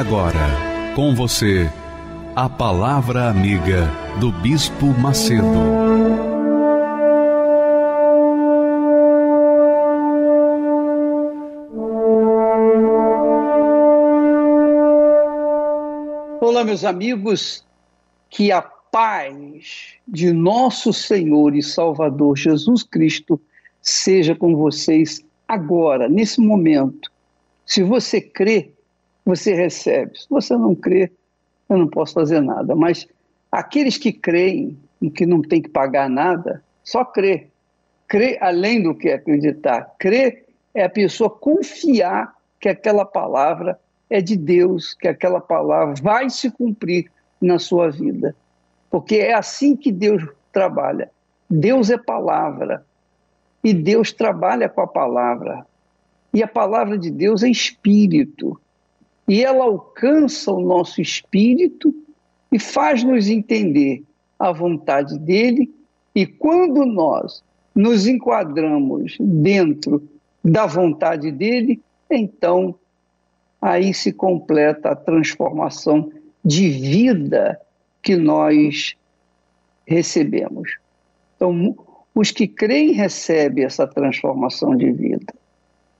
Agora, 0.00 0.94
com 0.96 1.14
você, 1.14 1.70
a 2.34 2.48
Palavra 2.48 3.28
Amiga 3.28 3.86
do 4.18 4.32
Bispo 4.32 4.86
Macedo. 4.98 5.44
Olá, 16.40 16.64
meus 16.64 16.82
amigos, 16.82 17.62
que 18.30 18.50
a 18.50 18.62
paz 18.62 19.96
de 20.08 20.32
nosso 20.32 20.94
Senhor 20.94 21.54
e 21.54 21.62
Salvador 21.62 22.38
Jesus 22.38 22.82
Cristo 22.82 23.38
seja 23.82 24.34
com 24.34 24.56
vocês 24.56 25.22
agora, 25.46 26.08
nesse 26.08 26.40
momento. 26.40 27.12
Se 27.66 27.82
você 27.82 28.18
crê, 28.18 28.72
você 29.30 29.54
recebe. 29.54 30.18
Se 30.18 30.26
você 30.28 30.56
não 30.56 30.74
crê, 30.74 31.10
eu 31.68 31.78
não 31.78 31.86
posso 31.86 32.14
fazer 32.14 32.40
nada. 32.40 32.74
Mas 32.74 33.06
aqueles 33.50 33.96
que 33.96 34.12
creem 34.12 34.76
que 35.14 35.24
não 35.24 35.40
tem 35.40 35.62
que 35.62 35.68
pagar 35.68 36.10
nada, 36.10 36.62
só 36.82 37.04
crê. 37.04 37.46
Crê 38.08 38.36
além 38.40 38.82
do 38.82 38.92
que 38.92 39.08
acreditar. 39.08 39.94
Crê 39.98 40.44
é 40.74 40.84
a 40.84 40.90
pessoa 40.90 41.30
confiar 41.30 42.34
que 42.58 42.68
aquela 42.68 43.04
palavra 43.04 43.78
é 44.10 44.20
de 44.20 44.36
Deus, 44.36 44.94
que 44.94 45.06
aquela 45.06 45.40
palavra 45.40 45.94
vai 46.02 46.28
se 46.28 46.50
cumprir 46.50 47.08
na 47.40 47.58
sua 47.58 47.88
vida. 47.88 48.34
Porque 48.90 49.16
é 49.16 49.32
assim 49.32 49.76
que 49.76 49.92
Deus 49.92 50.26
trabalha. 50.52 51.08
Deus 51.48 51.88
é 51.88 51.96
palavra. 51.96 52.84
E 53.62 53.72
Deus 53.72 54.12
trabalha 54.12 54.68
com 54.68 54.80
a 54.80 54.86
palavra. 54.88 55.64
E 56.34 56.42
a 56.42 56.48
palavra 56.48 56.98
de 56.98 57.10
Deus 57.10 57.44
é 57.44 57.48
espírito 57.48 58.60
e 59.30 59.44
ela 59.44 59.62
alcança 59.62 60.50
o 60.50 60.58
nosso 60.58 61.00
espírito 61.00 61.94
e 62.50 62.58
faz-nos 62.58 63.28
entender 63.28 64.02
a 64.36 64.50
vontade 64.50 65.16
dele. 65.20 65.72
E 66.12 66.26
quando 66.26 66.84
nós 66.84 67.40
nos 67.72 68.08
enquadramos 68.08 69.16
dentro 69.20 70.02
da 70.44 70.66
vontade 70.66 71.30
dele, 71.30 71.80
então 72.10 72.74
aí 73.62 73.94
se 73.94 74.12
completa 74.12 74.90
a 74.90 74.96
transformação 74.96 76.10
de 76.44 76.68
vida 76.68 77.56
que 78.02 78.16
nós 78.16 78.96
recebemos. 79.86 80.76
Então, 81.36 81.76
os 82.12 82.32
que 82.32 82.48
creem 82.48 82.94
recebem 82.94 83.64
essa 83.64 83.86
transformação 83.86 84.74
de 84.74 84.90
vida. 84.90 85.32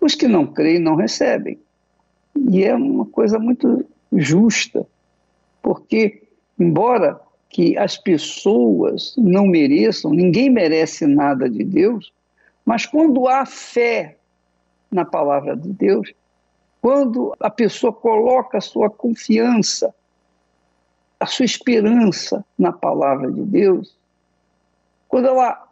Os 0.01 0.17
que 0.17 0.27
não 0.27 0.49
creem 0.49 0.81
não 0.81 0.97
recebem. 0.97 1.57
E 2.37 2.65
é 2.65 2.75
uma 2.75 3.07
coisa 3.07 3.39
muito 3.39 3.85
justa, 4.13 4.87
porque, 5.63 6.23
embora 6.59 7.21
que 7.49 7.77
as 7.77 7.99
pessoas 7.99 9.15
não 9.19 9.47
mereçam, 9.47 10.13
ninguém 10.13 10.49
merece 10.49 11.07
nada 11.07 11.51
de 11.51 11.65
Deus, 11.65 12.13
mas 12.65 12.87
quando 12.87 13.27
há 13.29 13.45
fé 13.45 14.17
na 14.91 15.05
palavra 15.05 15.57
de 15.57 15.69
Deus, 15.69 16.13
quando 16.81 17.35
a 17.41 17.51
pessoa 17.51 17.93
coloca 17.93 18.59
a 18.59 18.61
sua 18.61 18.89
confiança, 18.89 19.95
a 21.19 21.27
sua 21.27 21.45
esperança 21.45 22.45
na 22.59 22.73
palavra 22.73 23.31
de 23.31 23.43
Deus, 23.43 23.97
quando 25.09 25.27
ela 25.29 25.69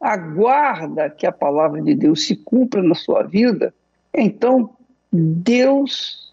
aguarda 0.00 1.10
que 1.10 1.26
a 1.26 1.32
palavra 1.32 1.82
de 1.82 1.94
Deus 1.94 2.26
se 2.26 2.36
cumpra 2.36 2.82
na 2.82 2.94
sua 2.94 3.22
vida, 3.22 3.74
então 4.14 4.75
Deus 5.16 6.32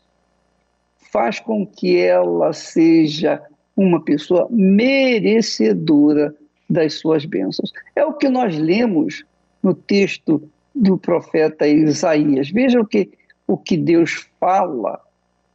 faz 1.11 1.39
com 1.39 1.65
que 1.65 1.97
ela 1.97 2.53
seja 2.53 3.41
uma 3.75 4.01
pessoa 4.03 4.47
merecedora 4.51 6.35
das 6.69 6.95
suas 6.95 7.25
bênçãos. 7.25 7.71
É 7.95 8.05
o 8.05 8.13
que 8.13 8.27
nós 8.29 8.57
lemos 8.57 9.23
no 9.61 9.73
texto 9.73 10.49
do 10.75 10.97
profeta 10.97 11.67
Isaías. 11.67 12.49
Veja 12.49 12.79
o 12.79 12.85
que, 12.85 13.09
o 13.47 13.57
que 13.57 13.77
Deus 13.77 14.27
fala 14.39 14.99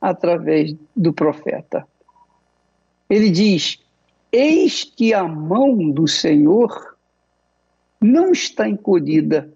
através 0.01 0.75
do 0.97 1.13
profeta. 1.13 1.87
Ele 3.11 3.31
diz: 3.31 3.79
Eis 4.33 4.85
que 4.85 5.13
a 5.13 5.25
mão 5.25 5.91
do 5.91 6.07
Senhor 6.07 6.97
não 8.01 8.31
está 8.31 8.69
encolhida 8.69 9.53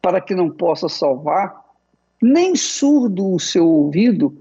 para 0.00 0.20
que 0.20 0.34
não 0.34 0.50
possa 0.50 0.88
salvar, 0.88 1.63
nem 2.24 2.56
surdo 2.56 3.34
o 3.34 3.38
seu 3.38 3.68
ouvido 3.68 4.34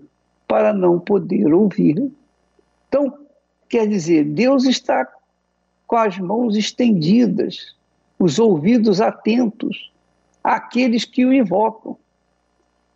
para 0.47 0.71
não 0.71 0.97
poder 0.97 1.53
ouvir. 1.53 2.09
Então, 2.87 3.13
quer 3.67 3.85
dizer, 3.87 4.23
Deus 4.23 4.63
está 4.63 5.05
com 5.85 5.97
as 5.97 6.17
mãos 6.17 6.55
estendidas, 6.55 7.75
os 8.17 8.39
ouvidos 8.39 9.01
atentos 9.01 9.91
àqueles 10.41 11.03
que 11.03 11.25
o 11.25 11.33
invocam. 11.33 11.97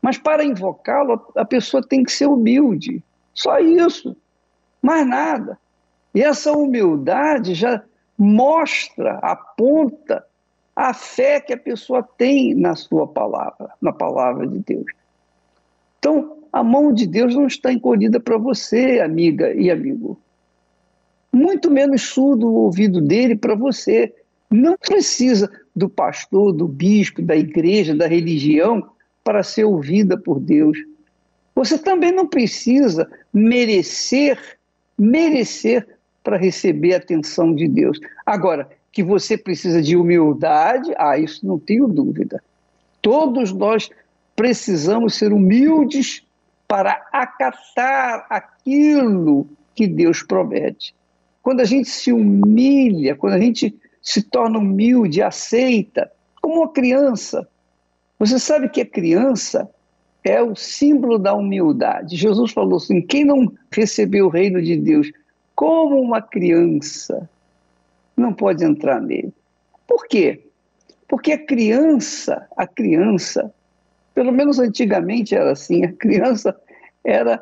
Mas 0.02 0.18
para 0.18 0.46
invocá-lo, 0.46 1.22
a 1.36 1.44
pessoa 1.44 1.86
tem 1.86 2.04
que 2.04 2.12
ser 2.12 2.28
humilde. 2.28 3.04
Só 3.34 3.60
isso. 3.60 4.16
Mais 4.82 5.06
nada. 5.06 5.60
E 6.16 6.24
essa 6.24 6.54
humildade 6.54 7.54
já 7.54 7.84
mostra, 8.18 9.20
aponta 9.22 10.26
a 10.78 10.94
fé 10.94 11.42
que 11.42 11.52
a 11.52 11.58
pessoa 11.58 12.04
tem 12.04 12.54
na 12.54 12.76
sua 12.76 13.08
palavra, 13.08 13.72
na 13.82 13.92
palavra 13.92 14.46
de 14.46 14.60
Deus. 14.60 14.86
Então, 15.98 16.38
a 16.54 16.64
mão 16.64 16.94
de 16.94 17.08
Deus 17.08 17.34
não 17.34 17.48
está 17.48 17.74
encolhida 17.74 18.20
para 18.20 18.38
você, 18.38 19.00
amiga 19.00 19.52
e 19.56 19.72
amigo. 19.72 20.22
Muito 21.34 21.72
menos 21.72 22.04
surdo 22.04 22.48
o 22.48 22.58
ouvido 22.58 23.02
dele 23.02 23.36
para 23.36 23.56
você. 23.56 24.14
Não 24.52 24.78
precisa 24.78 25.50
do 25.76 25.90
pastor, 25.90 26.54
do 26.54 26.68
bispo, 26.68 27.24
da 27.24 27.36
igreja, 27.36 27.96
da 27.96 28.06
religião 28.06 28.88
para 29.24 29.42
ser 29.42 29.64
ouvida 29.64 30.16
por 30.16 30.40
Deus. 30.40 30.78
Você 31.56 31.80
também 31.80 32.12
não 32.12 32.28
precisa 32.28 33.10
merecer, 33.34 34.40
merecer 34.96 35.88
para 36.24 36.38
receber 36.38 36.94
a 36.94 36.98
atenção 36.98 37.56
de 37.56 37.68
Deus. 37.68 38.00
Agora, 38.24 38.70
que 38.98 39.04
você 39.04 39.38
precisa 39.38 39.80
de 39.80 39.96
humildade, 39.96 40.92
ah, 40.98 41.20
isso 41.20 41.46
não 41.46 41.60
tenho 41.60 41.88
dúvida. 41.88 42.44
Todos 43.00 43.54
nós 43.54 43.92
precisamos 44.36 45.14
ser 45.14 45.32
humildes 45.32 46.24
para 46.68 47.06
acatar 47.14 48.26
aquilo 48.28 49.48
que 49.76 49.86
Deus 49.86 50.24
promete. 50.24 50.96
Quando 51.44 51.60
a 51.60 51.64
gente 51.64 51.88
se 51.88 52.12
humilha, 52.12 53.16
quando 53.16 53.34
a 53.34 53.40
gente 53.40 53.72
se 54.02 54.24
torna 54.24 54.58
humilde, 54.58 55.22
aceita, 55.22 56.12
como 56.42 56.62
uma 56.62 56.70
criança. 56.74 57.48
Você 58.18 58.40
sabe 58.40 58.68
que 58.68 58.82
a 58.82 58.86
criança 58.86 59.70
é 60.24 60.42
o 60.42 60.56
símbolo 60.56 61.20
da 61.20 61.36
humildade. 61.36 62.18
Jesus 62.18 62.52
falou 62.52 62.78
assim: 62.78 63.00
quem 63.00 63.24
não 63.24 63.54
recebeu 63.72 64.26
o 64.26 64.32
reino 64.32 64.60
de 64.60 64.76
Deus 64.76 65.12
como 65.54 66.02
uma 66.02 66.20
criança, 66.20 67.30
não 68.18 68.34
pode 68.34 68.66
entrar 68.66 69.00
nele. 69.00 69.34
Por 69.88 70.08
quê? 70.08 70.44
Porque 71.08 71.32
a 71.32 71.46
criança, 71.46 72.48
a 72.58 72.68
criança, 72.68 73.54
pelo 74.14 74.32
menos 74.32 74.60
antigamente 74.60 75.36
era 75.36 75.52
assim, 75.52 75.86
a 75.86 75.94
criança 75.94 76.60
era 77.04 77.42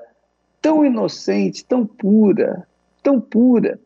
tão 0.62 0.86
inocente, 0.86 1.66
tão 1.66 1.86
pura, 1.86 2.68
tão 3.01 3.19
pura, 3.19 3.80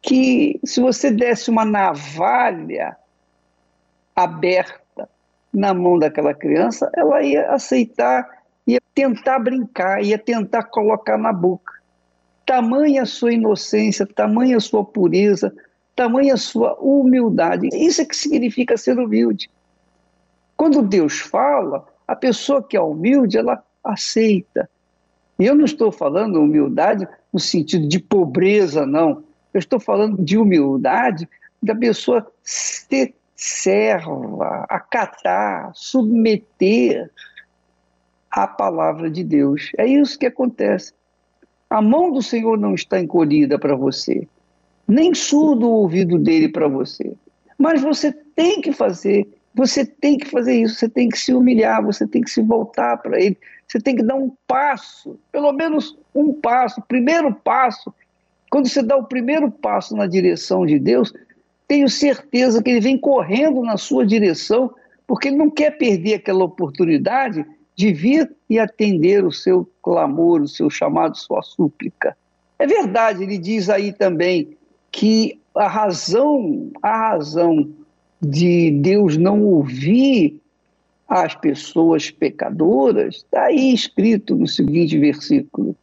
que 0.00 0.60
se 0.64 0.80
você 0.80 1.10
desse 1.10 1.50
uma 1.50 1.64
navalha 1.64 2.96
aberta 4.14 5.08
na 5.52 5.74
mão 5.74 5.98
daquela 5.98 6.32
criança, 6.32 6.90
ela 6.94 7.22
ia 7.22 7.50
aceitar, 7.50 8.26
ia 8.66 8.80
tentar 8.94 9.38
brincar, 9.38 10.02
ia 10.02 10.18
tentar 10.18 10.64
colocar 10.64 11.18
na 11.18 11.32
boca. 11.32 11.72
Tamanha 12.44 13.02
a 13.02 13.06
sua 13.06 13.32
inocência, 13.32 14.06
tamanha 14.06 14.58
a 14.58 14.60
sua 14.60 14.84
pureza, 14.84 15.52
tamanha 15.96 16.36
sua 16.36 16.74
humildade. 16.78 17.68
Isso 17.72 18.02
é 18.02 18.04
que 18.04 18.14
significa 18.14 18.76
ser 18.76 18.98
humilde. 18.98 19.50
Quando 20.56 20.82
Deus 20.82 21.18
fala, 21.18 21.86
a 22.06 22.14
pessoa 22.14 22.62
que 22.62 22.76
é 22.76 22.80
humilde, 22.80 23.38
ela 23.38 23.64
aceita. 23.82 24.68
E 25.38 25.46
eu 25.46 25.54
não 25.54 25.64
estou 25.64 25.90
falando 25.90 26.40
humildade 26.40 27.08
no 27.32 27.40
sentido 27.40 27.88
de 27.88 27.98
pobreza, 27.98 28.86
não. 28.86 29.24
Eu 29.52 29.58
estou 29.58 29.80
falando 29.80 30.22
de 30.22 30.36
humildade 30.36 31.28
da 31.62 31.74
pessoa 31.74 32.26
ser 32.42 33.14
serva, 33.34 34.64
acatar, 34.68 35.70
submeter 35.74 37.10
à 38.30 38.46
palavra 38.46 39.10
de 39.10 39.22
Deus. 39.22 39.72
É 39.76 39.86
isso 39.86 40.18
que 40.18 40.26
acontece. 40.26 40.92
A 41.68 41.82
mão 41.82 42.12
do 42.12 42.22
Senhor 42.22 42.56
não 42.58 42.74
está 42.74 42.98
encolhida 43.00 43.58
para 43.58 43.74
você, 43.74 44.26
nem 44.86 45.14
surdo 45.14 45.66
o 45.66 45.72
ouvido 45.72 46.18
dele 46.18 46.48
para 46.48 46.68
você. 46.68 47.12
Mas 47.58 47.80
você 47.80 48.12
tem 48.34 48.60
que 48.60 48.72
fazer, 48.72 49.26
você 49.54 49.84
tem 49.84 50.18
que 50.18 50.26
fazer 50.26 50.54
isso, 50.54 50.74
você 50.74 50.88
tem 50.88 51.08
que 51.08 51.18
se 51.18 51.32
humilhar, 51.32 51.82
você 51.84 52.06
tem 52.06 52.22
que 52.22 52.30
se 52.30 52.42
voltar 52.42 52.98
para 52.98 53.20
ele, 53.20 53.36
você 53.66 53.80
tem 53.80 53.96
que 53.96 54.02
dar 54.02 54.14
um 54.14 54.30
passo, 54.46 55.18
pelo 55.32 55.52
menos 55.52 55.98
um 56.14 56.32
passo, 56.32 56.82
primeiro 56.82 57.34
passo. 57.34 57.92
Quando 58.50 58.68
você 58.68 58.82
dá 58.82 58.96
o 58.96 59.04
primeiro 59.04 59.50
passo 59.50 59.96
na 59.96 60.06
direção 60.06 60.64
de 60.64 60.78
Deus, 60.78 61.12
tenho 61.66 61.88
certeza 61.88 62.62
que 62.62 62.70
ele 62.70 62.80
vem 62.80 62.96
correndo 62.96 63.62
na 63.62 63.76
sua 63.76 64.06
direção, 64.06 64.72
porque 65.06 65.28
ele 65.28 65.36
não 65.36 65.50
quer 65.50 65.76
perder 65.78 66.14
aquela 66.14 66.44
oportunidade 66.44 67.44
de 67.74 67.92
vir 67.92 68.34
e 68.48 68.58
atender 68.58 69.24
o 69.24 69.32
seu 69.32 69.68
clamor, 69.82 70.40
o 70.42 70.48
seu 70.48 70.70
chamado, 70.70 71.16
sua 71.16 71.42
súplica. 71.42 72.16
É 72.58 72.66
verdade, 72.66 73.22
ele 73.22 73.36
diz 73.36 73.68
aí 73.68 73.92
também 73.92 74.55
que 74.96 75.38
a 75.54 75.68
razão, 75.68 76.72
a 76.82 77.10
razão 77.10 77.70
de 78.18 78.70
Deus 78.70 79.18
não 79.18 79.44
ouvir 79.44 80.40
as 81.06 81.34
pessoas 81.34 82.10
pecadoras, 82.10 83.16
está 83.16 83.44
aí 83.44 83.74
escrito 83.74 84.34
no 84.34 84.48
seguinte 84.48 84.98
versículo. 84.98 85.76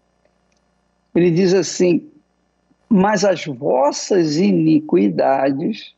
Ele 1.13 1.29
diz 1.29 1.53
assim: 1.53 2.09
Mas 2.89 3.23
as 3.23 3.45
vossas 3.45 4.37
iniquidades 4.37 5.93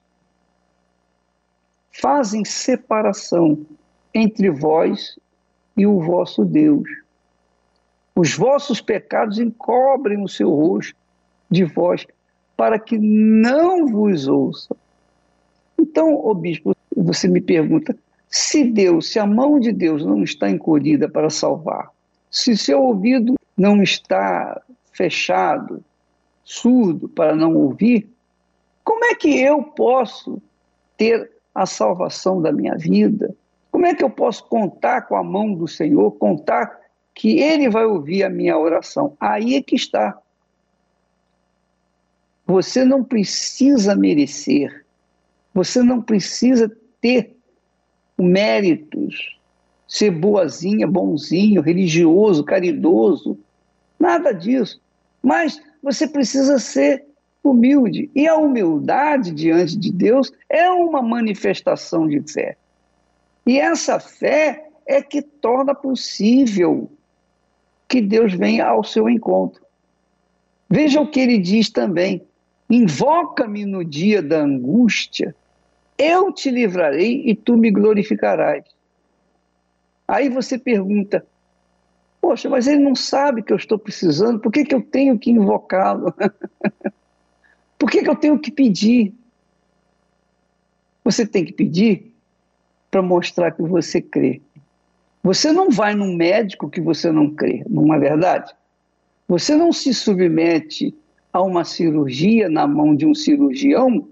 fazem 1.93 2.43
separação 2.43 3.65
entre 4.13 4.51
vós 4.51 5.17
e 5.77 5.87
o 5.87 6.01
vosso 6.01 6.43
Deus. 6.43 6.89
Os 8.13 8.35
vossos 8.35 8.81
pecados 8.81 9.39
encobrem 9.39 10.21
o 10.21 10.27
seu 10.27 10.49
rosto 10.49 10.97
de 11.49 11.63
vós, 11.63 12.05
para 12.55 12.79
que 12.79 12.97
não 12.97 13.87
vos 13.87 14.27
ouça. 14.27 14.75
Então, 15.77 16.13
o 16.13 16.33
bispo, 16.33 16.75
você 16.95 17.27
me 17.27 17.41
pergunta, 17.41 17.95
se 18.29 18.63
Deus, 18.63 19.11
se 19.11 19.19
a 19.19 19.25
mão 19.25 19.59
de 19.59 19.71
Deus 19.71 20.05
não 20.05 20.23
está 20.23 20.49
encolhida 20.49 21.07
para 21.07 21.29
salvar, 21.29 21.89
se 22.29 22.57
seu 22.57 22.81
ouvido 22.81 23.35
não 23.57 23.81
está 23.81 24.61
fechado, 24.91 25.83
surdo 26.43 27.07
para 27.09 27.35
não 27.35 27.55
ouvir, 27.55 28.09
como 28.83 29.05
é 29.05 29.15
que 29.15 29.39
eu 29.39 29.63
posso 29.63 30.41
ter 30.97 31.31
a 31.53 31.65
salvação 31.65 32.41
da 32.41 32.51
minha 32.51 32.75
vida? 32.75 33.35
Como 33.71 33.85
é 33.85 33.95
que 33.95 34.03
eu 34.03 34.09
posso 34.09 34.45
contar 34.45 35.01
com 35.03 35.15
a 35.15 35.23
mão 35.23 35.53
do 35.53 35.67
Senhor, 35.67 36.11
contar 36.11 36.79
que 37.13 37.39
Ele 37.39 37.69
vai 37.69 37.85
ouvir 37.85 38.23
a 38.23 38.29
minha 38.29 38.57
oração? 38.57 39.15
Aí 39.19 39.55
é 39.55 39.61
que 39.61 39.75
está. 39.75 40.17
Você 42.45 42.85
não 42.85 43.03
precisa 43.03 43.95
merecer, 43.95 44.85
você 45.53 45.81
não 45.81 46.01
precisa 46.01 46.71
ter 47.01 47.35
méritos, 48.17 49.39
ser 49.87 50.11
boazinha, 50.11 50.87
bonzinho, 50.87 51.61
religioso, 51.61 52.43
caridoso, 52.43 53.37
nada 53.99 54.31
disso. 54.31 54.81
Mas 55.21 55.61
você 55.81 56.07
precisa 56.07 56.59
ser 56.59 57.05
humilde. 57.43 58.09
E 58.15 58.27
a 58.27 58.35
humildade 58.35 59.31
diante 59.31 59.77
de 59.77 59.91
Deus 59.91 60.31
é 60.49 60.69
uma 60.69 61.01
manifestação 61.01 62.07
de 62.07 62.21
fé. 62.21 62.57
E 63.45 63.59
essa 63.59 63.99
fé 63.99 64.67
é 64.85 65.01
que 65.01 65.21
torna 65.21 65.73
possível 65.73 66.89
que 67.87 68.01
Deus 68.01 68.33
venha 68.33 68.65
ao 68.65 68.83
seu 68.83 69.09
encontro. 69.09 69.63
Veja 70.69 70.99
o 70.99 71.09
que 71.09 71.19
ele 71.19 71.37
diz 71.37 71.69
também: 71.69 72.25
invoca-me 72.69 73.65
no 73.65 73.83
dia 73.83 74.21
da 74.21 74.39
angústia, 74.39 75.35
eu 75.97 76.31
te 76.31 76.49
livrarei 76.49 77.23
e 77.25 77.35
tu 77.35 77.55
me 77.55 77.71
glorificarás. 77.71 78.63
Aí 80.07 80.29
você 80.29 80.57
pergunta: 80.57 81.25
Poxa, 82.21 82.49
mas 82.49 82.67
ele 82.67 82.83
não 82.83 82.95
sabe 82.95 83.43
que 83.43 83.53
eu 83.53 83.57
estou 83.57 83.77
precisando, 83.77 84.39
por 84.39 84.51
que, 84.51 84.65
que 84.65 84.75
eu 84.75 84.81
tenho 84.81 85.17
que 85.17 85.31
invocá-lo? 85.31 86.13
por 87.77 87.89
que, 87.89 88.01
que 88.01 88.09
eu 88.09 88.15
tenho 88.15 88.39
que 88.39 88.51
pedir? 88.51 89.13
Você 91.03 91.25
tem 91.25 91.45
que 91.45 91.53
pedir 91.53 92.11
para 92.89 93.01
mostrar 93.01 93.51
que 93.51 93.61
você 93.61 94.01
crê. 94.01 94.41
Você 95.21 95.51
não 95.51 95.69
vai 95.69 95.93
num 95.95 96.15
médico 96.15 96.69
que 96.69 96.81
você 96.81 97.11
não 97.11 97.29
crê, 97.29 97.63
não 97.69 97.93
é 97.93 97.99
verdade? 97.99 98.53
Você 99.27 99.55
não 99.55 99.71
se 99.71 99.93
submete 99.93 100.95
a 101.35 101.41
uma 101.41 101.65
cirurgia 101.65 102.47
na 102.47 102.65
mão 102.65 102.95
de 102.95 103.05
um 103.05 103.13
cirurgião 103.13 104.07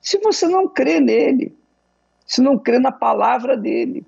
se 0.00 0.18
você 0.18 0.48
não 0.48 0.66
crê 0.66 0.98
nele, 0.98 1.56
se 2.26 2.42
não 2.42 2.58
crê 2.58 2.80
na 2.80 2.90
palavra 2.90 3.56
dele, 3.56 4.04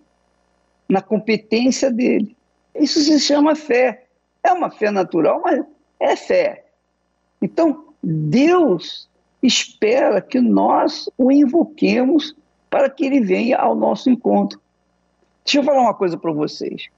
na 0.88 1.00
competência 1.00 1.88
dele. 1.88 2.36
Isso 2.74 2.98
se 2.98 3.20
chama 3.20 3.54
fé. 3.54 4.08
É 4.42 4.52
uma 4.52 4.72
fé 4.72 4.90
natural, 4.90 5.40
mas 5.44 5.64
é 6.00 6.16
fé. 6.16 6.64
Então, 7.40 7.94
Deus 8.02 9.08
espera 9.40 10.20
que 10.20 10.40
nós 10.40 11.08
o 11.16 11.30
invoquemos 11.30 12.34
para 12.68 12.90
que 12.90 13.04
ele 13.06 13.20
venha 13.20 13.56
ao 13.56 13.76
nosso 13.76 14.10
encontro. 14.10 14.60
Deixa 15.44 15.60
eu 15.60 15.62
falar 15.62 15.82
uma 15.82 15.94
coisa 15.94 16.18
para 16.18 16.32
vocês. 16.32 16.88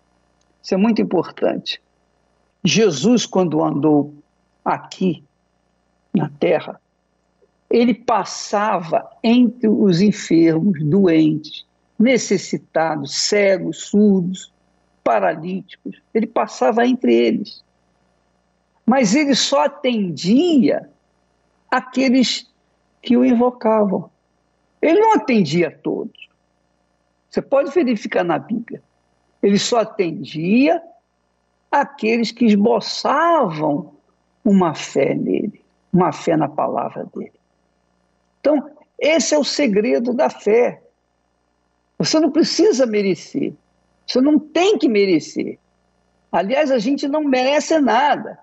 Isso 0.63 0.73
é 0.73 0.79
muito 0.79 1.03
importante. 1.03 1.83
Jesus, 2.65 3.27
quando 3.27 3.63
andou 3.63 4.15
aqui 4.65 5.23
na 6.15 6.29
terra, 6.29 6.81
ele 7.69 7.95
passava 7.95 9.09
entre 9.23 9.69
os 9.69 10.01
enfermos, 10.01 10.83
doentes, 10.83 11.65
necessitados, 11.99 13.15
cegos, 13.15 13.85
surdos, 13.85 14.53
paralíticos. 15.05 16.01
Ele 16.13 16.27
passava 16.27 16.87
entre 16.87 17.15
eles. 17.15 17.63
Mas 18.85 19.15
ele 19.15 19.35
só 19.37 19.67
atendia 19.67 20.91
aqueles 21.71 22.51
que 23.01 23.17
o 23.17 23.25
invocavam. 23.25 24.11
Ele 24.83 24.99
não 24.99 25.15
atendia 25.15 25.69
a 25.69 25.71
todos. 25.71 26.29
Você 27.29 27.41
pode 27.41 27.71
verificar 27.71 28.25
na 28.25 28.39
Bíblia. 28.39 28.83
Ele 29.41 29.59
só 29.59 29.81
atendia 29.81 30.83
aqueles 31.71 32.33
que 32.33 32.47
esboçavam 32.47 33.93
uma 34.45 34.75
fé 34.75 35.15
nele, 35.15 35.50
uma 35.93 36.13
fé 36.13 36.37
na 36.37 36.49
palavra 36.49 37.07
dele. 37.15 37.33
Então, 38.41 38.71
esse 38.99 39.35
é 39.35 39.39
o 39.39 39.45
segredo 39.45 40.13
da 40.13 40.31
fé. 40.31 40.83
Você 41.99 42.19
não 42.19 42.31
precisa 42.31 42.87
merecer. 42.87 43.53
Você 44.07 44.21
não 44.21 44.39
tem 44.39 44.79
que 44.79 44.89
merecer. 44.89 45.59
Aliás, 46.33 46.71
a 46.71 46.79
gente 46.79 47.07
não 47.07 47.25
merece 47.25 47.79
nada. 47.79 48.39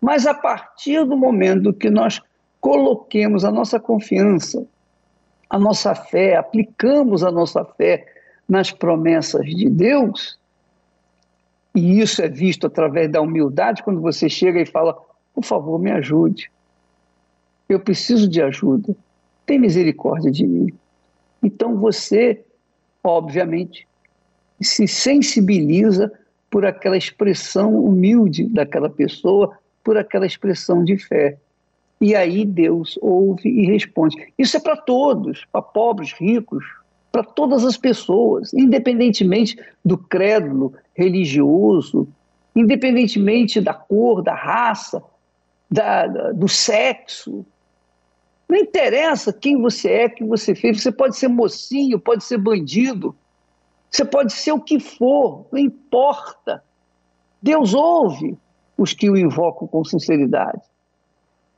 Mas 0.00 0.26
a 0.26 0.34
partir 0.34 1.04
do 1.04 1.16
momento 1.16 1.72
que 1.72 1.90
nós 1.90 2.20
coloquemos 2.60 3.44
a 3.44 3.50
nossa 3.50 3.80
confiança 3.80 4.66
a 5.52 5.58
nossa 5.58 5.94
fé, 5.94 6.34
aplicamos 6.34 7.22
a 7.22 7.30
nossa 7.30 7.62
fé 7.62 8.06
nas 8.48 8.70
promessas 8.70 9.44
de 9.44 9.68
Deus, 9.68 10.38
e 11.74 12.00
isso 12.00 12.22
é 12.22 12.28
visto 12.28 12.66
através 12.66 13.12
da 13.12 13.20
humildade, 13.20 13.82
quando 13.82 14.00
você 14.00 14.30
chega 14.30 14.62
e 14.62 14.64
fala: 14.66 14.98
por 15.34 15.44
favor, 15.44 15.78
me 15.78 15.92
ajude. 15.92 16.50
Eu 17.68 17.80
preciso 17.80 18.28
de 18.28 18.42
ajuda. 18.42 18.94
Tem 19.46 19.58
misericórdia 19.58 20.30
de 20.30 20.46
mim. 20.46 20.72
Então 21.42 21.76
você, 21.78 22.44
obviamente, 23.02 23.86
se 24.60 24.86
sensibiliza 24.86 26.12
por 26.50 26.66
aquela 26.66 26.96
expressão 26.96 27.74
humilde 27.74 28.44
daquela 28.44 28.90
pessoa, 28.90 29.58
por 29.82 29.96
aquela 29.96 30.26
expressão 30.26 30.84
de 30.84 30.96
fé. 30.98 31.38
E 32.00 32.14
aí 32.14 32.44
Deus 32.44 32.98
ouve 33.00 33.48
e 33.48 33.64
responde. 33.66 34.16
Isso 34.38 34.56
é 34.56 34.60
para 34.60 34.76
todos, 34.76 35.46
para 35.50 35.62
pobres, 35.62 36.12
ricos, 36.12 36.64
para 37.10 37.22
todas 37.22 37.64
as 37.64 37.76
pessoas, 37.76 38.52
independentemente 38.54 39.56
do 39.84 39.96
crédulo 39.96 40.74
religioso, 40.94 42.08
independentemente 42.56 43.60
da 43.60 43.74
cor, 43.74 44.22
da 44.22 44.34
raça, 44.34 45.02
da, 45.70 46.06
do 46.32 46.48
sexo. 46.48 47.46
Não 48.52 48.58
interessa 48.58 49.32
quem 49.32 49.58
você 49.58 49.88
é, 49.88 50.08
quem 50.10 50.28
você 50.28 50.54
fez. 50.54 50.82
Você 50.82 50.92
pode 50.92 51.16
ser 51.16 51.26
mocinho, 51.26 51.98
pode 51.98 52.22
ser 52.22 52.36
bandido, 52.36 53.16
você 53.90 54.04
pode 54.04 54.30
ser 54.30 54.52
o 54.52 54.60
que 54.60 54.78
for, 54.78 55.46
não 55.50 55.58
importa. 55.58 56.62
Deus 57.40 57.72
ouve 57.72 58.36
os 58.76 58.92
que 58.92 59.08
o 59.08 59.16
invocam 59.16 59.66
com 59.66 59.82
sinceridade. 59.82 60.60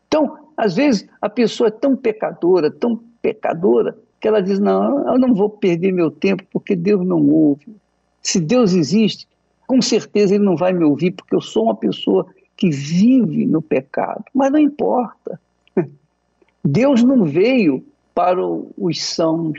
Então, 0.06 0.38
às 0.56 0.76
vezes, 0.76 1.04
a 1.20 1.28
pessoa 1.28 1.66
é 1.66 1.72
tão 1.72 1.96
pecadora, 1.96 2.70
tão 2.70 3.02
pecadora, 3.20 3.98
que 4.20 4.28
ela 4.28 4.40
diz: 4.40 4.60
Não, 4.60 5.12
eu 5.12 5.18
não 5.18 5.34
vou 5.34 5.50
perder 5.50 5.90
meu 5.90 6.12
tempo 6.12 6.44
porque 6.52 6.76
Deus 6.76 7.04
não 7.04 7.28
ouve. 7.28 7.74
Se 8.22 8.38
Deus 8.38 8.72
existe, 8.72 9.26
com 9.66 9.82
certeza 9.82 10.36
Ele 10.36 10.44
não 10.44 10.56
vai 10.56 10.72
me 10.72 10.84
ouvir 10.84 11.10
porque 11.10 11.34
eu 11.34 11.40
sou 11.40 11.64
uma 11.64 11.74
pessoa 11.74 12.24
que 12.56 12.70
vive 12.70 13.46
no 13.46 13.60
pecado. 13.60 14.22
Mas 14.32 14.52
não 14.52 14.60
importa. 14.60 15.40
Deus 16.64 17.02
não 17.02 17.24
veio 17.24 17.84
para 18.14 18.40
os 18.44 19.02
sãos. 19.02 19.58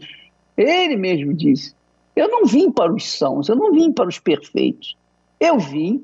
Ele 0.57 0.95
mesmo 0.95 1.33
disse: 1.33 1.75
Eu 2.15 2.29
não 2.29 2.45
vim 2.45 2.71
para 2.71 2.91
os 2.91 3.11
sãos, 3.11 3.47
eu 3.47 3.55
não 3.55 3.71
vim 3.71 3.91
para 3.91 4.07
os 4.07 4.17
perfeitos. 4.17 4.97
Eu 5.39 5.59
vim 5.59 6.03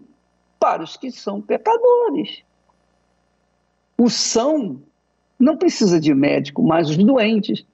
para 0.60 0.84
os 0.84 0.96
que 0.96 1.10
são 1.12 1.42
pecadores. 1.42 2.44
O 3.98 4.10
são 4.10 4.80
não 5.40 5.58
precisa 5.58 6.00
de 6.00 6.14
médico, 6.14 6.62
mas 6.62 6.90
os 6.90 6.98
doentes. 6.98 7.66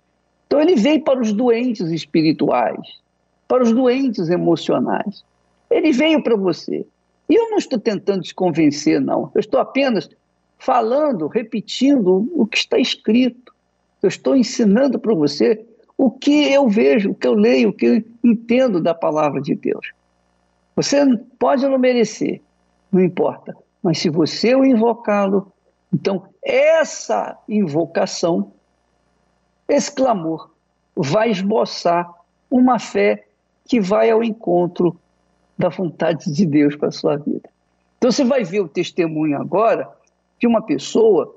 Então 0.46 0.62
ele 0.62 0.76
veio 0.76 1.04
para 1.04 1.20
os 1.20 1.34
doentes 1.34 1.92
espirituais, 1.92 3.02
para 3.48 3.64
os 3.64 3.74
doentes 3.74 4.30
emocionais. 4.30 5.26
Ele 5.70 5.92
veio 5.92 6.24
para 6.24 6.38
você. 6.38 6.86
E 7.30 7.36
eu 7.36 7.50
não 7.50 7.58
estou 7.58 7.78
tentando 7.78 8.22
te 8.22 8.34
convencer, 8.34 9.02
não. 9.02 9.30
Eu 9.36 9.42
estou 9.42 9.60
apenas 9.60 10.10
falando, 10.58 11.28
repetindo 11.28 12.30
o 12.36 12.46
que 12.46 12.58
está 12.58 12.78
escrito. 12.78 13.54
Eu 14.02 14.10
estou 14.10 14.36
ensinando 14.36 15.00
para 15.00 15.14
você 15.14 15.66
o 15.98 16.12
que 16.12 16.52
eu 16.52 16.68
vejo, 16.68 17.12
o 17.12 17.16
que 17.16 17.28
eu 17.28 17.34
leio, 17.34 17.70
o 17.70 17.74
que 17.74 17.86
eu 17.86 18.04
entendo 18.24 18.82
da 18.82 18.94
palavra 18.94 19.42
de 19.42 19.56
Deus. 19.56 19.92
Você 20.76 21.04
pode 21.40 21.68
não 21.68 21.80
merecer, 21.80 22.42
não 22.92 23.02
importa. 23.02 23.56
Mas 23.82 24.00
se 24.00 24.10
você 24.10 24.54
o 24.54 24.66
invocá-lo, 24.66 25.52
então 25.94 26.28
essa 26.44 27.38
invocação, 27.48 28.52
esse 29.68 29.92
clamor, 29.92 30.52
vai 30.96 31.32
esboçar 31.32 32.12
uma 32.50 32.80
fé 32.80 33.26
que 33.66 33.80
vai 33.80 34.10
ao 34.10 34.24
encontro 34.24 35.00
da 35.58 35.70
vontade 35.70 36.32
de 36.32 36.46
Deus 36.46 36.76
para 36.76 36.90
a 36.90 36.92
sua 36.92 37.18
vida. 37.18 37.50
Então 37.98 38.12
você 38.12 38.24
vai 38.24 38.44
ver 38.44 38.62
o 38.62 38.68
testemunho 38.68 39.40
agora 39.40 39.90
de 40.40 40.48
uma 40.48 40.62
pessoa 40.62 41.36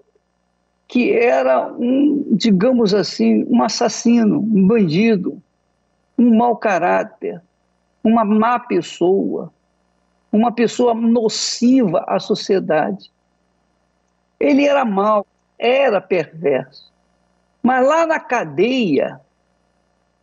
que 0.86 1.12
era 1.12 1.72
um, 1.72 2.34
digamos 2.34 2.92
assim, 2.92 3.44
um 3.48 3.62
assassino, 3.62 4.40
um 4.40 4.66
bandido, 4.66 5.40
um 6.18 6.36
mau 6.36 6.56
caráter, 6.56 7.40
uma 8.02 8.24
má 8.24 8.58
pessoa, 8.58 9.52
uma 10.32 10.50
pessoa 10.50 10.92
nociva 10.94 12.04
à 12.08 12.18
sociedade. 12.18 13.10
Ele 14.38 14.66
era 14.66 14.84
mau, 14.84 15.24
era 15.58 16.00
perverso. 16.00 16.90
Mas 17.62 17.86
lá 17.86 18.06
na 18.06 18.18
cadeia, 18.18 19.20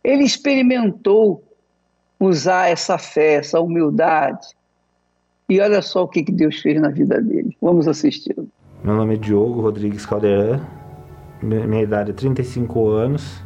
ele 0.04 0.24
experimentou 0.24 1.42
usar 2.20 2.68
essa 2.68 2.98
fé, 2.98 3.34
essa 3.34 3.60
humildade. 3.60 4.48
E 5.48 5.60
olha 5.60 5.80
só 5.80 6.02
o 6.02 6.08
que 6.08 6.22
Deus 6.22 6.60
fez 6.60 6.80
na 6.80 6.90
vida 6.90 7.22
dele. 7.22 7.56
Vamos 7.60 7.88
assistir. 7.88 8.36
Meu 8.82 8.94
nome 8.94 9.14
é 9.14 9.16
Diogo 9.16 9.60
Rodrigues 9.60 10.06
Caldeirão. 10.06 10.60
Minha 11.42 11.82
idade 11.82 12.12
é 12.12 12.14
35 12.14 12.88
anos. 12.90 13.42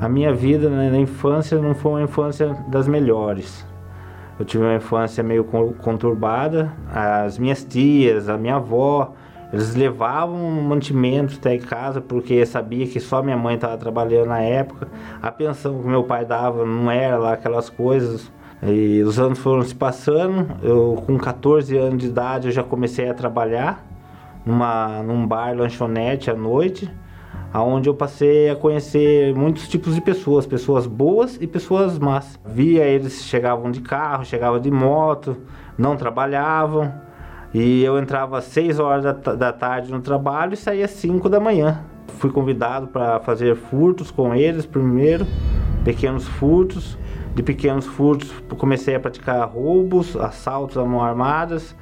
A 0.00 0.08
minha 0.08 0.34
vida 0.34 0.68
na 0.68 0.98
infância 0.98 1.56
não 1.60 1.72
foi 1.72 1.92
uma 1.92 2.02
infância 2.02 2.52
das 2.66 2.88
melhores. 2.88 3.64
Eu 4.36 4.44
tive 4.44 4.64
uma 4.64 4.74
infância 4.74 5.22
meio 5.22 5.44
conturbada. 5.44 6.72
As 6.90 7.38
minhas 7.38 7.62
tias, 7.62 8.28
a 8.28 8.36
minha 8.36 8.56
avó, 8.56 9.12
eles 9.52 9.76
levavam 9.76 10.36
mantimentos 10.62 11.38
até 11.38 11.54
em 11.54 11.60
casa 11.60 12.00
porque 12.00 12.44
sabia 12.44 12.88
que 12.88 12.98
só 12.98 13.22
minha 13.22 13.36
mãe 13.36 13.54
estava 13.54 13.78
trabalhando 13.78 14.30
na 14.30 14.40
época. 14.40 14.88
A 15.22 15.30
pensão 15.30 15.80
que 15.80 15.86
meu 15.86 16.02
pai 16.02 16.24
dava 16.24 16.66
não 16.66 16.90
era 16.90 17.16
lá 17.16 17.34
aquelas 17.34 17.70
coisas. 17.70 18.32
E 18.64 19.00
os 19.02 19.16
anos 19.20 19.38
foram 19.38 19.62
se 19.62 19.76
passando. 19.76 20.56
Eu 20.60 21.00
com 21.06 21.16
14 21.16 21.76
anos 21.78 21.98
de 21.98 22.08
idade 22.08 22.48
eu 22.48 22.52
já 22.52 22.64
comecei 22.64 23.08
a 23.08 23.14
trabalhar 23.14 23.93
numa 24.44 25.02
num 25.02 25.26
bar 25.26 25.56
lanchonete 25.56 26.30
à 26.30 26.34
noite 26.34 26.90
aonde 27.54 27.88
eu 27.88 27.94
passei 27.94 28.50
a 28.50 28.56
conhecer 28.56 29.32
muitos 29.32 29.68
tipos 29.68 29.94
de 29.94 30.00
pessoas, 30.00 30.44
pessoas 30.44 30.88
boas 30.88 31.38
e 31.40 31.46
pessoas 31.46 32.00
más. 32.00 32.36
Via 32.44 32.82
eles 32.82 33.22
chegavam 33.22 33.70
de 33.70 33.80
carro, 33.80 34.24
chegavam 34.24 34.58
de 34.58 34.72
moto, 34.72 35.36
não 35.78 35.96
trabalhavam, 35.96 36.92
e 37.54 37.84
eu 37.84 37.96
entrava 37.96 38.38
às 38.38 38.44
6 38.46 38.80
horas 38.80 39.04
da, 39.04 39.12
da 39.12 39.52
tarde 39.52 39.92
no 39.92 40.00
trabalho 40.00 40.54
e 40.54 40.56
saía 40.56 40.84
às 40.84 40.90
5 40.90 41.28
da 41.28 41.38
manhã. 41.38 41.84
Fui 42.18 42.28
convidado 42.28 42.88
para 42.88 43.20
fazer 43.20 43.54
furtos 43.54 44.10
com 44.10 44.34
eles 44.34 44.66
primeiro, 44.66 45.24
pequenos 45.84 46.26
furtos. 46.26 46.98
De 47.36 47.42
pequenos 47.42 47.86
furtos 47.86 48.32
comecei 48.56 48.94
a 48.94 49.00
praticar 49.00 49.48
roubos, 49.48 50.16
assaltos 50.16 50.76
a 50.76 50.84
mão 50.84 51.02
armadas. 51.02 51.74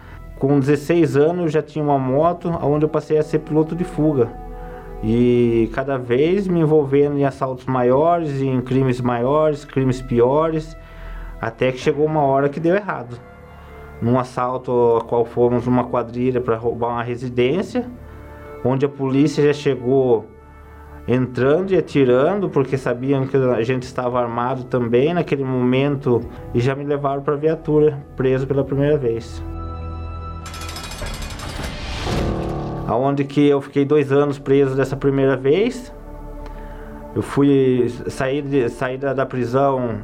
Com 0.43 0.59
16 0.59 1.17
anos 1.17 1.53
já 1.53 1.63
tinha 1.63 1.85
uma 1.85 2.01
moto, 2.01 2.51
onde 2.65 2.85
eu 2.85 2.89
passei 2.89 3.17
a 3.17 3.23
ser 3.23 3.39
piloto 3.39 3.77
de 3.77 3.85
fuga 3.85 4.29
e 5.01 5.71
cada 5.73 5.97
vez 5.97 6.49
me 6.49 6.59
envolvendo 6.59 7.17
em 7.17 7.25
assaltos 7.25 7.65
maiores, 7.65 8.43
em 8.43 8.61
crimes 8.61 9.01
maiores, 9.01 9.65
crimes 9.65 10.03
piores, 10.03 10.77
até 11.41 11.71
que 11.71 11.79
chegou 11.79 12.05
uma 12.05 12.23
hora 12.23 12.49
que 12.49 12.59
deu 12.59 12.75
errado. 12.75 13.21
Num 14.01 14.19
assalto 14.19 14.97
a 15.01 15.05
qual 15.05 15.25
fomos 15.25 15.69
uma 15.69 15.85
quadrilha 15.85 16.41
para 16.41 16.57
roubar 16.57 16.89
uma 16.89 17.05
residência, 17.05 17.89
onde 18.65 18.85
a 18.85 18.89
polícia 18.89 19.45
já 19.45 19.53
chegou 19.53 20.27
entrando 21.07 21.71
e 21.71 21.77
atirando, 21.77 22.49
porque 22.49 22.77
sabiam 22.77 23.29
que 23.29 23.37
a 23.37 23.63
gente 23.63 23.85
estava 23.85 24.21
armado 24.21 24.65
também 24.65 25.15
naquele 25.15 25.45
momento 25.45 26.21
e 26.53 26.59
já 26.59 26.75
me 26.75 26.83
levaram 26.83 27.23
para 27.23 27.35
a 27.35 27.39
viatura, 27.39 28.05
preso 28.17 28.45
pela 28.45 28.65
primeira 28.65 28.99
vez. 28.99 29.41
Aonde 32.93 33.25
que 33.25 33.49
eu 33.49 33.61
fiquei 33.61 33.85
dois 33.85 34.13
anos 34.13 34.39
preso 34.39 34.77
dessa 34.77 34.97
primeira 34.97 35.37
vez. 35.37 35.93
Eu 37.15 37.23
fui 37.23 37.89
sair, 38.09 38.43
de, 38.43 38.67
da, 38.99 39.13
da 39.13 39.27
prisão 39.27 40.01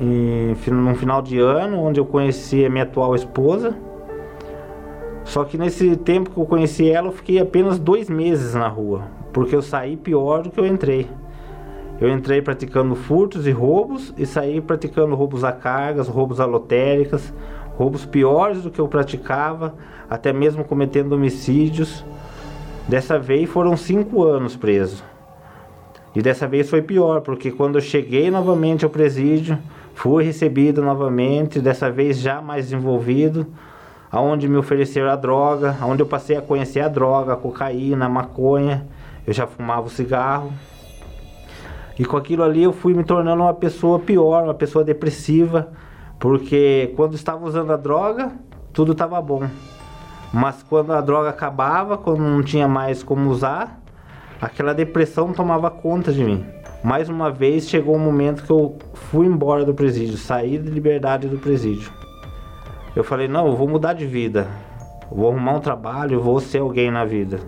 no 0.00 0.94
final 0.94 1.22
de 1.22 1.38
ano, 1.38 1.78
onde 1.78 2.00
eu 2.00 2.04
conheci 2.04 2.64
a 2.64 2.70
minha 2.70 2.84
atual 2.84 3.14
esposa. 3.14 3.76
Só 5.24 5.44
que 5.44 5.56
nesse 5.56 5.96
tempo 5.96 6.30
que 6.30 6.38
eu 6.38 6.44
conheci 6.44 6.90
ela, 6.90 7.08
eu 7.08 7.12
fiquei 7.12 7.38
apenas 7.38 7.78
dois 7.78 8.10
meses 8.10 8.54
na 8.54 8.66
rua, 8.68 9.02
porque 9.32 9.54
eu 9.54 9.62
saí 9.62 9.96
pior 9.96 10.42
do 10.42 10.50
que 10.50 10.58
eu 10.58 10.66
entrei. 10.66 11.08
Eu 12.00 12.08
entrei 12.08 12.42
praticando 12.42 12.96
furtos 12.96 13.46
e 13.46 13.52
roubos 13.52 14.12
e 14.18 14.26
saí 14.26 14.60
praticando 14.60 15.14
roubos 15.14 15.44
a 15.44 15.52
cargas, 15.52 16.08
roubos 16.08 16.40
a 16.40 16.44
lotéricas, 16.44 17.32
roubos 17.76 18.04
piores 18.04 18.62
do 18.62 18.70
que 18.70 18.80
eu 18.80 18.88
praticava, 18.88 19.74
até 20.12 20.30
mesmo 20.30 20.62
cometendo 20.62 21.14
homicídios. 21.14 22.04
Dessa 22.86 23.18
vez 23.18 23.48
foram 23.48 23.78
cinco 23.78 24.22
anos 24.24 24.54
preso. 24.54 25.02
E 26.14 26.20
dessa 26.20 26.46
vez 26.46 26.68
foi 26.68 26.82
pior, 26.82 27.22
porque 27.22 27.50
quando 27.50 27.76
eu 27.76 27.80
cheguei 27.80 28.30
novamente 28.30 28.84
ao 28.84 28.90
presídio, 28.90 29.58
fui 29.94 30.22
recebido 30.22 30.82
novamente, 30.82 31.60
dessa 31.60 31.90
vez 31.90 32.18
já 32.18 32.42
mais 32.42 32.70
envolvido, 32.70 33.46
aonde 34.10 34.46
me 34.46 34.58
ofereceram 34.58 35.08
a 35.08 35.16
droga, 35.16 35.74
aonde 35.80 36.02
eu 36.02 36.06
passei 36.06 36.36
a 36.36 36.42
conhecer 36.42 36.80
a 36.80 36.88
droga, 36.88 37.32
a 37.32 37.36
cocaína, 37.36 38.04
a 38.04 38.10
maconha, 38.10 38.86
eu 39.26 39.32
já 39.32 39.46
fumava 39.46 39.86
o 39.86 39.90
cigarro. 39.90 40.52
E 41.98 42.04
com 42.04 42.18
aquilo 42.18 42.42
ali 42.42 42.62
eu 42.62 42.72
fui 42.74 42.92
me 42.92 43.04
tornando 43.04 43.42
uma 43.42 43.54
pessoa 43.54 43.98
pior, 43.98 44.44
uma 44.44 44.54
pessoa 44.54 44.84
depressiva, 44.84 45.72
porque 46.20 46.92
quando 46.96 47.14
estava 47.14 47.42
usando 47.46 47.72
a 47.72 47.76
droga, 47.78 48.32
tudo 48.74 48.92
estava 48.92 49.18
bom. 49.22 49.48
Mas 50.32 50.62
quando 50.62 50.92
a 50.92 51.00
droga 51.00 51.28
acabava, 51.28 51.98
quando 51.98 52.20
não 52.20 52.42
tinha 52.42 52.66
mais 52.66 53.02
como 53.02 53.28
usar, 53.28 53.80
aquela 54.40 54.72
depressão 54.72 55.32
tomava 55.32 55.70
conta 55.70 56.10
de 56.10 56.24
mim. 56.24 56.44
Mais 56.82 57.08
uma 57.08 57.30
vez 57.30 57.68
chegou 57.68 57.94
o 57.94 57.98
um 57.98 58.00
momento 58.00 58.42
que 58.42 58.50
eu 58.50 58.76
fui 58.94 59.26
embora 59.26 59.64
do 59.64 59.74
presídio, 59.74 60.16
saí 60.16 60.58
de 60.58 60.70
liberdade 60.70 61.28
do 61.28 61.38
presídio. 61.38 61.92
Eu 62.96 63.04
falei: 63.04 63.28
não, 63.28 63.46
eu 63.46 63.56
vou 63.56 63.68
mudar 63.68 63.92
de 63.92 64.06
vida, 64.06 64.48
vou 65.10 65.30
arrumar 65.30 65.52
um 65.52 65.60
trabalho, 65.60 66.20
vou 66.20 66.40
ser 66.40 66.58
alguém 66.58 66.90
na 66.90 67.04
vida. 67.04 67.38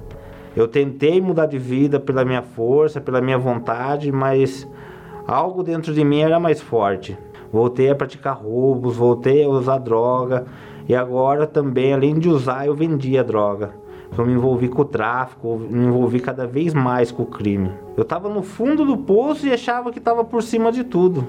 Eu 0.54 0.68
tentei 0.68 1.20
mudar 1.20 1.46
de 1.46 1.58
vida 1.58 1.98
pela 1.98 2.24
minha 2.24 2.42
força, 2.42 3.00
pela 3.00 3.20
minha 3.20 3.38
vontade, 3.38 4.12
mas 4.12 4.68
algo 5.26 5.62
dentro 5.62 5.92
de 5.92 6.04
mim 6.04 6.20
era 6.20 6.38
mais 6.38 6.60
forte 6.60 7.18
voltei 7.54 7.88
a 7.88 7.94
praticar 7.94 8.36
roubos, 8.36 8.96
voltei 8.96 9.44
a 9.44 9.48
usar 9.48 9.78
droga 9.78 10.44
e 10.88 10.94
agora 10.94 11.46
também, 11.46 11.92
além 11.92 12.18
de 12.18 12.28
usar, 12.28 12.66
eu 12.66 12.74
vendia 12.74 13.24
droga. 13.24 13.74
Eu 14.16 14.24
me 14.24 14.32
envolvi 14.32 14.68
com 14.68 14.82
o 14.82 14.84
tráfico, 14.84 15.56
me 15.58 15.86
envolvi 15.86 16.20
cada 16.20 16.46
vez 16.46 16.72
mais 16.72 17.10
com 17.10 17.22
o 17.22 17.26
crime. 17.26 17.70
Eu 17.96 18.02
estava 18.02 18.28
no 18.28 18.42
fundo 18.42 18.84
do 18.84 18.96
poço 18.96 19.46
e 19.46 19.52
achava 19.52 19.90
que 19.90 19.98
estava 19.98 20.24
por 20.24 20.42
cima 20.42 20.70
de 20.70 20.84
tudo. 20.84 21.26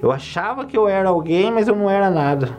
Eu 0.00 0.12
achava 0.12 0.64
que 0.64 0.76
eu 0.76 0.88
era 0.88 1.08
alguém, 1.08 1.50
mas 1.50 1.68
eu 1.68 1.74
não 1.74 1.90
era 1.90 2.08
nada. 2.08 2.56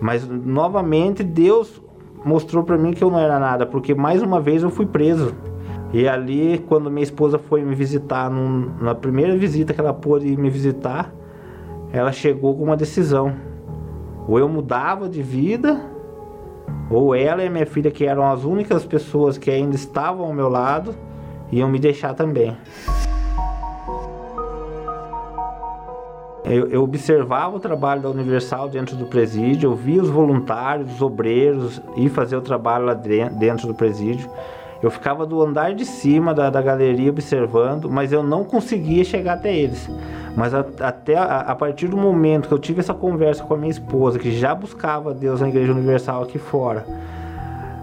Mas 0.00 0.26
novamente 0.26 1.24
Deus 1.24 1.82
mostrou 2.24 2.62
para 2.62 2.76
mim 2.76 2.92
que 2.92 3.02
eu 3.02 3.10
não 3.10 3.18
era 3.18 3.38
nada, 3.38 3.66
porque 3.66 3.94
mais 3.94 4.22
uma 4.22 4.40
vez 4.40 4.62
eu 4.62 4.70
fui 4.70 4.86
preso. 4.86 5.34
E 5.92 6.06
ali, 6.06 6.64
quando 6.68 6.90
minha 6.90 7.02
esposa 7.02 7.38
foi 7.38 7.62
me 7.62 7.74
visitar, 7.74 8.30
num, 8.30 8.70
na 8.80 8.94
primeira 8.94 9.36
visita 9.36 9.74
que 9.74 9.80
ela 9.80 9.92
pôde 9.92 10.36
me 10.36 10.48
visitar, 10.48 11.12
ela 11.92 12.12
chegou 12.12 12.56
com 12.56 12.64
uma 12.64 12.76
decisão. 12.76 13.34
Ou 14.30 14.38
eu 14.38 14.48
mudava 14.48 15.08
de 15.08 15.20
vida, 15.20 15.80
ou 16.88 17.16
ela 17.16 17.44
e 17.44 17.50
minha 17.50 17.66
filha, 17.66 17.90
que 17.90 18.06
eram 18.06 18.30
as 18.30 18.44
únicas 18.44 18.84
pessoas 18.86 19.36
que 19.36 19.50
ainda 19.50 19.74
estavam 19.74 20.24
ao 20.24 20.32
meu 20.32 20.48
lado, 20.48 20.94
iam 21.50 21.68
me 21.68 21.80
deixar 21.80 22.14
também. 22.14 22.56
Eu, 26.44 26.68
eu, 26.68 26.84
observava 26.84 27.56
o 27.56 27.58
trabalho 27.58 28.02
da 28.02 28.08
Universal 28.08 28.68
dentro 28.68 28.94
do 28.94 29.06
presídio, 29.06 29.72
eu 29.72 29.74
via 29.74 30.00
os 30.00 30.08
voluntários, 30.08 30.92
os 30.94 31.02
obreiros 31.02 31.82
ir 31.96 32.08
fazer 32.08 32.36
o 32.36 32.40
trabalho 32.40 32.84
lá 32.84 32.94
dentro 32.94 33.66
do 33.66 33.74
presídio. 33.74 34.30
Eu 34.80 34.92
ficava 34.92 35.26
do 35.26 35.42
andar 35.42 35.74
de 35.74 35.84
cima 35.84 36.32
da, 36.32 36.50
da 36.50 36.62
galeria 36.62 37.10
observando, 37.10 37.90
mas 37.90 38.12
eu 38.12 38.22
não 38.22 38.44
conseguia 38.44 39.02
chegar 39.02 39.34
até 39.34 39.52
eles. 39.52 39.90
Mas 40.36 40.54
a, 40.54 40.64
até 40.80 41.16
a, 41.16 41.40
a, 41.40 41.54
partir 41.54 41.88
do 41.88 41.96
momento 41.96 42.48
que 42.48 42.54
eu 42.54 42.58
tive 42.58 42.80
essa 42.80 42.94
conversa 42.94 43.42
com 43.42 43.54
a 43.54 43.56
minha 43.56 43.70
esposa, 43.70 44.18
que 44.18 44.30
já 44.30 44.54
buscava 44.54 45.12
Deus 45.12 45.40
na 45.40 45.48
Igreja 45.48 45.72
Universal 45.72 46.22
aqui 46.22 46.38
fora, 46.38 46.84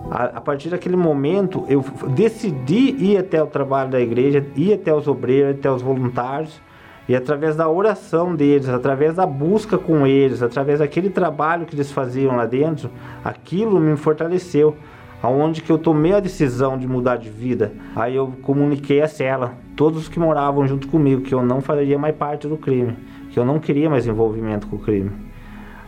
a, 0.09 0.37
a 0.37 0.41
partir 0.41 0.69
daquele 0.69 0.95
momento 0.95 1.65
eu 1.67 1.83
decidi 2.09 2.95
ir 2.97 3.17
até 3.17 3.41
o 3.41 3.47
trabalho 3.47 3.91
da 3.91 3.99
igreja, 3.99 4.45
ir 4.55 4.73
até 4.73 4.93
os 4.93 5.07
obreiros, 5.07 5.57
até 5.57 5.69
os 5.69 5.81
voluntários, 5.81 6.61
e 7.07 7.15
através 7.15 7.55
da 7.55 7.69
oração 7.69 8.35
deles, 8.35 8.67
através 8.67 9.15
da 9.15 9.25
busca 9.25 9.77
com 9.77 10.05
eles, 10.05 10.41
através 10.41 10.79
daquele 10.79 11.09
trabalho 11.09 11.65
que 11.65 11.73
eles 11.73 11.91
faziam 11.91 12.35
lá 12.35 12.45
dentro, 12.45 12.89
aquilo 13.23 13.79
me 13.79 13.95
fortaleceu 13.95 14.75
aonde 15.21 15.61
que 15.61 15.71
eu 15.71 15.77
tomei 15.77 16.13
a 16.13 16.19
decisão 16.19 16.77
de 16.77 16.87
mudar 16.87 17.17
de 17.17 17.29
vida. 17.29 17.73
Aí 17.95 18.15
eu 18.15 18.33
comuniquei 18.41 19.01
a 19.01 19.07
Cela, 19.07 19.53
todos 19.75 20.03
os 20.03 20.09
que 20.09 20.19
moravam 20.19 20.67
junto 20.67 20.87
comigo, 20.87 21.21
que 21.21 21.33
eu 21.33 21.43
não 21.43 21.61
faria 21.61 21.97
mais 21.97 22.15
parte 22.15 22.47
do 22.47 22.57
crime, 22.57 22.95
que 23.31 23.39
eu 23.39 23.45
não 23.45 23.59
queria 23.59 23.89
mais 23.89 24.05
envolvimento 24.05 24.67
com 24.67 24.75
o 24.75 24.79
crime. 24.79 25.11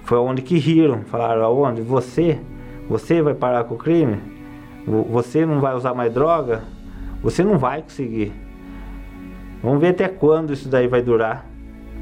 Foi 0.03 0.17
onde 0.17 0.41
que 0.41 0.57
riram, 0.57 1.01
falaram, 1.05 1.43
aonde? 1.43 1.81
Você? 1.81 2.39
Você 2.89 3.21
vai 3.21 3.35
parar 3.35 3.65
com 3.65 3.75
o 3.75 3.77
crime? 3.77 4.17
Você 5.11 5.45
não 5.45 5.59
vai 5.59 5.75
usar 5.75 5.93
mais 5.93 6.11
droga? 6.11 6.63
Você 7.21 7.43
não 7.43 7.57
vai 7.57 7.81
conseguir. 7.81 8.31
Vamos 9.61 9.79
ver 9.81 9.89
até 9.89 10.07
quando 10.07 10.53
isso 10.53 10.67
daí 10.67 10.87
vai 10.87 11.01
durar. 11.01 11.45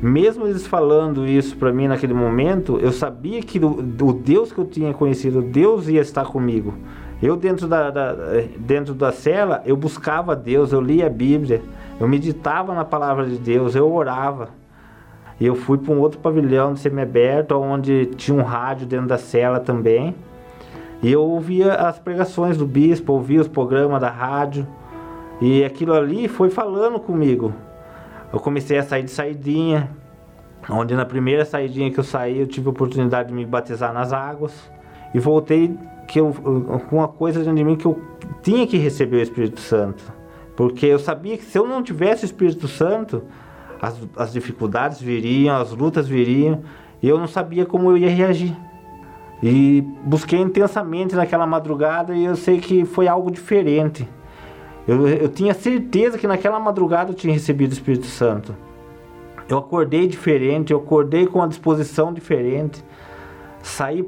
Mesmo 0.02 0.46
eles 0.46 0.68
falando 0.68 1.28
isso 1.28 1.58
para 1.58 1.74
mim 1.74 1.88
naquele 1.88 2.14
momento, 2.14 2.78
eu 2.80 2.92
sabia 2.92 3.42
que 3.42 3.58
o, 3.58 3.80
o 3.80 4.14
Deus 4.14 4.52
que 4.52 4.60
eu 4.60 4.66
tinha 4.66 4.94
conhecido, 4.94 5.42
Deus 5.42 5.88
ia 5.88 6.02
estar 6.02 6.26
comigo. 6.26 6.76
Eu 7.22 7.36
dentro 7.36 7.68
da, 7.68 7.90
da, 7.90 8.16
dentro 8.58 8.94
da 8.94 9.12
cela, 9.12 9.64
eu 9.66 9.76
buscava 9.76 10.36
Deus, 10.36 10.72
eu 10.72 10.80
lia 10.80 11.08
a 11.08 11.10
Bíblia, 11.10 11.62
eu 12.00 12.08
meditava 12.08 12.76
na 12.76 12.86
palavra 12.86 13.26
de 13.26 13.38
Deus, 13.38 13.76
eu 13.76 13.92
orava. 13.92 14.50
E 15.40 15.46
eu 15.46 15.56
fui 15.56 15.78
para 15.78 15.94
um 15.94 16.00
outro 16.00 16.20
pavilhão 16.20 16.74
de 16.74 16.80
semiaberto, 16.80 17.56
onde 17.56 18.08
tinha 18.16 18.38
um 18.38 18.44
rádio 18.44 18.88
dentro 18.88 19.08
da 19.08 19.18
cela 19.18 19.60
também. 19.60 20.16
E 21.02 21.12
eu 21.12 21.22
ouvia 21.22 21.74
as 21.74 22.00
pregações 22.00 22.58
do 22.58 22.66
bispo, 22.66 23.14
ouvia 23.14 23.42
os 23.42 23.48
programas 23.48 24.02
da 24.02 24.10
rádio. 24.10 24.68
E 25.40 25.64
aquilo 25.64 25.94
ali 25.94 26.28
foi 26.28 26.50
falando 26.50 27.00
comigo. 27.00 27.54
Eu 28.34 28.40
comecei 28.40 28.78
a 28.78 28.84
sair 28.84 29.04
de 29.04 29.12
saidinha, 29.12 29.90
onde 30.68 30.96
na 30.96 31.06
primeira 31.06 31.46
saidinha 31.46 31.92
que 31.92 32.00
eu 32.00 32.04
saí, 32.04 32.40
eu 32.40 32.48
tive 32.48 32.68
a 32.68 32.72
oportunidade 32.72 33.30
de 33.30 33.36
me 33.36 33.46
batizar 33.46 33.94
nas 33.94 34.12
águas. 34.12 34.72
E 35.18 35.20
voltei 35.20 35.76
que 36.08 36.20
eu, 36.20 36.32
com 36.32 36.98
uma 36.98 37.08
coisa 37.08 37.40
dentro 37.40 37.56
de 37.56 37.64
mim 37.64 37.76
que 37.76 37.88
eu 37.88 38.00
tinha 38.44 38.68
que 38.68 38.78
receber 38.78 39.18
o 39.18 39.22
Espírito 39.24 39.60
Santo. 39.60 40.14
Porque 40.56 40.86
eu 40.86 41.00
sabia 41.00 41.36
que 41.36 41.44
se 41.44 41.58
eu 41.58 41.68
não 41.68 41.82
tivesse 41.82 42.24
o 42.24 42.28
Espírito 42.28 42.68
Santo, 42.68 43.24
as, 43.82 44.00
as 44.16 44.32
dificuldades 44.32 45.02
viriam, 45.02 45.58
as 45.58 45.72
lutas 45.72 46.08
viriam, 46.08 46.62
e 47.02 47.10
eu 47.10 47.18
não 47.18 47.26
sabia 47.26 47.66
como 47.66 47.90
eu 47.90 47.98
ia 47.98 48.12
reagir. 48.12 48.56
E 49.42 49.82
busquei 50.04 50.40
intensamente 50.40 51.16
naquela 51.16 51.48
madrugada 51.48 52.14
e 52.14 52.24
eu 52.26 52.36
sei 52.36 52.60
que 52.60 52.86
foi 52.86 53.08
algo 53.08 53.32
diferente. 53.32 54.08
Eu, 54.88 55.08
eu 55.08 55.30
tinha 55.30 55.56
certeza 55.56 56.20
que 56.20 56.28
naquela 56.28 56.60
madrugada 56.60 57.10
eu 57.10 57.16
tinha 57.16 57.34
recebido 57.34 57.72
o 57.72 57.74
Espírito 57.74 58.06
Santo. 58.06 58.56
Eu 59.50 59.58
acordei 59.58 60.06
diferente, 60.06 60.72
eu 60.72 60.78
acordei 60.78 61.26
com 61.26 61.40
uma 61.40 61.48
disposição 61.48 62.14
diferente 62.14 62.86
sair 63.68 64.04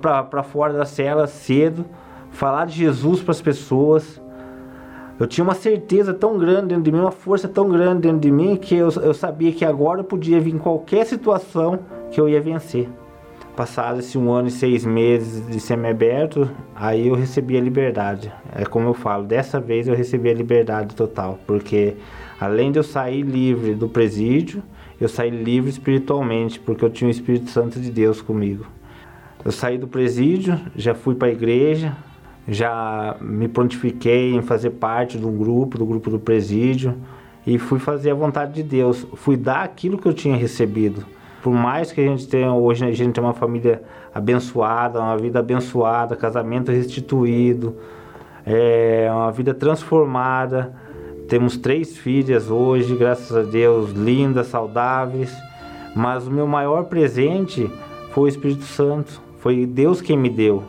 para 0.00 0.42
fora 0.42 0.72
da 0.72 0.84
cela 0.84 1.26
cedo, 1.26 1.84
falar 2.30 2.66
de 2.66 2.74
Jesus 2.74 3.22
para 3.22 3.32
as 3.32 3.40
pessoas. 3.40 4.20
Eu 5.18 5.26
tinha 5.26 5.44
uma 5.44 5.54
certeza 5.54 6.12
tão 6.12 6.36
grande 6.36 6.68
dentro 6.68 6.82
de 6.82 6.92
mim, 6.92 6.98
uma 6.98 7.12
força 7.12 7.46
tão 7.46 7.68
grande 7.68 8.02
dentro 8.02 8.18
de 8.18 8.30
mim, 8.30 8.56
que 8.56 8.74
eu, 8.74 8.88
eu 9.02 9.14
sabia 9.14 9.52
que 9.52 9.64
agora 9.64 10.02
podia 10.02 10.40
vir 10.40 10.58
qualquer 10.58 11.06
situação 11.06 11.78
que 12.10 12.20
eu 12.20 12.28
ia 12.28 12.40
vencer. 12.40 12.88
Passado 13.56 14.00
esse 14.00 14.18
um 14.18 14.32
ano 14.32 14.48
e 14.48 14.50
seis 14.50 14.84
meses 14.84 15.46
de 15.46 15.60
semi-aberto, 15.60 16.50
aí 16.74 17.06
eu 17.06 17.14
recebi 17.14 17.56
a 17.56 17.60
liberdade. 17.60 18.32
É 18.52 18.64
como 18.64 18.88
eu 18.88 18.94
falo, 18.94 19.22
dessa 19.24 19.60
vez 19.60 19.86
eu 19.86 19.94
recebi 19.94 20.28
a 20.28 20.34
liberdade 20.34 20.96
total, 20.96 21.38
porque 21.46 21.94
além 22.40 22.72
de 22.72 22.80
eu 22.80 22.82
sair 22.82 23.22
livre 23.22 23.76
do 23.76 23.88
presídio, 23.88 24.60
eu 25.00 25.08
saí 25.08 25.30
livre 25.30 25.70
espiritualmente, 25.70 26.58
porque 26.58 26.84
eu 26.84 26.90
tinha 26.90 27.06
o 27.06 27.10
Espírito 27.12 27.50
Santo 27.50 27.78
de 27.78 27.92
Deus 27.92 28.20
comigo. 28.20 28.66
Eu 29.44 29.52
saí 29.52 29.76
do 29.76 29.86
presídio, 29.86 30.58
já 30.74 30.94
fui 30.94 31.14
para 31.14 31.28
a 31.28 31.30
igreja, 31.30 31.94
já 32.48 33.16
me 33.20 33.46
prontifiquei 33.46 34.34
em 34.34 34.40
fazer 34.40 34.70
parte 34.70 35.18
de 35.18 35.26
um 35.26 35.36
grupo, 35.36 35.76
do 35.76 35.84
grupo 35.84 36.08
do 36.08 36.18
presídio, 36.18 36.94
e 37.46 37.58
fui 37.58 37.78
fazer 37.78 38.12
a 38.12 38.14
vontade 38.14 38.54
de 38.54 38.62
Deus. 38.62 39.06
Fui 39.14 39.36
dar 39.36 39.62
aquilo 39.62 39.98
que 39.98 40.08
eu 40.08 40.14
tinha 40.14 40.34
recebido. 40.34 41.04
Por 41.42 41.52
mais 41.52 41.92
que 41.92 42.00
a 42.00 42.04
gente 42.04 42.26
tenha, 42.26 42.54
hoje 42.54 42.86
a 42.86 42.92
gente 42.92 43.12
tem 43.12 43.22
uma 43.22 43.34
família 43.34 43.82
abençoada, 44.14 44.98
uma 44.98 45.18
vida 45.18 45.40
abençoada, 45.40 46.16
casamento 46.16 46.72
restituído, 46.72 47.76
é, 48.46 49.08
uma 49.12 49.30
vida 49.30 49.52
transformada. 49.52 50.74
Temos 51.28 51.58
três 51.58 51.98
filhas 51.98 52.50
hoje, 52.50 52.96
graças 52.96 53.36
a 53.36 53.42
Deus, 53.42 53.90
lindas, 53.90 54.46
saudáveis. 54.46 55.36
Mas 55.94 56.26
o 56.26 56.30
meu 56.30 56.46
maior 56.46 56.84
presente 56.84 57.70
foi 58.12 58.24
o 58.24 58.28
Espírito 58.28 58.64
Santo. 58.64 59.22
Foi 59.44 59.66
Deus 59.66 60.00
quem 60.00 60.16
me 60.16 60.30
deu. 60.30 60.64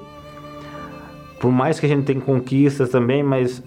Por 1.39 1.49
mais 1.49 1.79
que 1.79 1.85
a 1.85 1.89
gente 1.89 2.03
tenha 2.03 2.19
conquistas 2.19 2.89
também, 2.89 3.23
mas 3.23 3.63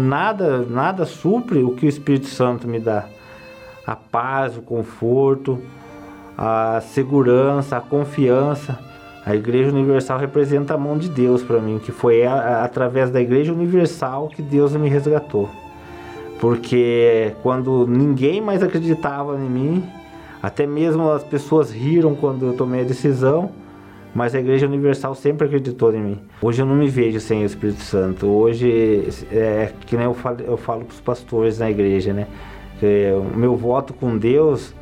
nada, 0.00 0.60
nada 0.62 1.04
supre 1.04 1.62
o 1.62 1.72
que 1.72 1.84
o 1.84 1.88
Espírito 1.90 2.28
Santo 2.28 2.66
me 2.66 2.80
dá. 2.80 3.04
A 3.86 3.94
paz, 3.94 4.56
o 4.56 4.62
conforto, 4.62 5.58
a 6.38 6.80
segurança, 6.80 7.76
a 7.76 7.82
confiança. 7.82 8.78
A 9.26 9.36
Igreja 9.36 9.70
Universal 9.70 10.18
representa 10.18 10.72
a 10.72 10.78
mão 10.78 10.96
de 10.96 11.10
Deus 11.10 11.42
para 11.42 11.60
mim, 11.60 11.78
que 11.78 11.92
foi 11.92 12.24
a, 12.24 12.32
a, 12.32 12.64
através 12.64 13.10
da 13.10 13.20
Igreja 13.20 13.52
Universal 13.52 14.28
que 14.28 14.40
Deus 14.40 14.74
me 14.74 14.88
resgatou. 14.88 15.50
Porque 16.40 17.34
quando 17.42 17.86
ninguém 17.86 18.40
mais 18.40 18.62
acreditava 18.62 19.36
em 19.36 19.50
mim, 19.50 19.84
até 20.42 20.66
mesmo 20.66 21.10
as 21.10 21.22
pessoas 21.22 21.70
riram 21.70 22.14
quando 22.14 22.46
eu 22.46 22.54
tomei 22.54 22.80
a 22.80 22.84
decisão, 22.84 23.50
mas 24.16 24.34
a 24.34 24.40
Igreja 24.40 24.66
Universal 24.66 25.14
sempre 25.14 25.46
acreditou 25.46 25.92
em 25.94 26.00
mim. 26.00 26.18
Hoje 26.40 26.62
eu 26.62 26.64
não 26.64 26.74
me 26.74 26.88
vejo 26.88 27.20
sem 27.20 27.42
o 27.42 27.44
Espírito 27.44 27.82
Santo. 27.82 28.26
Hoje, 28.26 29.06
é 29.30 29.70
que 29.84 29.94
nem 29.94 30.06
eu 30.06 30.14
falo, 30.14 30.38
eu 30.40 30.56
falo 30.56 30.86
para 30.86 30.94
os 30.94 31.00
pastores 31.00 31.58
na 31.58 31.70
igreja, 31.70 32.14
né? 32.14 32.26
Que 32.80 33.12
o 33.12 33.36
meu 33.36 33.54
voto 33.54 33.92
com 33.92 34.16
Deus, 34.16 34.74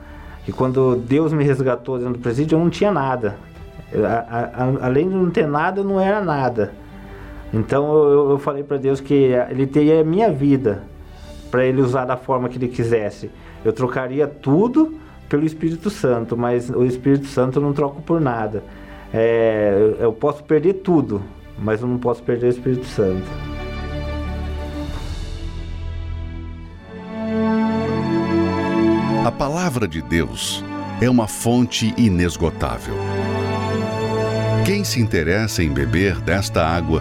que 0.45 0.53
quando 0.53 0.95
Deus 0.95 1.33
me 1.33 1.43
resgatou 1.43 1.99
dentro 1.99 2.13
do 2.13 2.21
presídio, 2.21 2.55
eu 2.55 2.61
não 2.61 2.71
tinha 2.71 2.93
nada. 2.93 3.35
A, 3.93 4.63
a, 4.63 4.87
além 4.87 5.09
de 5.09 5.17
não 5.17 5.29
ter 5.29 5.49
nada, 5.49 5.81
eu 5.81 5.85
não 5.85 6.01
era 6.01 6.21
nada. 6.21 6.73
Então 7.53 7.93
eu, 7.93 8.31
eu 8.31 8.39
falei 8.39 8.63
para 8.63 8.77
Deus 8.77 9.01
que 9.01 9.33
Ele 9.51 9.67
teria 9.67 10.03
a 10.03 10.05
minha 10.05 10.31
vida 10.31 10.85
para 11.51 11.67
Ele 11.67 11.81
usar 11.81 12.05
da 12.05 12.17
forma 12.17 12.49
que 12.49 12.57
Ele 12.57 12.69
quisesse. 12.69 13.33
Eu 13.65 13.73
trocaria 13.73 14.29
tudo 14.29 14.95
pelo 15.29 15.45
Espírito 15.45 15.91
Santo, 15.91 16.37
mas 16.37 16.71
o 16.71 16.85
Espírito 16.85 17.27
Santo 17.27 17.59
eu 17.59 17.63
não 17.65 17.73
troco 17.73 18.01
por 18.01 18.21
nada. 18.21 18.63
É, 19.17 19.95
eu 20.01 20.13
posso 20.13 20.43
perder 20.43 20.75
tudo, 20.75 21.23
mas 21.57 21.81
eu 21.81 21.87
não 21.87 21.99
posso 21.99 22.21
perder 22.21 22.47
o 22.47 22.49
Espírito 22.49 22.85
Santo. 22.85 23.23
A 29.25 29.31
palavra 29.31 29.87
de 29.87 30.03
Deus 30.03 30.65
é 31.01 31.09
uma 31.09 31.29
fonte 31.29 31.95
inesgotável. 31.97 32.97
Quem 34.67 34.83
se 34.83 35.01
interessa 35.01 35.63
em 35.63 35.71
beber 35.71 36.21
desta 36.21 36.67
água 36.67 37.01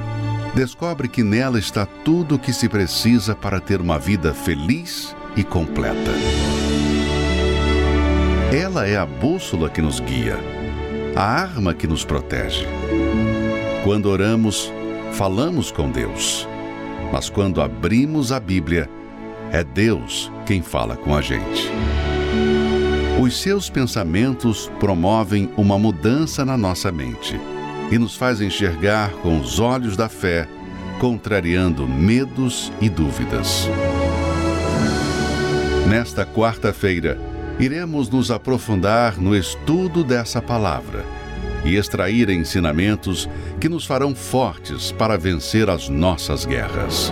descobre 0.54 1.08
que 1.08 1.24
nela 1.24 1.58
está 1.58 1.84
tudo 2.06 2.36
o 2.36 2.40
que 2.40 2.54
se 2.54 2.70
precisa 2.70 3.36
para 3.36 3.60
ter 3.60 3.82
uma 3.82 3.98
vida 3.98 4.36
feliz 4.36 5.16
e 5.36 5.44
completa. 5.44 6.12
Ela 8.56 8.86
é 8.86 8.98
a 8.98 9.06
bússola 9.06 9.68
que 9.68 9.82
nos 9.82 10.00
guia 10.00 10.63
a 11.16 11.24
arma 11.24 11.74
que 11.74 11.86
nos 11.86 12.04
protege. 12.04 12.66
Quando 13.84 14.08
oramos, 14.08 14.72
falamos 15.14 15.72
com 15.72 15.90
Deus. 15.90 16.48
Mas 17.12 17.30
quando 17.30 17.62
abrimos 17.62 18.32
a 18.32 18.40
Bíblia, 18.40 18.90
é 19.52 19.64
Deus 19.64 20.32
quem 20.46 20.62
fala 20.62 20.98
com 20.98 21.16
a 21.16 21.22
gente. 21.22 21.70
Os 23.22 23.40
seus 23.40 23.70
pensamentos 23.70 24.72
promovem 24.80 25.52
uma 25.56 25.78
mudança 25.78 26.44
na 26.44 26.58
nossa 26.58 26.92
mente 26.92 27.40
e 27.92 27.98
nos 27.98 28.16
faz 28.16 28.42
enxergar 28.42 29.12
com 29.22 29.40
os 29.40 29.60
olhos 29.60 29.96
da 29.96 30.10
fé, 30.10 30.48
contrariando 31.00 31.88
medos 31.88 32.72
e 32.82 32.90
dúvidas. 32.90 33.70
Nesta 35.88 36.26
quarta-feira, 36.26 37.20
iremos 37.60 38.10
nos 38.10 38.32
aprofundar 38.32 39.20
no 39.20 39.36
estudo 39.36 40.04
dessa 40.04 40.42
palavra 40.42 41.06
e 41.64 41.76
extrair 41.76 42.30
ensinamentos 42.30 43.30
que 43.60 43.70
nos 43.70 43.86
farão 43.86 44.14
fortes 44.14 44.92
para 44.92 45.18
vencer 45.18 45.70
as 45.70 45.88
nossas 45.88 46.46
guerras. 46.46 47.12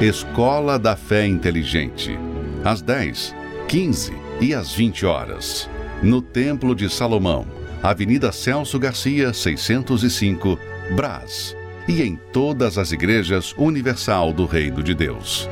Escola 0.00 0.78
da 0.78 0.96
Fé 0.96 1.26
Inteligente, 1.26 2.18
às 2.64 2.82
10, 2.82 3.34
15 3.68 4.12
e 4.40 4.54
às 4.54 4.74
20 4.74 5.06
horas, 5.06 5.70
no 6.02 6.20
Templo 6.20 6.74
de 6.74 6.90
Salomão, 6.90 7.46
Avenida 7.82 8.32
Celso 8.32 8.78
Garcia, 8.78 9.32
605, 9.32 10.58
Brás, 10.94 11.56
e 11.88 12.02
em 12.02 12.16
todas 12.32 12.78
as 12.78 12.92
igrejas 12.92 13.54
universal 13.56 14.32
do 14.32 14.44
Reino 14.44 14.82
de 14.82 14.94
Deus. 14.94 15.48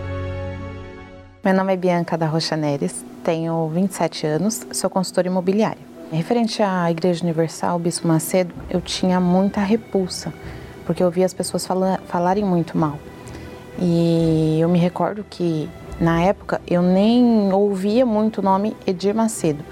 Meu 1.45 1.55
nome 1.55 1.73
é 1.73 1.77
Bianca 1.77 2.19
da 2.19 2.27
Rocha 2.27 2.57
Neres, 2.57 3.05
tenho 3.25 3.69
27 3.69 4.27
anos, 4.27 4.67
sou 4.73 4.91
consultora 4.91 5.27
imobiliária. 5.29 5.91
Referente 6.13 6.63
à 6.63 6.91
Igreja 6.91 7.23
Universal, 7.23 7.79
Bispo 7.79 8.09
Macedo, 8.09 8.53
eu 8.69 8.81
tinha 8.81 9.21
muita 9.21 9.61
repulsa, 9.61 10.33
porque 10.85 11.03
eu 11.03 11.11
via 11.11 11.25
as 11.25 11.33
pessoas 11.33 11.65
fala, 11.65 12.01
falarem 12.07 12.45
muito 12.45 12.77
mal. 12.77 12.99
E 13.79 14.59
eu 14.61 14.69
me 14.69 14.79
recordo 14.79 15.25
que, 15.29 15.69
na 16.01 16.21
época, 16.23 16.61
eu 16.67 16.83
nem 16.83 17.53
ouvia 17.53 18.05
muito 18.05 18.39
o 18.39 18.43
nome 18.43 18.77
Edir 18.87 19.15
Macedo, 19.15 19.65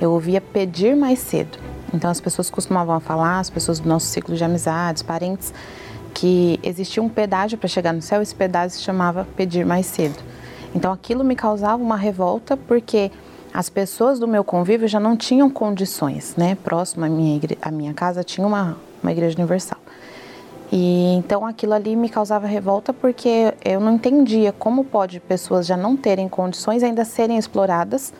eu 0.00 0.10
ouvia 0.10 0.40
Pedir 0.40 0.96
Mais 0.96 1.20
Cedo. 1.20 1.58
Então, 1.92 2.10
as 2.10 2.20
pessoas 2.20 2.50
costumavam 2.50 2.98
falar, 2.98 3.38
as 3.38 3.48
pessoas 3.48 3.78
do 3.78 3.88
nosso 3.88 4.06
ciclo 4.06 4.34
de 4.34 4.42
amizades, 4.42 5.02
parentes, 5.02 5.54
que 6.12 6.58
existia 6.62 7.00
um 7.00 7.08
pedágio 7.08 7.56
para 7.56 7.68
chegar 7.68 7.92
no 7.92 8.02
céu, 8.02 8.20
esse 8.20 8.34
pedágio 8.34 8.76
se 8.76 8.82
chamava 8.82 9.28
Pedir 9.36 9.64
Mais 9.64 9.86
Cedo. 9.86 10.18
Então, 10.74 10.92
aquilo 10.92 11.22
me 11.22 11.36
causava 11.36 11.82
uma 11.82 11.96
revolta, 11.96 12.56
porque 12.56 13.10
as 13.52 13.70
pessoas 13.70 14.18
do 14.18 14.26
meu 14.26 14.42
convívio 14.42 14.88
já 14.88 14.98
não 14.98 15.16
tinham 15.16 15.48
condições, 15.48 16.34
né? 16.36 16.56
Próximo 16.56 17.04
à 17.04 17.08
minha, 17.08 17.36
igre... 17.36 17.56
à 17.62 17.70
minha 17.70 17.94
casa 17.94 18.24
tinha 18.24 18.46
uma, 18.46 18.76
uma 19.02 19.12
igreja 19.12 19.36
universal. 19.38 19.78
E 20.72 21.14
então 21.14 21.46
aquilo 21.46 21.72
ali 21.72 21.94
me 21.94 22.08
causava 22.08 22.48
revolta 22.48 22.92
porque 22.92 23.54
eu 23.64 23.78
não 23.78 23.94
entendia 23.94 24.52
como 24.52 24.82
pode 24.82 25.20
pessoas 25.20 25.66
já 25.66 25.76
não 25.76 25.96
terem 25.96 26.28
condições 26.28 26.82
ainda 26.82 27.04
serem 27.04 27.38
exploradas 27.38 28.12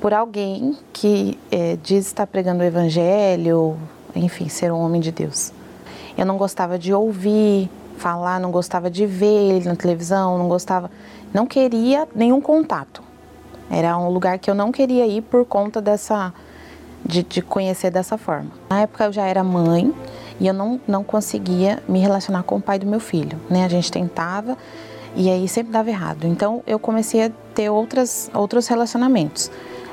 por 0.00 0.14
alguém 0.14 0.78
que 0.94 1.38
é, 1.50 1.76
diz 1.82 2.06
estar 2.06 2.26
pregando 2.26 2.62
o 2.62 2.66
evangelho, 2.66 3.76
enfim, 4.16 4.48
ser 4.48 4.72
um 4.72 4.80
homem 4.80 5.00
de 5.00 5.12
Deus. 5.12 5.52
Eu 6.16 6.24
não 6.24 6.38
gostava 6.38 6.78
de 6.78 6.94
ouvir 6.94 7.68
falar, 7.98 8.40
não 8.40 8.50
gostava 8.50 8.90
de 8.90 9.04
ver 9.04 9.56
ele 9.56 9.68
na 9.68 9.76
televisão, 9.76 10.38
não 10.38 10.48
gostava, 10.48 10.90
não 11.32 11.46
queria 11.46 12.08
nenhum 12.14 12.40
contato. 12.40 13.02
Era 13.70 13.96
um 13.96 14.08
lugar 14.08 14.38
que 14.38 14.50
eu 14.50 14.54
não 14.54 14.72
queria 14.72 15.06
ir 15.06 15.22
por 15.22 15.44
conta 15.44 15.80
dessa 15.80 16.32
de, 17.04 17.22
de 17.22 17.42
conhecer 17.42 17.90
dessa 17.90 18.18
forma. 18.18 18.50
Na 18.68 18.80
época 18.80 19.04
eu 19.04 19.12
já 19.12 19.24
era 19.24 19.42
mãe 19.42 19.94
e 20.38 20.46
eu 20.46 20.54
não, 20.54 20.80
não 20.86 21.04
conseguia 21.04 21.82
me 21.88 21.98
relacionar 21.98 22.42
com 22.42 22.56
o 22.56 22.60
pai 22.60 22.78
do 22.78 22.86
meu 22.86 23.00
filho. 23.00 23.38
Né? 23.48 23.64
A 23.64 23.68
gente 23.68 23.90
tentava 23.90 24.56
e 25.14 25.28
aí 25.30 25.46
sempre 25.48 25.72
dava 25.72 25.88
errado. 25.88 26.26
Então 26.26 26.62
eu 26.66 26.78
comecei 26.78 27.26
a 27.26 27.30
ter 27.54 27.70
outras, 27.70 28.30
outros 28.34 28.66
relacionamentos, 28.66 29.50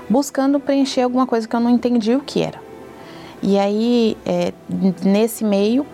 buscando 0.10 0.60
preencher 0.60 1.02
alguma 1.02 1.28
coisa 1.28 1.48
que 1.48 1.56
eu 1.56 1.60
não 1.60 1.70
entendia 1.70 2.18
o 2.18 2.22
que 2.22 2.42
era. 2.42 2.68
E 3.42 3.60
aí, 3.60 4.18
é, 4.26 4.52
nesse 5.04 5.44
meio, 5.44 5.86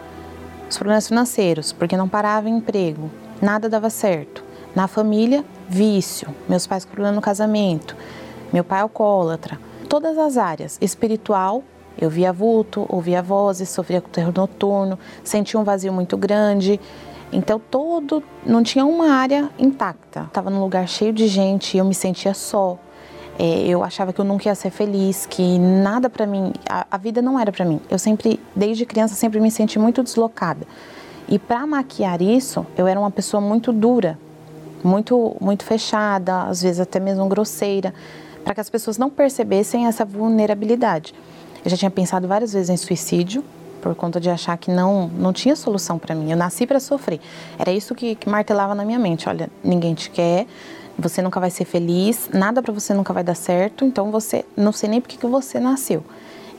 os 0.69 0.77
problemas 0.77 1.07
financeiros, 1.07 1.73
porque 1.73 1.97
não 1.97 2.07
parava 2.07 2.47
em 2.47 2.57
emprego, 2.57 3.11
nada 3.41 3.67
dava 3.67 3.89
certo. 3.89 4.42
Na 4.75 4.87
família, 4.87 5.45
vício, 5.69 6.33
meus 6.49 6.65
pais 6.65 6.83
com 6.83 6.99
no 7.11 7.21
casamento, 7.21 7.95
meu 8.51 8.63
pai 8.63 8.81
alcoólatra, 8.81 9.59
todas 9.87 10.17
as 10.17 10.37
áreas, 10.37 10.79
espiritual, 10.81 11.63
eu 11.99 12.09
via 12.09 12.33
vulto, 12.33 12.85
ouvia 12.89 13.21
vozes, 13.21 13.69
sofria 13.69 14.01
com 14.01 14.09
terror 14.09 14.33
noturno, 14.35 14.97
sentia 15.23 15.59
um 15.59 15.63
vazio 15.63 15.93
muito 15.93 16.17
grande. 16.17 16.79
Então 17.31 17.59
todo 17.59 18.23
não 18.45 18.63
tinha 18.63 18.85
uma 18.85 19.11
área 19.11 19.49
intacta. 19.59 20.23
Estava 20.23 20.49
num 20.49 20.59
lugar 20.59 20.87
cheio 20.87 21.13
de 21.13 21.27
gente, 21.27 21.77
eu 21.77 21.85
me 21.85 21.93
sentia 21.93 22.33
só. 22.33 22.77
É, 23.37 23.67
eu 23.67 23.83
achava 23.83 24.13
que 24.13 24.21
eu 24.21 24.25
nunca 24.25 24.49
ia 24.49 24.55
ser 24.55 24.69
feliz, 24.69 25.25
que 25.25 25.57
nada 25.57 26.09
para 26.09 26.25
mim, 26.25 26.51
a, 26.69 26.85
a, 26.89 26.97
vida 26.97 27.21
não 27.21 27.39
era 27.39 27.51
para 27.51 27.65
mim. 27.65 27.79
Eu 27.89 27.97
sempre, 27.97 28.39
desde 28.55 28.85
criança, 28.85 29.15
sempre 29.15 29.39
me 29.39 29.49
senti 29.49 29.79
muito 29.79 30.03
deslocada. 30.03 30.65
E 31.27 31.39
para 31.39 31.65
maquiar 31.65 32.21
isso, 32.21 32.65
eu 32.77 32.85
era 32.85 32.99
uma 32.99 33.09
pessoa 33.09 33.41
muito 33.41 33.71
dura 33.71 34.19
muito, 34.83 35.35
muito 35.39 35.63
fechada, 35.63 36.43
às 36.43 36.61
vezes 36.61 36.79
até 36.79 36.99
mesmo 36.99 37.27
grosseira, 37.27 37.93
para 38.43 38.53
que 38.53 38.61
as 38.61 38.69
pessoas 38.69 38.97
não 38.97 39.09
percebessem 39.09 39.87
essa 39.87 40.03
vulnerabilidade. 40.03 41.13
Eu 41.63 41.71
já 41.71 41.77
tinha 41.77 41.91
pensado 41.91 42.27
várias 42.27 42.53
vezes 42.53 42.69
em 42.69 42.77
suicídio, 42.77 43.43
por 43.81 43.95
conta 43.95 44.19
de 44.19 44.29
achar 44.29 44.57
que 44.57 44.71
não, 44.71 45.07
não 45.07 45.33
tinha 45.33 45.55
solução 45.55 45.99
para 45.99 46.15
mim. 46.15 46.31
Eu 46.31 46.37
nasci 46.37 46.65
para 46.65 46.79
sofrer. 46.79 47.19
Era 47.59 47.71
isso 47.71 47.93
que, 47.93 48.15
que 48.15 48.29
martelava 48.29 48.73
na 48.73 48.85
minha 48.85 48.97
mente. 48.97 49.27
Olha, 49.27 49.49
ninguém 49.61 49.93
te 49.93 50.09
quer, 50.09 50.47
você 50.97 51.21
nunca 51.21 51.39
vai 51.39 51.49
ser 51.49 51.65
feliz, 51.65 52.29
nada 52.33 52.61
para 52.61 52.71
você 52.71 52.93
nunca 52.93 53.11
vai 53.11 53.23
dar 53.23 53.35
certo, 53.35 53.83
então 53.83 54.11
você 54.11 54.45
não 54.55 54.71
sei 54.71 54.89
nem 54.89 55.01
por 55.01 55.09
que 55.09 55.25
você 55.25 55.59
nasceu. 55.59 56.03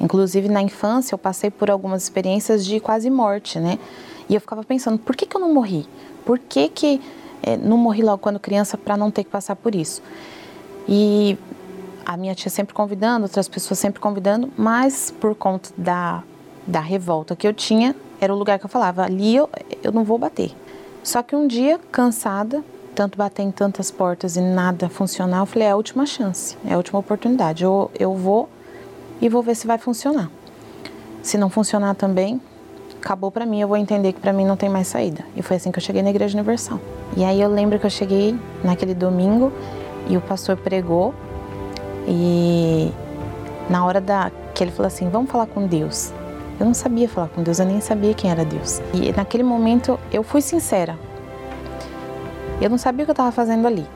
Inclusive 0.00 0.48
na 0.48 0.60
infância 0.60 1.14
eu 1.14 1.18
passei 1.18 1.50
por 1.50 1.70
algumas 1.70 2.02
experiências 2.02 2.64
de 2.64 2.80
quase 2.80 3.08
morte, 3.08 3.58
né? 3.58 3.78
E 4.28 4.34
eu 4.34 4.40
ficava 4.40 4.64
pensando, 4.64 4.98
por 4.98 5.14
que, 5.14 5.26
que 5.26 5.36
eu 5.36 5.40
não 5.40 5.52
morri? 5.52 5.86
Por 6.24 6.38
que 6.38 6.68
que 6.68 7.00
é, 7.44 7.56
não 7.56 7.76
morri 7.76 8.02
logo 8.02 8.18
quando 8.18 8.40
criança 8.40 8.78
para 8.78 8.96
não 8.96 9.10
ter 9.10 9.24
que 9.24 9.30
passar 9.30 9.54
por 9.54 9.74
isso. 9.74 10.02
E 10.88 11.36
a 12.04 12.16
minha 12.16 12.34
tia 12.34 12.50
sempre 12.50 12.74
convidando, 12.74 13.24
outras 13.24 13.48
pessoas 13.48 13.78
sempre 13.78 14.00
convidando, 14.00 14.50
mas 14.56 15.12
por 15.20 15.34
conta 15.34 15.70
da, 15.76 16.22
da 16.66 16.80
revolta 16.80 17.36
que 17.36 17.46
eu 17.46 17.52
tinha, 17.52 17.94
era 18.20 18.32
o 18.34 18.36
lugar 18.36 18.58
que 18.58 18.64
eu 18.64 18.70
falava, 18.70 19.04
ali 19.04 19.36
eu, 19.36 19.48
eu 19.82 19.92
não 19.92 20.04
vou 20.04 20.18
bater. 20.18 20.52
Só 21.02 21.22
que 21.22 21.36
um 21.36 21.46
dia, 21.46 21.78
cansada, 21.92 22.64
tanto 22.94 23.18
bater 23.18 23.42
em 23.42 23.50
tantas 23.50 23.90
portas 23.90 24.36
e 24.36 24.40
nada 24.40 24.88
funcionar, 24.88 25.40
eu 25.40 25.46
falei, 25.46 25.68
é 25.68 25.70
a 25.72 25.76
última 25.76 26.06
chance, 26.06 26.56
é 26.66 26.74
a 26.74 26.76
última 26.76 26.98
oportunidade. 26.98 27.64
Eu, 27.64 27.90
eu 27.98 28.14
vou 28.14 28.48
e 29.20 29.28
vou 29.28 29.42
ver 29.42 29.54
se 29.54 29.66
vai 29.66 29.76
funcionar. 29.76 30.30
Se 31.22 31.36
não 31.36 31.50
funcionar 31.50 31.94
também, 31.94 32.40
acabou 33.04 33.30
para 33.30 33.44
mim, 33.44 33.60
eu 33.60 33.68
vou 33.68 33.76
entender 33.76 34.14
que 34.14 34.20
para 34.20 34.32
mim 34.32 34.46
não 34.46 34.56
tem 34.56 34.70
mais 34.70 34.88
saída. 34.88 35.24
E 35.36 35.42
foi 35.42 35.58
assim 35.58 35.70
que 35.70 35.78
eu 35.78 35.82
cheguei 35.82 36.02
na 36.02 36.08
Igreja 36.08 36.36
Universal. 36.36 36.80
E 37.14 37.22
aí 37.22 37.38
eu 37.38 37.50
lembro 37.50 37.78
que 37.78 37.84
eu 37.84 37.90
cheguei 37.90 38.34
naquele 38.64 38.94
domingo 38.94 39.52
e 40.08 40.16
o 40.16 40.22
pastor 40.22 40.56
pregou 40.56 41.14
e 42.08 42.90
na 43.68 43.84
hora 43.84 44.00
da 44.00 44.32
que 44.54 44.64
ele 44.64 44.70
falou 44.70 44.86
assim, 44.86 45.10
vamos 45.10 45.30
falar 45.30 45.46
com 45.46 45.66
Deus. 45.66 46.12
Eu 46.58 46.64
não 46.64 46.72
sabia 46.72 47.08
falar 47.08 47.28
com 47.28 47.42
Deus, 47.42 47.58
eu 47.58 47.66
nem 47.66 47.80
sabia 47.80 48.14
quem 48.14 48.30
era 48.30 48.44
Deus. 48.44 48.80
E 48.94 49.12
naquele 49.12 49.42
momento 49.42 49.98
eu 50.10 50.22
fui 50.22 50.40
sincera. 50.40 50.98
Eu 52.60 52.70
não 52.70 52.78
sabia 52.78 53.02
o 53.02 53.06
que 53.06 53.10
eu 53.10 53.14
estava 53.14 53.32
fazendo 53.32 53.66
ali. 53.66 53.86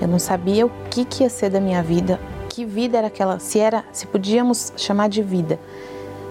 Eu 0.00 0.08
não 0.08 0.18
sabia 0.18 0.64
o 0.64 0.70
que, 0.90 1.04
que 1.04 1.22
ia 1.22 1.28
ser 1.28 1.50
da 1.50 1.60
minha 1.60 1.82
vida, 1.82 2.18
que 2.48 2.64
vida 2.64 2.96
era 2.96 3.08
aquela, 3.08 3.38
se 3.38 3.58
era, 3.58 3.84
se 3.92 4.06
podíamos 4.06 4.72
chamar 4.76 5.08
de 5.08 5.22
vida. 5.22 5.58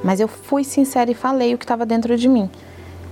Mas 0.04 0.20
eu 0.20 0.28
fui 0.28 0.64
sincera 0.64 1.10
e 1.10 1.14
falei 1.14 1.54
o 1.54 1.58
que 1.58 1.64
estava 1.64 1.86
dentro 1.86 2.18
de 2.18 2.28
mim. 2.28 2.50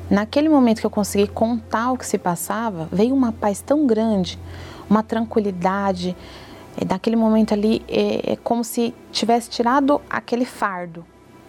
Naquele 0.09 0.47
momento 0.47 0.79
que 0.79 0.85
eu 0.85 0.91
consegui 0.91 1.27
contar 1.27 1.91
o 1.91 1.97
que 1.97 2.05
se 2.05 2.17
passava, 2.17 2.87
veio 2.91 3.15
uma 3.15 3.31
paz 3.31 3.61
tão 3.61 3.87
grande, 3.87 4.37
uma 4.89 5.01
tranquilidade. 5.01 6.15
Naquele 6.87 7.15
momento 7.15 7.53
ali, 7.53 7.83
é, 7.87 8.33
é 8.33 8.35
como 8.35 8.63
se 8.63 8.93
tivesse 9.11 9.49
tirado 9.49 9.99
aquele 10.09 10.45
fardo 10.45 11.03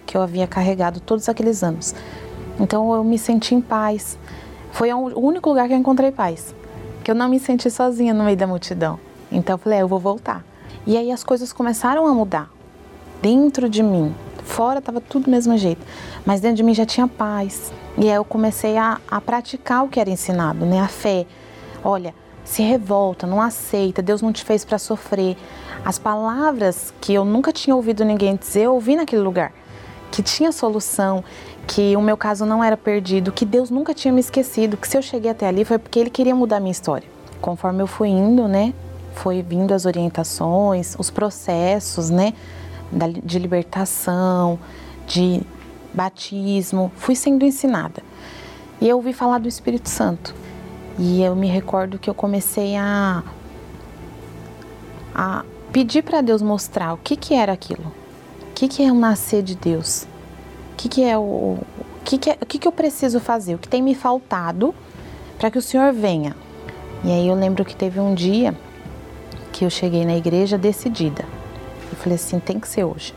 que 0.06 0.16
eu 0.16 0.22
havia 0.22 0.46
carregado 0.46 1.00
todos 1.00 1.28
aqueles 1.28 1.62
anos. 1.62 1.94
Então 2.58 2.94
eu 2.94 3.04
me 3.04 3.18
senti 3.18 3.54
em 3.54 3.60
paz. 3.60 4.18
Foi 4.72 4.92
o 4.92 5.18
único 5.18 5.48
lugar 5.50 5.68
que 5.68 5.74
eu 5.74 5.78
encontrei 5.78 6.10
paz, 6.10 6.54
que 7.04 7.10
eu 7.10 7.14
não 7.14 7.28
me 7.28 7.38
senti 7.38 7.70
sozinha 7.70 8.14
no 8.14 8.24
meio 8.24 8.36
da 8.36 8.46
multidão. 8.46 8.98
Então 9.30 9.54
eu 9.54 9.58
falei, 9.58 9.80
é, 9.80 9.82
eu 9.82 9.88
vou 9.88 9.98
voltar. 9.98 10.44
E 10.86 10.96
aí 10.96 11.10
as 11.10 11.22
coisas 11.22 11.52
começaram 11.52 12.06
a 12.06 12.14
mudar 12.14 12.50
dentro 13.20 13.68
de 13.68 13.82
mim. 13.82 14.14
Fora 14.46 14.78
estava 14.78 15.00
tudo 15.00 15.24
do 15.24 15.30
mesmo 15.30 15.58
jeito, 15.58 15.84
mas 16.24 16.40
dentro 16.40 16.56
de 16.56 16.62
mim 16.62 16.72
já 16.72 16.86
tinha 16.86 17.06
paz. 17.06 17.70
E 17.98 18.08
aí 18.08 18.14
eu 18.14 18.24
comecei 18.24 18.78
a, 18.78 18.98
a 19.10 19.20
praticar 19.20 19.84
o 19.84 19.88
que 19.88 20.00
era 20.00 20.08
ensinado, 20.08 20.64
né? 20.64 20.80
A 20.80 20.88
fé. 20.88 21.26
Olha, 21.84 22.14
se 22.44 22.62
revolta, 22.62 23.26
não 23.26 23.42
aceita, 23.42 24.00
Deus 24.00 24.22
não 24.22 24.32
te 24.32 24.44
fez 24.44 24.64
para 24.64 24.78
sofrer. 24.78 25.36
As 25.84 25.98
palavras 25.98 26.94
que 27.00 27.12
eu 27.12 27.24
nunca 27.24 27.52
tinha 27.52 27.74
ouvido 27.76 28.04
ninguém 28.04 28.36
dizer, 28.36 28.62
eu 28.62 28.74
ouvi 28.74 28.96
naquele 28.96 29.22
lugar. 29.22 29.52
que 30.10 30.22
tinha 30.22 30.50
solução, 30.52 31.22
que 31.66 31.96
o 31.96 32.00
meu 32.00 32.16
caso 32.16 32.46
não 32.46 32.62
era 32.62 32.76
perdido, 32.76 33.32
que 33.32 33.44
Deus 33.44 33.68
nunca 33.70 33.92
tinha 33.92 34.12
me 34.12 34.20
esquecido, 34.20 34.76
que 34.76 34.88
se 34.88 34.96
eu 34.96 35.02
cheguei 35.02 35.30
até 35.30 35.46
ali 35.46 35.64
foi 35.64 35.78
porque 35.78 35.98
Ele 35.98 36.10
queria 36.10 36.34
mudar 36.34 36.56
a 36.56 36.60
minha 36.60 36.72
história. 36.72 37.06
Conforme 37.40 37.82
eu 37.82 37.86
fui 37.86 38.08
indo, 38.08 38.48
né, 38.48 38.72
foi 39.14 39.42
vindo 39.42 39.74
as 39.74 39.84
orientações, 39.84 40.94
os 40.98 41.10
processos, 41.10 42.08
né, 42.08 42.32
de 42.92 43.38
libertação, 43.38 44.58
de 45.06 45.42
batismo, 45.92 46.92
fui 46.96 47.16
sendo 47.16 47.44
ensinada. 47.44 48.02
E 48.80 48.88
eu 48.88 48.96
ouvi 48.96 49.12
falar 49.12 49.38
do 49.38 49.48
Espírito 49.48 49.88
Santo. 49.88 50.34
E 50.98 51.22
eu 51.22 51.34
me 51.34 51.46
recordo 51.46 51.98
que 51.98 52.08
eu 52.08 52.14
comecei 52.14 52.76
a, 52.76 53.22
a 55.14 55.44
pedir 55.72 56.02
para 56.02 56.20
Deus 56.20 56.42
mostrar 56.42 56.92
o 56.94 56.96
que, 56.98 57.16
que 57.16 57.34
era 57.34 57.52
aquilo. 57.52 57.92
O 58.50 58.54
que, 58.54 58.68
que 58.68 58.82
é 58.82 58.90
o 58.90 58.94
nascer 58.94 59.42
de 59.42 59.54
Deus? 59.54 60.06
O 60.72 60.76
que, 60.76 60.88
que 60.88 61.04
é 61.04 61.16
o. 61.16 61.20
o 61.20 61.66
que, 62.04 62.18
que, 62.18 62.30
é, 62.30 62.38
o 62.40 62.46
que, 62.46 62.58
que 62.58 62.68
eu 62.68 62.72
preciso 62.72 63.20
fazer? 63.20 63.54
O 63.54 63.58
que 63.58 63.68
tem 63.68 63.82
me 63.82 63.94
faltado 63.94 64.74
para 65.38 65.50
que 65.50 65.58
o 65.58 65.62
Senhor 65.62 65.92
venha? 65.92 66.34
E 67.04 67.10
aí 67.10 67.28
eu 67.28 67.34
lembro 67.34 67.64
que 67.64 67.76
teve 67.76 68.00
um 68.00 68.14
dia 68.14 68.56
que 69.52 69.64
eu 69.64 69.70
cheguei 69.70 70.04
na 70.04 70.16
igreja 70.16 70.56
decidida. 70.56 71.24
Eu 71.96 72.02
falei 72.02 72.16
assim: 72.16 72.38
tem 72.38 72.60
que 72.60 72.68
ser 72.68 72.84
hoje. 72.84 73.14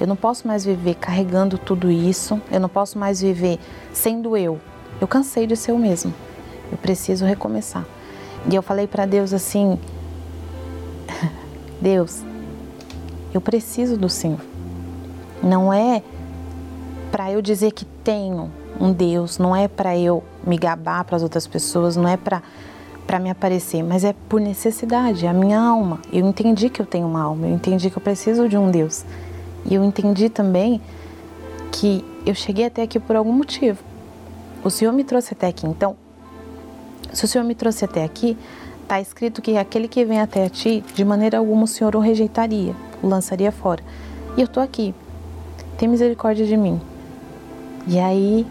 Eu 0.00 0.06
não 0.06 0.16
posso 0.16 0.48
mais 0.48 0.64
viver 0.64 0.94
carregando 0.94 1.56
tudo 1.56 1.90
isso, 1.90 2.40
eu 2.50 2.58
não 2.58 2.68
posso 2.68 2.98
mais 2.98 3.20
viver 3.20 3.60
sendo 3.92 4.36
eu. 4.36 4.58
Eu 5.00 5.06
cansei 5.06 5.46
de 5.46 5.56
ser 5.56 5.70
eu 5.70 5.78
mesmo. 5.78 6.12
Eu 6.72 6.78
preciso 6.78 7.24
recomeçar. 7.24 7.84
E 8.50 8.54
eu 8.54 8.62
falei 8.62 8.86
para 8.86 9.06
Deus 9.06 9.32
assim: 9.32 9.78
Deus, 11.80 12.22
eu 13.32 13.40
preciso 13.40 13.96
do 13.96 14.08
Senhor. 14.08 14.40
Não 15.42 15.72
é 15.72 16.02
para 17.12 17.30
eu 17.30 17.42
dizer 17.42 17.72
que 17.72 17.84
tenho 17.84 18.50
um 18.80 18.92
Deus, 18.92 19.38
não 19.38 19.54
é 19.54 19.68
para 19.68 19.96
eu 19.96 20.24
me 20.44 20.56
gabar 20.56 21.04
para 21.04 21.16
as 21.16 21.22
outras 21.22 21.46
pessoas, 21.46 21.96
não 21.96 22.08
é 22.08 22.16
para 22.16 22.42
para 23.14 23.20
me 23.20 23.30
aparecer, 23.30 23.80
mas 23.84 24.02
é 24.02 24.12
por 24.28 24.40
necessidade, 24.40 25.24
é 25.24 25.28
a 25.28 25.32
minha 25.32 25.60
alma. 25.60 26.00
Eu 26.12 26.26
entendi 26.26 26.68
que 26.68 26.82
eu 26.82 26.86
tenho 26.86 27.06
uma 27.06 27.22
alma, 27.22 27.46
eu 27.46 27.54
entendi 27.54 27.88
que 27.88 27.96
eu 27.96 28.02
preciso 28.02 28.48
de 28.48 28.56
um 28.56 28.72
Deus. 28.72 29.04
E 29.64 29.72
eu 29.72 29.84
entendi 29.84 30.28
também 30.28 30.80
que 31.70 32.04
eu 32.26 32.34
cheguei 32.34 32.64
até 32.64 32.82
aqui 32.82 32.98
por 32.98 33.14
algum 33.14 33.32
motivo. 33.32 33.84
O 34.64 34.70
Senhor 34.70 34.90
me 34.90 35.04
trouxe 35.04 35.32
até 35.32 35.46
aqui. 35.46 35.64
Então, 35.64 35.94
se 37.12 37.24
o 37.24 37.28
Senhor 37.28 37.44
me 37.44 37.54
trouxe 37.54 37.84
até 37.84 38.02
aqui, 38.02 38.36
está 38.82 39.00
escrito 39.00 39.40
que 39.40 39.56
aquele 39.56 39.86
que 39.86 40.04
vem 40.04 40.20
até 40.20 40.46
a 40.46 40.50
ti, 40.50 40.82
de 40.92 41.04
maneira 41.04 41.38
alguma 41.38 41.62
o 41.62 41.68
Senhor 41.68 41.94
o 41.94 42.00
rejeitaria, 42.00 42.74
o 43.00 43.06
lançaria 43.06 43.52
fora. 43.52 43.84
E 44.36 44.40
eu 44.40 44.46
estou 44.46 44.60
aqui. 44.60 44.92
Tem 45.78 45.86
misericórdia 45.86 46.44
de 46.44 46.56
mim. 46.56 46.80
E 47.86 47.96
aí, 47.96 48.44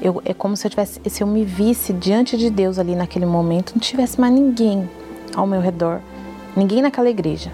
eu, 0.00 0.20
é 0.24 0.34
como 0.34 0.56
se 0.56 0.66
eu 0.66 0.70
tivesse, 0.70 1.00
se 1.08 1.22
eu 1.22 1.26
me 1.26 1.44
visse 1.44 1.92
diante 1.92 2.36
de 2.36 2.50
Deus 2.50 2.78
ali 2.78 2.94
naquele 2.94 3.26
momento, 3.26 3.72
não 3.74 3.80
tivesse 3.80 4.20
mais 4.20 4.32
ninguém 4.32 4.88
ao 5.34 5.46
meu 5.46 5.60
redor, 5.60 6.00
ninguém 6.56 6.82
naquela 6.82 7.10
igreja. 7.10 7.52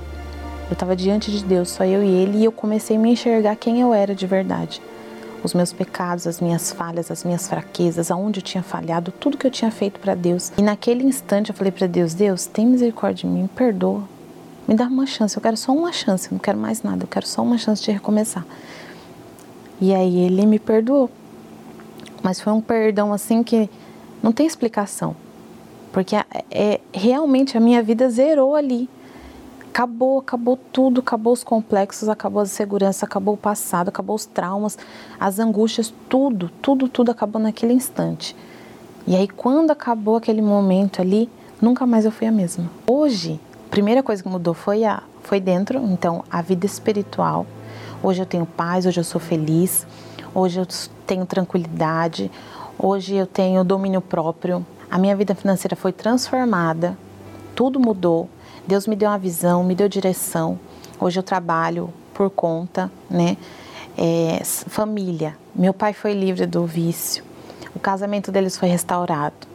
Eu 0.69 0.75
estava 0.75 0.97
diante 0.97 1.31
de 1.31 1.45
Deus, 1.45 1.71
só 1.71 1.85
eu 1.85 2.03
e 2.03 2.09
Ele, 2.09 2.39
e 2.39 2.45
eu 2.45 2.53
comecei 2.53 2.97
a 2.97 2.99
me 2.99 3.11
enxergar 3.11 3.57
quem 3.57 3.81
eu 3.81 3.93
era 3.93 4.15
de 4.15 4.27
verdade 4.27 4.81
os 5.43 5.55
meus 5.55 5.73
pecados, 5.73 6.27
as 6.27 6.41
minhas 6.41 6.71
falhas, 6.71 7.11
as 7.11 7.25
minhas 7.25 7.49
fraquezas, 7.49 8.11
aonde 8.11 8.41
eu 8.41 8.45
tinha 8.45 8.63
falhado, 8.63 9.13
tudo 9.13 9.37
que 9.37 9.47
eu 9.47 9.51
tinha 9.51 9.71
feito 9.71 9.99
para 9.99 10.15
Deus. 10.15 10.53
E 10.57 10.63
naquele 10.63 11.05
instante 11.05 11.51
eu 11.51 11.57
falei 11.57 11.73
para 11.73 11.87
Deus: 11.87 12.15
Deus, 12.15 12.47
tem 12.47 12.67
misericórdia 12.67 13.29
de 13.29 13.35
mim, 13.35 13.43
me 13.43 13.49
perdoa. 13.49 14.03
Me 14.67 14.75
dá 14.75 14.87
uma 14.87 15.07
chance, 15.07 15.37
eu 15.37 15.43
quero 15.43 15.57
só 15.57 15.73
uma 15.73 15.93
chance, 15.93 16.29
eu 16.29 16.33
não 16.33 16.39
quero 16.39 16.57
mais 16.57 16.83
nada, 16.83 17.03
eu 17.03 17.09
quero 17.09 17.27
só 17.27 17.43
uma 17.43 17.59
chance 17.59 17.83
de 17.83 17.91
recomeçar. 17.91 18.47
E 19.81 19.93
aí 19.93 20.21
ele 20.21 20.47
me 20.47 20.59
perdoou. 20.59 21.11
Mas 22.23 22.41
foi 22.41 22.53
um 22.53 22.61
perdão 22.61 23.13
assim 23.13 23.43
que 23.43 23.69
não 24.23 24.33
tem 24.33 24.47
explicação. 24.47 25.17
Porque 25.93 26.17
é, 26.51 26.81
realmente 26.93 27.57
a 27.57 27.61
minha 27.61 27.83
vida 27.83 28.09
zerou 28.09 28.55
ali. 28.55 28.89
Acabou, 29.69 30.19
acabou 30.19 30.59
tudo, 30.71 31.01
acabou 31.01 31.33
os 31.33 31.43
complexos, 31.43 32.09
acabou 32.09 32.43
a 32.43 32.47
segurança, 32.47 33.07
acabou 33.07 33.35
o 33.35 33.39
passado, 33.39 33.89
acabou 33.89 34.15
os 34.15 34.27
traumas, 34.27 34.79
as 35.19 35.39
angústias, 35.39 35.93
tudo, 36.09 36.51
tudo, 36.61 36.89
tudo 36.89 37.11
acabou 37.11 37.41
naquele 37.41 37.73
instante. 37.73 38.37
E 39.07 39.17
aí 39.17 39.27
quando 39.27 39.71
acabou 39.71 40.17
aquele 40.17 40.43
momento 40.43 41.01
ali, 41.01 41.29
nunca 41.61 41.87
mais 41.87 42.05
eu 42.05 42.13
fui 42.13 42.27
a 42.27 42.33
mesma. 42.33 42.71
Hoje, 42.87 43.41
a 43.67 43.71
primeira 43.71 44.03
coisa 44.03 44.23
que 44.23 44.29
mudou 44.29 44.53
foi 44.55 44.85
a 44.85 45.03
foi 45.23 45.41
dentro, 45.41 45.79
então 45.79 46.25
a 46.31 46.43
vida 46.43 46.67
espiritual. 46.67 47.47
Hoje 48.03 48.21
eu 48.21 48.27
tenho 48.27 48.45
paz, 48.45 48.85
hoje 48.85 49.01
eu 49.01 49.05
sou 49.05 49.21
feliz, 49.21 49.87
hoje 50.35 50.61
eu 50.61 50.67
tenho 51.07 51.27
tranquilidade, 51.27 52.31
hoje 52.79 53.15
eu 53.15 53.27
tenho 53.27 53.65
domínio 53.65 54.01
próprio. 54.01 54.65
A 54.91 54.99
minha 54.99 55.17
vida 55.17 55.35
financeira 55.35 55.75
foi 55.75 55.93
transformada, 55.93 56.97
tudo 57.55 57.81
mudou. 57.81 58.29
Deus 58.67 58.87
me 58.87 58.95
deu 58.95 59.09
uma 59.09 59.19
visão, 59.19 59.65
me 59.65 59.75
deu 59.75 59.89
direção. 59.89 60.59
Hoje 61.01 61.19
eu 61.19 61.23
trabalho 61.23 61.93
por 62.15 62.31
conta, 62.31 62.91
né? 63.11 63.37
É, 63.97 64.43
família. 64.45 65.37
Meu 65.55 65.75
pai 65.75 65.93
foi 65.93 66.13
livre 66.13 66.47
do 66.47 66.65
vício. 66.65 67.25
O 67.75 67.79
casamento 67.79 68.31
deles 68.31 68.57
foi 68.57 68.69
restaurado. 68.69 69.53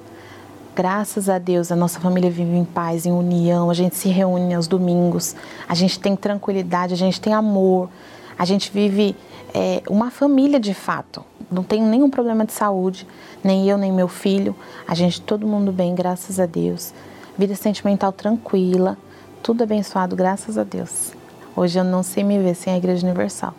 Graças 0.76 1.28
a 1.28 1.40
Deus, 1.40 1.72
a 1.72 1.76
nossa 1.76 2.00
família 2.00 2.30
vive 2.30 2.56
em 2.56 2.66
paz, 2.66 3.06
em 3.06 3.12
união. 3.12 3.70
A 3.70 3.74
gente 3.74 3.96
se 3.96 4.10
reúne 4.10 4.54
aos 4.54 4.68
domingos. 4.68 5.36
A 5.68 5.74
gente 5.74 6.00
tem 6.00 6.16
tranquilidade, 6.16 6.94
a 6.94 6.98
gente 6.98 7.20
tem 7.20 7.34
amor. 7.34 7.90
A 8.38 8.46
gente 8.46 8.72
vive 8.72 9.16
é, 9.54 9.82
uma 9.90 10.12
família 10.12 10.60
de 10.60 10.74
fato. 10.74 11.24
Não 11.52 11.64
tenho 11.64 11.86
nenhum 11.86 12.10
problema 12.10 12.46
de 12.46 12.54
saúde, 12.54 13.08
nem 13.44 13.68
eu, 13.68 13.78
nem 13.78 13.92
meu 13.92 14.08
filho. 14.08 14.56
A 14.88 14.94
gente, 14.94 15.22
todo 15.22 15.48
mundo 15.48 15.72
bem, 15.72 15.96
graças 15.96 16.40
a 16.40 16.46
Deus 16.46 16.94
vida 17.38 17.54
sentimental 17.54 18.12
tranquila, 18.12 18.98
tudo 19.44 19.64
abençoado, 19.64 20.16
graças 20.16 20.58
a 20.58 20.64
Deus. 20.64 21.14
Hoje 21.56 21.80
eu 21.80 21.84
não 21.84 22.02
sei 22.02 22.24
me 22.24 22.40
ver 22.40 22.56
sem 22.56 22.74
a 22.74 22.78
Igreja 22.78 23.06
Universal. 23.06 23.54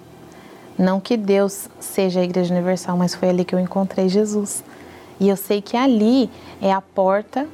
Não 0.76 1.00
que 1.00 1.16
Deus 1.16 1.68
seja 1.78 2.20
a 2.20 2.24
Igreja 2.24 2.52
Universal, 2.52 2.96
mas 2.96 3.14
foi 3.14 3.28
ali 3.28 3.44
que 3.44 3.54
eu 3.54 3.58
encontrei 3.60 4.08
Jesus. 4.08 4.64
E 5.20 5.28
eu 5.28 5.36
sei 5.36 5.62
que 5.62 5.76
ali 5.76 6.28
é 6.60 6.72
a 6.72 6.80
porta, 6.80 7.46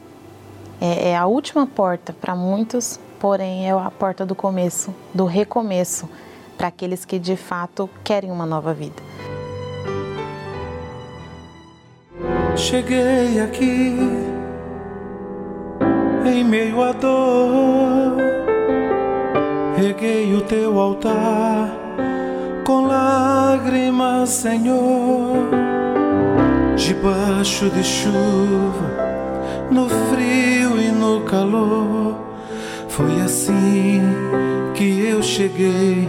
é, 0.80 1.10
é 1.10 1.16
a 1.16 1.26
última 1.26 1.66
porta 1.66 2.14
para 2.14 2.34
muitos, 2.34 2.98
porém 3.20 3.68
é 3.68 3.72
a 3.72 3.90
porta 3.90 4.24
do 4.24 4.34
começo, 4.34 4.94
do 5.12 5.26
recomeço, 5.26 6.08
para 6.56 6.68
aqueles 6.68 7.04
que 7.04 7.18
de 7.18 7.36
fato 7.36 7.88
querem 8.02 8.30
uma 8.30 8.46
nova 8.46 8.72
vida. 8.72 9.02
Cheguei 12.56 13.40
aqui 13.40 13.96
em 16.24 16.44
meio 16.44 16.82
à 16.82 16.92
dor. 16.92 18.16
Reguei 19.76 20.32
o 20.34 20.40
teu 20.42 20.78
altar 20.78 21.68
com 22.64 22.86
lágrimas, 22.86 24.30
Senhor, 24.30 25.48
debaixo 26.76 27.68
de 27.70 27.82
chuva, 27.82 28.88
no 29.70 29.88
frio 29.88 30.80
e 30.80 30.92
no 30.92 31.22
calor. 31.22 32.16
Foi 32.88 33.20
assim 33.20 34.00
que 34.74 35.06
eu 35.06 35.22
cheguei 35.22 36.08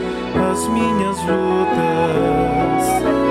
as 0.37 0.67
minhas 0.67 1.17
lutas. 1.23 3.30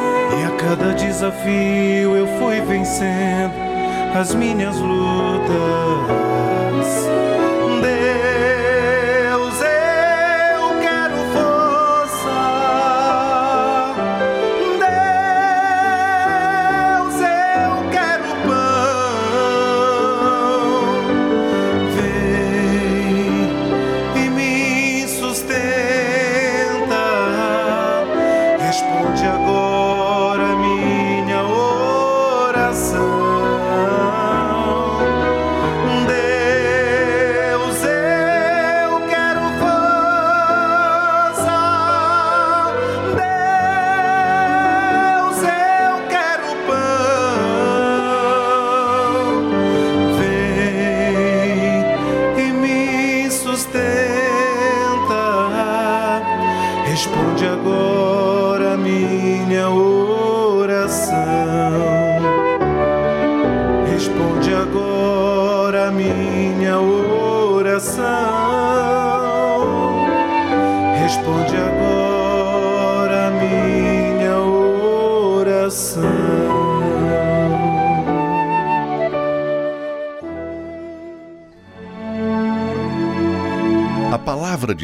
Cada 0.61 0.93
desafio 0.93 2.15
eu 2.15 2.27
fui 2.37 2.61
vencendo 2.61 3.53
as 4.13 4.35
minhas 4.35 4.77
lutas. 4.77 6.20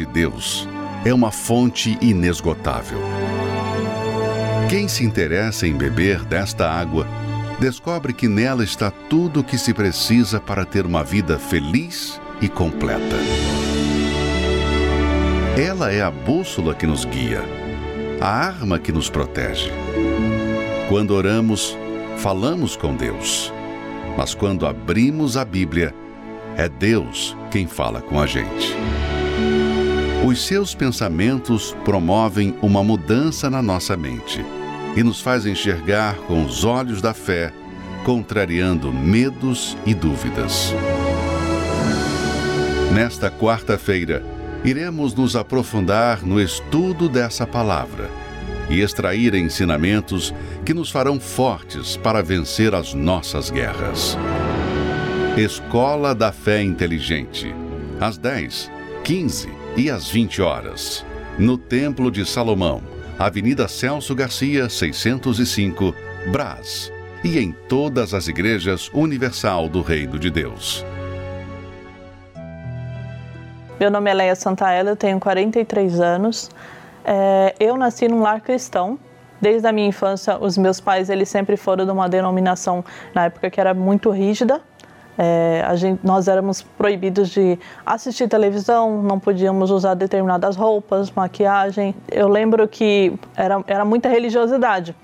Deus 0.08 0.66
é 1.04 1.14
uma 1.14 1.30
fonte 1.30 1.96
inesgotável. 2.00 2.98
Quem 4.68 4.88
se 4.88 5.04
interessa 5.04 5.66
em 5.66 5.74
beber 5.74 6.24
desta 6.24 6.68
água 6.68 7.06
descobre 7.60 8.12
que 8.12 8.28
nela 8.28 8.64
está 8.64 8.90
tudo 8.90 9.40
o 9.40 9.44
que 9.44 9.56
se 9.56 9.72
precisa 9.72 10.40
para 10.40 10.64
ter 10.64 10.84
uma 10.84 11.02
vida 11.02 11.38
feliz 11.38 12.20
e 12.40 12.48
completa. 12.48 13.16
Ela 15.56 15.90
é 15.90 16.02
a 16.02 16.10
bússola 16.10 16.74
que 16.74 16.86
nos 16.86 17.04
guia, 17.04 17.42
a 18.20 18.28
arma 18.28 18.78
que 18.78 18.92
nos 18.92 19.10
protege. 19.10 19.70
Quando 20.88 21.12
oramos, 21.12 21.76
falamos 22.18 22.76
com 22.76 22.94
Deus, 22.94 23.52
mas 24.16 24.34
quando 24.34 24.66
abrimos 24.66 25.36
a 25.36 25.44
Bíblia, 25.44 25.94
é 26.56 26.68
Deus 26.68 27.36
quem 27.50 27.66
fala 27.66 28.00
com 28.00 28.20
a 28.20 28.26
gente. 28.26 28.76
Os 30.28 30.42
seus 30.42 30.74
pensamentos 30.74 31.74
promovem 31.86 32.54
uma 32.60 32.84
mudança 32.84 33.48
na 33.48 33.62
nossa 33.62 33.96
mente 33.96 34.44
e 34.94 35.02
nos 35.02 35.22
faz 35.22 35.46
enxergar 35.46 36.16
com 36.26 36.44
os 36.44 36.66
olhos 36.66 37.00
da 37.00 37.14
fé, 37.14 37.50
contrariando 38.04 38.92
medos 38.92 39.74
e 39.86 39.94
dúvidas. 39.94 40.74
Nesta 42.92 43.30
quarta-feira, 43.30 44.22
iremos 44.62 45.14
nos 45.14 45.34
aprofundar 45.34 46.22
no 46.22 46.38
estudo 46.38 47.08
dessa 47.08 47.46
palavra 47.46 48.10
e 48.68 48.82
extrair 48.82 49.34
ensinamentos 49.34 50.34
que 50.62 50.74
nos 50.74 50.90
farão 50.90 51.18
fortes 51.18 51.96
para 51.96 52.22
vencer 52.22 52.74
as 52.74 52.92
nossas 52.92 53.48
guerras. 53.48 54.14
Escola 55.38 56.14
da 56.14 56.30
Fé 56.30 56.62
Inteligente, 56.62 57.54
às 57.98 58.18
10, 58.18 58.70
15 59.04 59.57
e 59.78 59.88
às 59.88 60.10
20 60.10 60.42
horas, 60.42 61.06
no 61.38 61.56
Templo 61.56 62.10
de 62.10 62.26
Salomão, 62.26 62.82
Avenida 63.16 63.68
Celso 63.68 64.12
Garcia, 64.12 64.68
605, 64.68 65.94
Brás, 66.32 66.92
e 67.22 67.38
em 67.38 67.52
todas 67.52 68.12
as 68.12 68.26
igrejas 68.26 68.90
universal 68.92 69.68
do 69.68 69.80
Reino 69.80 70.18
de 70.18 70.30
Deus. 70.30 70.84
Meu 73.78 73.88
nome 73.88 74.10
é 74.10 74.14
Leia 74.14 74.34
Santaella, 74.34 74.90
eu 74.90 74.96
tenho 74.96 75.20
43 75.20 76.00
anos. 76.00 76.50
É, 77.04 77.54
eu 77.60 77.76
nasci 77.76 78.08
num 78.08 78.20
lar 78.20 78.40
cristão. 78.40 78.98
Desde 79.40 79.68
a 79.68 79.72
minha 79.72 79.86
infância, 79.86 80.36
os 80.38 80.58
meus 80.58 80.80
pais 80.80 81.08
eles 81.08 81.28
sempre 81.28 81.56
foram 81.56 81.84
de 81.84 81.92
uma 81.92 82.08
denominação 82.08 82.84
na 83.14 83.26
época 83.26 83.48
que 83.48 83.60
era 83.60 83.72
muito 83.72 84.10
rígida, 84.10 84.60
é, 85.18 85.68
gente, 85.74 85.98
nós 86.04 86.28
éramos 86.28 86.62
proibidos 86.62 87.30
de 87.30 87.58
assistir 87.84 88.28
televisão, 88.28 89.02
não 89.02 89.18
podíamos 89.18 89.68
usar 89.72 89.94
determinadas 89.94 90.54
roupas, 90.54 91.10
maquiagem. 91.10 91.92
Eu 92.08 92.28
lembro 92.28 92.68
que 92.68 93.12
era, 93.36 93.60
era 93.66 93.84
muita 93.84 94.08
religiosidade. 94.08 94.94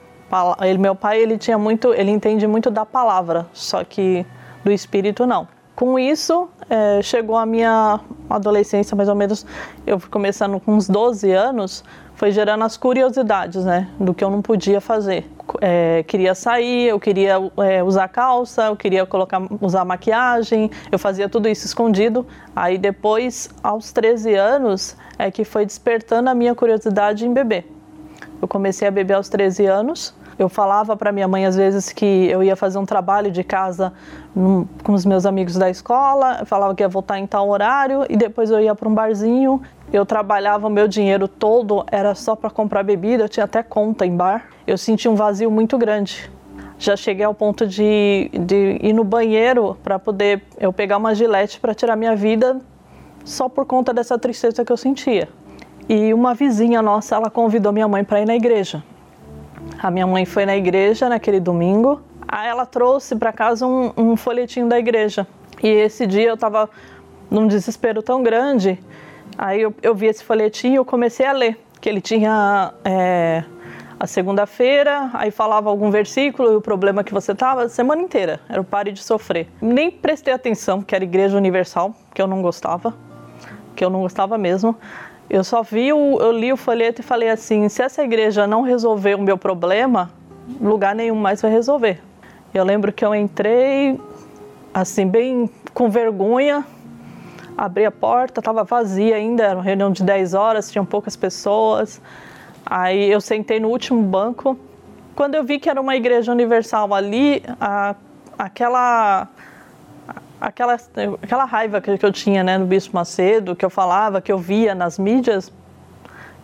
Ele, 0.60 0.78
meu 0.78 0.94
pai 0.94 1.20
ele 1.20 1.36
tinha 1.36 1.58
muito, 1.58 1.92
ele 1.92 2.12
entende 2.12 2.46
muito 2.46 2.70
da 2.70 2.86
palavra, 2.86 3.46
só 3.52 3.82
que 3.82 4.24
do 4.64 4.70
espírito 4.70 5.26
não. 5.26 5.48
Com 5.74 5.98
isso, 5.98 6.48
é, 6.70 7.02
chegou 7.02 7.36
a 7.36 7.44
minha 7.44 7.98
adolescência, 8.30 8.96
mais 8.96 9.08
ou 9.08 9.16
menos, 9.16 9.44
eu 9.84 10.00
começando 10.10 10.60
com 10.60 10.74
uns 10.74 10.88
12 10.88 11.32
anos, 11.32 11.84
foi 12.14 12.30
gerando 12.30 12.62
as 12.62 12.76
curiosidades, 12.76 13.64
né, 13.64 13.88
do 13.98 14.14
que 14.14 14.22
eu 14.22 14.30
não 14.30 14.40
podia 14.40 14.80
fazer. 14.80 15.28
É, 15.60 16.02
queria 16.04 16.34
sair, 16.34 16.88
eu 16.88 16.98
queria 16.98 17.34
é, 17.58 17.82
usar 17.82 18.08
calça, 18.08 18.66
eu 18.66 18.76
queria 18.76 19.04
colocar, 19.06 19.42
usar 19.60 19.84
maquiagem, 19.84 20.70
eu 20.90 20.98
fazia 20.98 21.28
tudo 21.28 21.48
isso 21.48 21.66
escondido. 21.66 22.26
Aí 22.54 22.78
depois, 22.78 23.50
aos 23.62 23.92
13 23.92 24.34
anos, 24.34 24.96
é 25.18 25.30
que 25.30 25.44
foi 25.44 25.66
despertando 25.66 26.30
a 26.30 26.34
minha 26.34 26.54
curiosidade 26.54 27.26
em 27.26 27.32
beber. 27.32 27.66
Eu 28.40 28.48
comecei 28.48 28.86
a 28.88 28.90
beber 28.90 29.14
aos 29.14 29.28
13 29.28 29.66
anos, 29.66 30.14
eu 30.38 30.48
falava 30.48 30.96
para 30.96 31.12
minha 31.12 31.28
mãe 31.28 31.46
às 31.46 31.56
vezes 31.56 31.92
que 31.92 32.04
eu 32.04 32.42
ia 32.42 32.56
fazer 32.56 32.78
um 32.78 32.84
trabalho 32.84 33.30
de 33.30 33.44
casa 33.44 33.92
num, 34.34 34.66
com 34.82 34.92
os 34.92 35.04
meus 35.04 35.26
amigos 35.26 35.56
da 35.56 35.70
escola, 35.70 36.44
falava 36.44 36.74
que 36.74 36.82
ia 36.82 36.88
voltar 36.88 37.18
em 37.18 37.26
tal 37.26 37.48
horário 37.48 38.04
e 38.08 38.16
depois 38.16 38.50
eu 38.50 38.60
ia 38.60 38.74
para 38.74 38.88
um 38.88 38.94
barzinho. 38.94 39.62
Eu 39.94 40.04
trabalhava 40.04 40.66
o 40.66 40.70
meu 40.70 40.88
dinheiro 40.88 41.28
todo 41.28 41.84
era 41.88 42.16
só 42.16 42.34
para 42.34 42.50
comprar 42.50 42.82
bebida, 42.82 43.22
eu 43.22 43.28
tinha 43.28 43.44
até 43.44 43.62
conta 43.62 44.04
em 44.04 44.16
bar. 44.16 44.48
Eu 44.66 44.76
sentia 44.76 45.08
um 45.08 45.14
vazio 45.14 45.48
muito 45.52 45.78
grande. 45.78 46.28
Já 46.76 46.96
cheguei 46.96 47.24
ao 47.24 47.32
ponto 47.32 47.64
de, 47.64 48.28
de 48.32 48.80
ir 48.82 48.92
no 48.92 49.04
banheiro 49.04 49.76
para 49.84 49.96
poder 49.96 50.42
eu 50.58 50.72
pegar 50.72 50.96
uma 50.96 51.14
gilete 51.14 51.60
para 51.60 51.72
tirar 51.76 51.94
minha 51.94 52.16
vida 52.16 52.60
só 53.24 53.48
por 53.48 53.64
conta 53.66 53.94
dessa 53.94 54.18
tristeza 54.18 54.64
que 54.64 54.72
eu 54.72 54.76
sentia. 54.76 55.28
E 55.88 56.12
uma 56.12 56.34
vizinha 56.34 56.82
nossa, 56.82 57.14
ela 57.14 57.30
convidou 57.30 57.72
minha 57.72 57.86
mãe 57.86 58.02
para 58.02 58.20
ir 58.20 58.26
na 58.26 58.34
igreja. 58.34 58.82
A 59.80 59.92
minha 59.92 60.08
mãe 60.08 60.24
foi 60.24 60.44
na 60.44 60.56
igreja 60.56 61.08
naquele 61.08 61.38
domingo. 61.38 62.00
Aí 62.26 62.48
ela 62.48 62.66
trouxe 62.66 63.14
para 63.14 63.32
casa 63.32 63.64
um, 63.64 63.92
um 63.96 64.16
folhetinho 64.16 64.68
da 64.68 64.76
igreja. 64.76 65.24
E 65.62 65.68
esse 65.68 66.04
dia 66.04 66.30
eu 66.30 66.34
estava 66.34 66.68
num 67.30 67.46
desespero 67.46 68.02
tão 68.02 68.24
grande, 68.24 68.76
aí 69.36 69.62
eu, 69.62 69.74
eu 69.82 69.94
vi 69.94 70.06
esse 70.06 70.22
folhetinho 70.22 70.74
e 70.74 70.76
eu 70.76 70.84
comecei 70.84 71.26
a 71.26 71.32
ler, 71.32 71.58
que 71.80 71.88
ele 71.88 72.00
tinha 72.00 72.72
é, 72.84 73.44
a 73.98 74.06
segunda-feira, 74.06 75.10
aí 75.14 75.30
falava 75.30 75.70
algum 75.70 75.90
versículo 75.90 76.52
e 76.52 76.56
o 76.56 76.60
problema 76.60 77.04
que 77.04 77.12
você 77.12 77.32
estava 77.32 77.68
semana 77.68 78.02
inteira, 78.02 78.40
era 78.48 78.60
o 78.60 78.64
pare 78.64 78.92
de 78.92 79.02
sofrer. 79.02 79.48
Nem 79.60 79.90
prestei 79.90 80.32
atenção, 80.32 80.82
que 80.82 80.94
era 80.94 81.04
Igreja 81.04 81.36
Universal, 81.36 81.94
que 82.12 82.20
eu 82.20 82.26
não 82.26 82.42
gostava, 82.42 82.94
que 83.74 83.84
eu 83.84 83.90
não 83.90 84.00
gostava 84.00 84.36
mesmo. 84.36 84.76
Eu 85.28 85.42
só 85.42 85.62
vi, 85.62 85.92
o, 85.92 86.18
eu 86.20 86.32
li 86.32 86.52
o 86.52 86.56
folheto 86.56 87.00
e 87.00 87.04
falei 87.04 87.30
assim, 87.30 87.68
se 87.68 87.82
essa 87.82 88.02
igreja 88.02 88.46
não 88.46 88.62
resolver 88.62 89.14
o 89.14 89.22
meu 89.22 89.38
problema, 89.38 90.10
lugar 90.60 90.94
nenhum 90.94 91.16
mais 91.16 91.40
vai 91.40 91.50
resolver. 91.50 92.00
Eu 92.52 92.62
lembro 92.62 92.92
que 92.92 93.04
eu 93.04 93.14
entrei, 93.14 93.98
assim, 94.72 95.06
bem 95.06 95.50
com 95.72 95.88
vergonha, 95.88 96.64
abri 97.56 97.84
a 97.84 97.90
porta, 97.90 98.40
estava 98.40 98.64
vazia 98.64 99.16
ainda, 99.16 99.44
era 99.44 99.54
uma 99.54 99.62
reunião 99.62 99.90
de 99.90 100.02
10 100.02 100.34
horas, 100.34 100.70
tinham 100.70 100.84
poucas 100.84 101.16
pessoas. 101.16 102.00
Aí 102.66 103.10
eu 103.10 103.20
sentei 103.20 103.60
no 103.60 103.68
último 103.68 104.02
banco. 104.02 104.58
Quando 105.14 105.34
eu 105.34 105.44
vi 105.44 105.58
que 105.58 105.68
era 105.68 105.80
uma 105.80 105.94
igreja 105.94 106.32
universal 106.32 106.92
ali, 106.94 107.42
a, 107.60 107.94
aquela 108.38 109.28
aquela, 110.40 110.76
aquela 111.22 111.44
raiva 111.44 111.80
que, 111.80 112.04
eu 112.04 112.12
tinha 112.12 112.42
né, 112.42 112.58
no 112.58 112.66
Bispo 112.66 112.94
Macedo, 112.94 113.56
que 113.56 113.64
eu 113.64 113.70
falava, 113.70 114.20
que 114.20 114.30
eu 114.30 114.38
via 114.38 114.74
nas 114.74 114.98
mídias, 114.98 115.52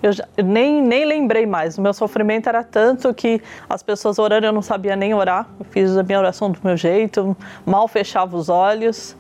eu, 0.03 0.13
já, 0.13 0.27
eu 0.37 0.45
nem, 0.45 0.81
nem 0.83 1.05
lembrei 1.05 1.45
mais. 1.45 1.77
O 1.77 1.83
meu 1.83 1.93
sofrimento 1.93 2.49
era 2.49 2.65
tanto 2.65 3.13
que 3.13 3.43
as 3.69 3.83
pessoas 3.83 4.19
orando 4.19 4.47
eu 4.47 4.53
não 4.53 4.63
sabia 4.63 4.97
nem 4.97 5.13
orar. 5.13 5.47
Eu 5.59 5.67
fiz 5.67 5.97
a 5.97 6.03
minha 6.03 6.19
oração 6.19 6.51
do 6.51 6.59
meu 6.65 6.77
jeito, 6.77 7.37
mal 7.67 7.87
fechava 7.87 8.37
os 8.37 8.49
olhos. 8.49 9.15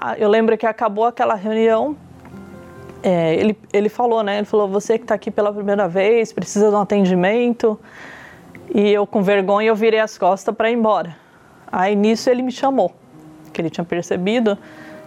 Ah, 0.00 0.16
eu 0.16 0.28
lembro 0.28 0.56
que 0.56 0.64
acabou 0.64 1.04
aquela 1.04 1.34
reunião. 1.34 1.96
É, 3.02 3.34
ele, 3.34 3.58
ele 3.72 3.88
falou, 3.88 4.22
né? 4.22 4.38
Ele 4.38 4.46
falou: 4.46 4.68
Você 4.68 4.96
que 4.96 5.04
está 5.04 5.14
aqui 5.14 5.30
pela 5.30 5.52
primeira 5.52 5.88
vez, 5.88 6.32
precisa 6.32 6.68
de 6.70 6.74
um 6.76 6.80
atendimento. 6.80 7.78
E 8.72 8.90
eu, 8.90 9.06
com 9.06 9.22
vergonha, 9.22 9.68
eu 9.68 9.74
virei 9.74 9.98
as 9.98 10.16
costas 10.16 10.54
para 10.54 10.70
ir 10.70 10.74
embora. 10.74 11.16
Aí 11.70 11.96
nisso 11.96 12.30
ele 12.30 12.42
me 12.42 12.52
chamou, 12.52 12.94
que 13.52 13.60
ele 13.60 13.70
tinha 13.70 13.84
percebido, 13.84 14.56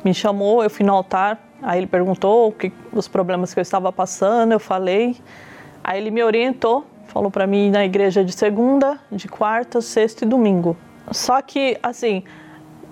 me 0.04 0.14
chamou, 0.14 0.64
eu 0.64 0.70
fui 0.70 0.86
no 0.86 0.94
altar 0.94 1.40
Aí 1.62 1.80
ele 1.80 1.88
perguntou 1.88 2.52
que, 2.52 2.74
os 2.92 3.08
problemas 3.08 3.54
que 3.54 3.60
eu 3.60 3.62
estava 3.62 3.92
passando, 3.92 4.52
eu 4.52 4.60
falei. 4.60 5.16
Aí 5.84 6.00
ele 6.00 6.10
me 6.10 6.24
orientou, 6.24 6.86
falou 7.08 7.30
para 7.30 7.46
mim 7.46 7.68
ir 7.68 7.70
na 7.70 7.86
igreja 7.86 8.26
de 8.26 8.32
segunda, 8.32 9.00
de 9.12 9.28
quarta, 9.28 9.80
sexta 9.80 10.26
e 10.26 10.28
domingo. 10.28 10.76
Só 11.12 11.40
que, 11.42 11.78
assim, 11.84 12.24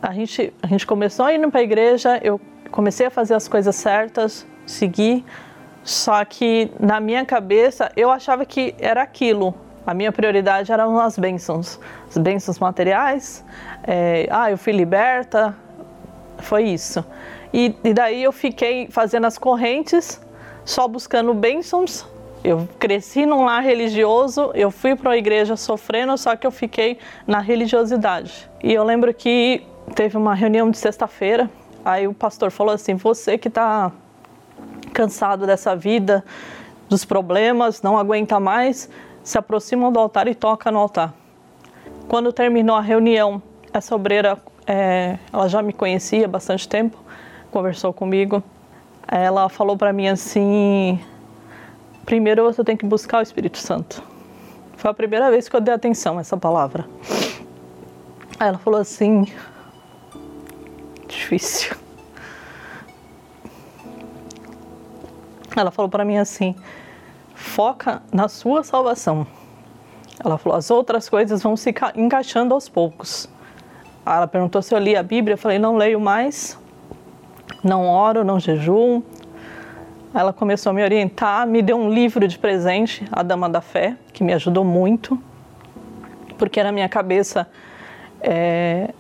a 0.02 0.14
gente, 0.14 0.54
a 0.62 0.68
gente 0.68 0.86
começou 0.86 1.26
a 1.26 1.34
ir 1.34 1.50
para 1.50 1.60
a 1.60 1.64
igreja, 1.64 2.20
eu 2.24 2.39
comecei 2.72 3.08
a 3.08 3.10
fazer 3.10 3.34
as 3.34 3.47
coisas 3.47 3.76
certas, 3.76 4.45
seguir, 4.66 5.26
só 5.84 6.24
que 6.24 6.72
na 6.80 7.00
minha 7.00 7.26
cabeça 7.26 7.91
eu 7.95 8.12
achava 8.12 8.45
que 8.45 8.76
era 8.80 9.02
aquilo. 9.02 9.54
A 9.86 9.93
minha 9.93 10.12
prioridade 10.12 10.72
eram 10.72 11.00
as 11.00 11.18
bênçãos, 11.18 11.80
as 12.08 12.18
bênçãos 12.18 12.60
materiais. 12.60 13.43
É, 13.84 14.28
ah, 14.30 14.52
eu 14.52 14.58
fui 14.58 14.72
liberta, 14.72 15.56
foi 16.38 16.64
isso. 16.64 17.04
E, 17.52 17.76
e 17.84 17.93
daí 17.93 18.24
eu 18.24 18.32
fiquei 18.32 18.88
fazendo 18.91 19.26
as 19.26 19.38
correntes, 19.38 20.22
só 20.64 20.88
buscando 20.88 21.34
bênçãos. 21.34 22.06
Eu 22.43 22.70
cresci 22.78 23.26
num 23.26 23.45
lar 23.45 23.62
religioso, 23.62 24.52
eu 24.54 24.72
fui 24.72 24.95
para 24.95 25.12
a 25.12 25.18
igreja 25.18 25.58
sofrendo, 25.58 26.18
só 26.18 26.36
que 26.36 26.47
eu 26.47 26.52
fiquei 26.52 27.00
na 27.28 27.39
religiosidade. 27.39 28.50
E 28.64 28.74
eu 28.74 28.84
lembro 28.84 29.14
que 29.14 29.66
teve 29.96 30.18
uma 30.18 30.34
reunião 30.34 30.70
de 30.70 30.78
sexta-feira, 30.78 31.50
aí 31.84 32.08
o 32.08 32.14
pastor 32.14 32.52
falou 32.52 32.74
assim: 32.74 32.96
Você 32.96 33.38
que 33.38 33.48
está 33.48 33.92
cansado 34.94 35.46
dessa 35.46 35.76
vida, 35.76 36.24
dos 36.88 37.06
problemas, 37.06 37.82
não 37.82 37.98
aguenta 37.98 38.40
mais, 38.40 38.90
se 39.24 39.38
aproxima 39.38 39.92
do 39.92 40.00
altar 40.00 40.28
e 40.28 40.36
toca 40.36 40.72
no 40.72 40.80
altar. 40.80 41.14
Quando 42.08 42.34
terminou 42.34 42.76
a 42.76 42.82
reunião, 42.82 43.42
essa 43.72 43.96
obreira, 43.96 44.38
é, 44.66 45.18
ela 45.32 45.48
já 45.48 45.62
me 45.62 45.72
conhecia 45.72 46.26
há 46.26 46.28
bastante 46.28 46.68
tempo, 46.68 46.98
conversou 47.52 47.94
comigo, 47.94 48.44
ela 49.08 49.50
falou 49.50 49.78
para 49.78 49.94
mim 49.94 50.08
assim: 50.08 51.00
primeiro 52.06 52.44
você 52.44 52.64
tem 52.64 52.76
que 52.76 52.86
buscar 52.86 53.20
o 53.20 53.22
Espírito 53.22 53.58
Santo. 53.58 54.02
Foi 54.78 54.90
a 54.90 54.94
primeira 54.94 55.30
vez 55.30 55.50
que 55.50 55.56
eu 55.56 55.62
dei 55.62 55.74
atenção 55.74 56.18
a 56.18 56.22
essa 56.22 56.38
palavra. 56.38 56.86
Ela 58.40 58.58
falou 58.58 58.80
assim: 58.80 59.28
difícil. 61.10 61.76
Ela 65.55 65.72
falou 65.72 65.89
para 65.89 66.05
mim 66.05 66.18
assim: 66.18 66.55
foca 67.36 68.01
na 68.14 68.28
sua 68.28 68.64
salvação. 68.64 69.28
Ela 70.24 70.38
falou: 70.38 70.57
as 70.57 70.72
outras 70.72 71.10
coisas 71.10 71.43
vão 71.43 71.57
se 71.57 71.74
encaixando 71.95 72.53
aos 72.53 72.70
poucos. 72.70 73.30
Ela 74.05 74.28
perguntou 74.28 74.62
se 74.62 74.74
eu 74.74 74.80
li 74.80 74.95
a 74.95 75.03
Bíblia. 75.03 75.34
Eu 75.34 75.38
falei: 75.38 75.60
não 75.60 75.76
leio 75.76 75.99
mais 75.99 76.57
não 77.64 77.88
oro, 77.88 78.24
não 78.24 78.39
jejuo. 78.39 79.03
Ela 80.14 80.34
começou 80.34 80.72
a 80.72 80.74
me 80.74 80.84
orientar, 80.84 81.45
me 81.45 81.62
deu 81.62 81.78
um 81.78 81.89
livro 81.89 82.28
de 82.28 82.38
presente, 82.38 83.05
A 83.12 83.22
Dama 83.22 83.47
da 83.47 83.62
Fé, 83.62 83.95
que 84.12 84.24
me 84.24 84.34
ajudou 84.34 84.66
muito, 84.66 85.22
porque 86.38 86.64
na 86.64 86.72
minha 86.72 86.89
cabeça 86.89 87.47
é, 88.20 88.91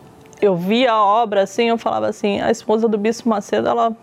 eu 0.41 0.55
via 0.55 0.91
a 0.91 1.03
obra 1.03 1.43
assim, 1.43 1.69
eu 1.69 1.77
falava 1.77 2.07
assim, 2.07 2.39
a 2.39 2.49
esposa 2.49 2.87
do 2.87 2.97
Bispo 2.97 3.29
Macedo, 3.29 3.67
ela 3.67 3.95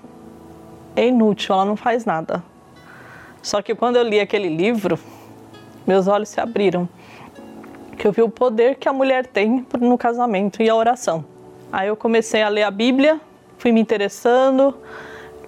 é 0.95 1.09
inútil, 1.09 1.55
ela 1.55 1.65
não 1.65 1.77
faz 1.77 2.05
nada. 2.05 2.43
Só 3.43 3.63
que 3.63 3.75
quando 3.75 3.97
eu 3.97 4.03
li 4.03 4.21
aquele 4.21 4.49
livro, 4.49 4.99
meus 5.87 6.09
olhos 6.09 6.29
se 6.29 6.41
abriram, 6.41 6.89
que 7.97 8.07
eu 8.07 8.13
vi 8.13 8.23
o 8.23 8.29
poder 8.29 8.75
que 8.75 8.89
a 8.89 8.93
mulher 8.93 9.27
tem 9.27 9.65
no 9.81 9.97
casamento 9.97 10.63
e 10.63 10.69
a 10.69 10.75
oração. 10.75 11.25
Aí 11.73 11.89
eu 11.89 11.97
comecei 11.97 12.43
a 12.43 12.49
ler 12.49 12.65
a 12.65 12.71
Bíblia, 12.71 13.21
fui 13.57 13.73
me 13.73 13.81
interessando, 13.81 14.75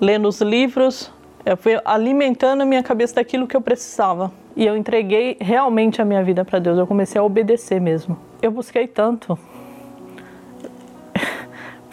lendo 0.01 0.29
os 0.29 0.41
livros, 0.41 1.13
eu 1.45 1.57
fui 1.57 1.81
alimentando 1.85 2.63
a 2.63 2.67
minha 2.67 2.83
cabeça 2.83 3.17
daquilo 3.17 3.47
que 3.47 3.57
eu 3.57 3.61
precisava. 3.61 4.33
E 4.57 4.67
eu 4.67 4.77
entreguei 4.77 5.37
realmente 5.41 6.03
a 6.03 6.05
minha 6.05 6.23
vida 6.23 6.45
para 6.45 6.59
Deus. 6.59 6.79
Eu 6.79 6.87
comecei 6.87 7.21
a 7.21 7.25
obedecer 7.25 7.81
mesmo. 7.81 8.19
Eu 8.43 8.51
busquei 8.51 8.87
tanto. 8.87 9.39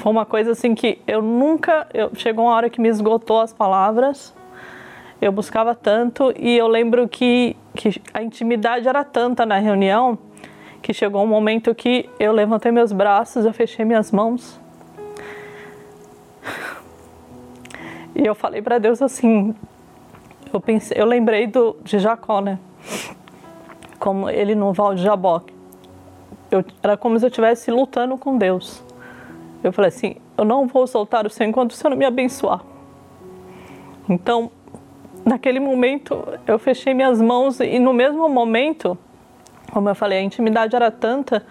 Foi 0.05 0.11
uma 0.11 0.23
coisa 0.23 0.51
assim 0.51 0.75
que 0.75 1.01
eu 1.07 1.19
nunca. 1.19 1.87
Eu, 1.91 2.11
chegou 2.13 2.45
uma 2.45 2.53
hora 2.53 2.69
que 2.69 2.79
me 2.79 2.87
esgotou 2.87 3.41
as 3.41 3.51
palavras. 3.51 4.35
Eu 5.19 5.31
buscava 5.31 5.73
tanto 5.73 6.31
e 6.37 6.55
eu 6.55 6.67
lembro 6.67 7.09
que, 7.09 7.57
que 7.73 7.99
a 8.13 8.21
intimidade 8.21 8.87
era 8.87 9.03
tanta 9.03 9.47
na 9.47 9.57
reunião 9.57 10.15
que 10.79 10.93
chegou 10.93 11.23
um 11.23 11.27
momento 11.27 11.73
que 11.73 12.07
eu 12.19 12.31
levantei 12.33 12.71
meus 12.71 12.91
braços, 12.91 13.45
eu 13.45 13.51
fechei 13.51 13.83
minhas 13.83 14.11
mãos 14.11 14.61
E 18.15 18.23
eu 18.23 18.35
falei 18.35 18.61
para 18.61 18.77
Deus 18.77 19.01
assim, 19.01 19.55
eu 20.53 20.61
pensei, 20.61 21.01
eu 21.01 21.07
lembrei 21.07 21.47
do, 21.47 21.77
de 21.83 21.97
Jacó, 21.97 22.41
né? 22.41 22.59
Como 23.97 24.29
ele 24.29 24.53
no 24.53 24.71
Val 24.71 24.93
de 24.93 25.01
Jaboque. 25.01 25.51
Eu, 26.51 26.63
era 26.83 26.95
como 26.95 27.17
se 27.17 27.25
eu 27.25 27.29
estivesse 27.29 27.71
lutando 27.71 28.15
com 28.19 28.37
Deus. 28.37 28.85
Eu 29.67 29.73
falei 29.73 29.89
assim, 29.89 30.15
eu 30.37 30.45
não 30.45 30.67
vou 30.67 30.85
soltar 30.85 31.25
o 31.25 31.29
Senhor 31.29 31.49
enquanto 31.49 31.71
o 31.71 31.73
Senhor 31.73 31.89
não 31.89 31.97
me 31.97 32.05
abençoar. 32.05 32.61
Então, 34.07 34.51
naquele 35.25 35.59
momento, 35.59 36.23
eu 36.45 36.59
fechei 36.59 36.93
minhas 36.93 37.19
mãos 37.19 37.59
e 37.59 37.79
no 37.79 37.93
mesmo 37.93 38.29
momento, 38.29 38.97
como 39.71 39.89
eu 39.89 39.95
falei, 39.95 40.19
a 40.19 40.21
intimidade 40.21 40.75
era 40.75 40.91
tanta 40.91 41.45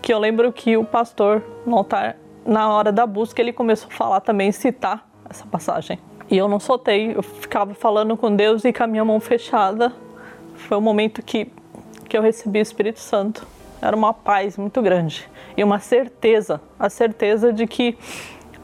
que 0.00 0.12
eu 0.12 0.18
lembro 0.18 0.52
que 0.52 0.76
o 0.76 0.84
pastor 0.84 1.44
no 1.64 1.76
altar, 1.76 2.16
na 2.44 2.68
hora 2.72 2.90
da 2.90 3.06
busca, 3.06 3.40
ele 3.40 3.52
começou 3.52 3.88
a 3.88 3.94
falar 3.94 4.20
também, 4.20 4.50
citar 4.50 5.08
essa 5.30 5.46
passagem. 5.46 6.00
E 6.28 6.36
eu 6.36 6.48
não 6.48 6.58
soltei, 6.58 7.14
eu 7.16 7.22
ficava 7.22 7.72
falando 7.72 8.16
com 8.16 8.34
Deus 8.34 8.64
e 8.64 8.72
com 8.72 8.82
a 8.82 8.86
minha 8.88 9.04
mão 9.04 9.20
fechada. 9.20 9.92
Foi 10.56 10.76
o 10.76 10.80
momento 10.80 11.22
que, 11.22 11.46
que 12.08 12.18
eu 12.18 12.22
recebi 12.22 12.58
o 12.58 12.62
Espírito 12.62 12.98
Santo. 12.98 13.46
Era 13.82 13.96
uma 13.96 14.14
paz 14.14 14.56
muito 14.56 14.80
grande 14.80 15.28
e 15.56 15.64
uma 15.64 15.80
certeza, 15.80 16.60
a 16.78 16.88
certeza 16.88 17.52
de 17.52 17.66
que 17.66 17.98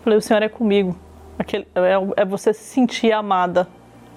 falei, 0.02 0.18
o 0.18 0.22
Senhor 0.22 0.42
é 0.42 0.48
comigo. 0.48 0.96
Aquele, 1.38 1.66
é, 1.74 2.22
é 2.22 2.24
você 2.24 2.54
se 2.54 2.64
sentir 2.64 3.12
amada 3.12 3.68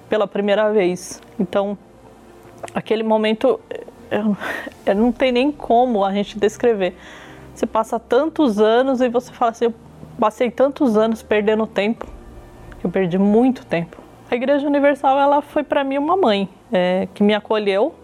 pela 0.08 0.26
primeira 0.26 0.72
vez. 0.72 1.20
Então, 1.38 1.76
aquele 2.74 3.02
momento, 3.02 3.60
eu, 4.10 4.36
eu 4.86 4.94
não 4.94 5.10
tem 5.10 5.32
nem 5.32 5.50
como 5.50 6.04
a 6.04 6.12
gente 6.12 6.38
descrever. 6.38 6.96
Você 7.54 7.66
passa 7.66 7.98
tantos 7.98 8.60
anos 8.60 9.00
e 9.00 9.08
você 9.08 9.32
fala 9.32 9.50
assim, 9.50 9.66
eu 9.66 9.74
passei 10.18 10.50
tantos 10.50 10.96
anos 10.96 11.22
perdendo 11.22 11.66
tempo 11.66 12.06
eu 12.82 12.90
perdi 12.90 13.18
muito 13.18 13.64
tempo. 13.64 13.96
A 14.30 14.34
Igreja 14.34 14.66
Universal 14.66 15.18
ela 15.18 15.42
foi 15.42 15.62
para 15.62 15.84
mim 15.84 15.98
uma 15.98 16.16
mãe 16.16 16.48
é, 16.72 17.06
que 17.14 17.22
me 17.22 17.34
acolheu, 17.34 17.94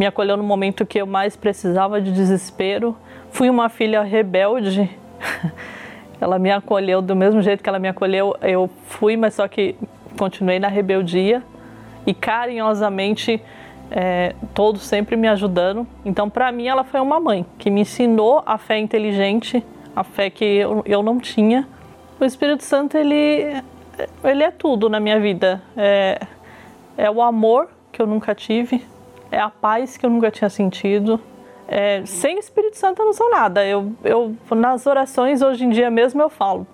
me 0.00 0.06
acolheu 0.06 0.34
no 0.34 0.42
momento 0.42 0.86
que 0.86 0.98
eu 0.98 1.06
mais 1.06 1.36
precisava 1.36 2.00
de 2.00 2.10
desespero. 2.10 2.96
Fui 3.30 3.50
uma 3.50 3.68
filha 3.68 4.00
rebelde. 4.00 4.88
ela 6.18 6.38
me 6.38 6.50
acolheu 6.50 7.02
do 7.02 7.14
mesmo 7.14 7.42
jeito 7.42 7.62
que 7.62 7.68
ela 7.68 7.78
me 7.78 7.86
acolheu. 7.86 8.34
Eu 8.40 8.70
fui, 8.86 9.14
mas 9.14 9.34
só 9.34 9.46
que 9.46 9.76
continuei 10.16 10.58
na 10.58 10.68
rebeldia 10.68 11.42
e 12.06 12.14
carinhosamente 12.14 13.42
é, 13.90 14.34
todos 14.54 14.86
sempre 14.86 15.16
me 15.16 15.28
ajudando. 15.28 15.86
Então, 16.02 16.30
para 16.30 16.50
mim, 16.50 16.66
ela 16.66 16.82
foi 16.82 16.98
uma 16.98 17.20
mãe 17.20 17.44
que 17.58 17.68
me 17.68 17.82
ensinou 17.82 18.42
a 18.46 18.56
fé 18.56 18.78
inteligente, 18.78 19.62
a 19.94 20.02
fé 20.02 20.30
que 20.30 20.46
eu, 20.46 20.82
eu 20.86 21.02
não 21.02 21.18
tinha. 21.20 21.68
O 22.18 22.24
Espírito 22.24 22.64
Santo, 22.64 22.96
ele, 22.96 23.62
ele 24.24 24.42
é 24.42 24.50
tudo 24.50 24.88
na 24.88 24.98
minha 24.98 25.20
vida. 25.20 25.60
É, 25.76 26.18
é 26.96 27.10
o 27.10 27.20
amor 27.20 27.68
que 27.92 28.00
eu 28.00 28.06
nunca 28.06 28.34
tive, 28.34 28.82
é 29.30 29.38
a 29.38 29.50
paz 29.50 29.96
que 29.96 30.04
eu 30.04 30.10
nunca 30.10 30.30
tinha 30.30 30.50
sentido, 30.50 31.20
é, 31.70 32.02
sem 32.04 32.36
Espírito 32.36 32.76
Santo 32.76 33.00
eu 33.00 33.06
não 33.06 33.12
sou 33.12 33.30
nada. 33.30 33.64
Eu, 33.64 33.92
eu, 34.02 34.34
nas 34.56 34.86
orações, 34.88 35.40
hoje 35.40 35.64
em 35.64 35.70
dia 35.70 35.88
mesmo, 35.88 36.20
eu 36.20 36.28
falo. 36.28 36.66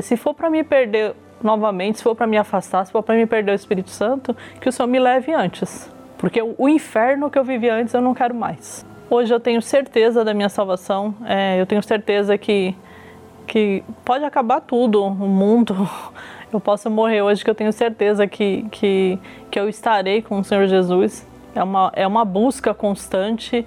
Se 0.00 0.16
for 0.16 0.32
para 0.32 0.48
me 0.48 0.62
perder 0.62 1.14
novamente, 1.42 1.98
se 1.98 2.04
for 2.04 2.14
para 2.14 2.26
me 2.26 2.36
afastar, 2.36 2.84
se 2.86 2.92
for 2.92 3.02
para 3.02 3.16
me 3.16 3.26
perder 3.26 3.50
o 3.50 3.54
Espírito 3.54 3.90
Santo, 3.90 4.36
que 4.60 4.68
o 4.68 4.72
Senhor 4.72 4.86
me 4.86 5.00
leve 5.00 5.32
antes. 5.32 5.90
Porque 6.18 6.40
o, 6.40 6.54
o 6.56 6.68
inferno 6.68 7.28
que 7.28 7.38
eu 7.38 7.42
vivi 7.42 7.68
antes 7.68 7.92
eu 7.94 8.00
não 8.00 8.14
quero 8.14 8.32
mais. 8.32 8.86
Hoje 9.10 9.34
eu 9.34 9.40
tenho 9.40 9.60
certeza 9.60 10.24
da 10.24 10.32
minha 10.32 10.48
salvação, 10.48 11.14
é, 11.24 11.60
eu 11.60 11.66
tenho 11.66 11.82
certeza 11.82 12.38
que, 12.38 12.76
que 13.44 13.82
pode 14.04 14.24
acabar 14.24 14.60
tudo, 14.60 15.02
o 15.02 15.10
mundo. 15.10 15.74
Eu 16.50 16.58
posso 16.58 16.88
morrer 16.88 17.20
hoje, 17.20 17.44
que 17.44 17.50
eu 17.50 17.54
tenho 17.54 17.70
certeza 17.70 18.26
que, 18.26 18.64
que, 18.70 19.18
que 19.50 19.60
eu 19.60 19.68
estarei 19.68 20.22
com 20.22 20.38
o 20.38 20.42
Senhor 20.42 20.66
Jesus. 20.66 21.28
É 21.54 21.62
uma, 21.62 21.92
é 21.94 22.06
uma 22.06 22.24
busca 22.24 22.72
constante 22.72 23.66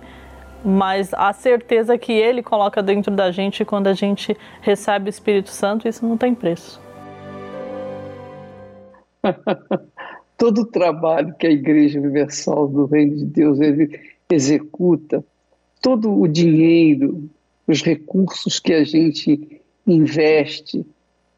mas 0.64 1.14
a 1.14 1.34
certeza 1.34 1.98
que 1.98 2.12
Ele 2.12 2.44
coloca 2.44 2.84
dentro 2.84 3.16
da 3.16 3.32
gente 3.32 3.66
quando 3.66 3.88
a 3.88 3.94
gente 3.94 4.38
recebe 4.62 5.08
o 5.08 5.10
Espírito 5.10 5.50
Santo, 5.50 5.88
isso 5.88 6.06
não 6.06 6.18
tem 6.18 6.36
preço. 6.36 6.80
Todo 10.38 10.62
o 10.62 10.66
trabalho 10.66 11.36
que 11.36 11.48
a 11.48 11.52
Igreja 11.52 12.00
Universal 12.00 12.68
do 12.68 12.86
Reino 12.86 13.16
de 13.18 13.26
Deus 13.26 13.60
executa, 14.30 15.24
todo 15.80 16.20
o 16.20 16.28
dinheiro, 16.28 17.30
os 17.68 17.84
recursos 17.84 18.60
que 18.60 18.74
a 18.74 18.84
gente 18.84 19.62
investe 19.86 20.84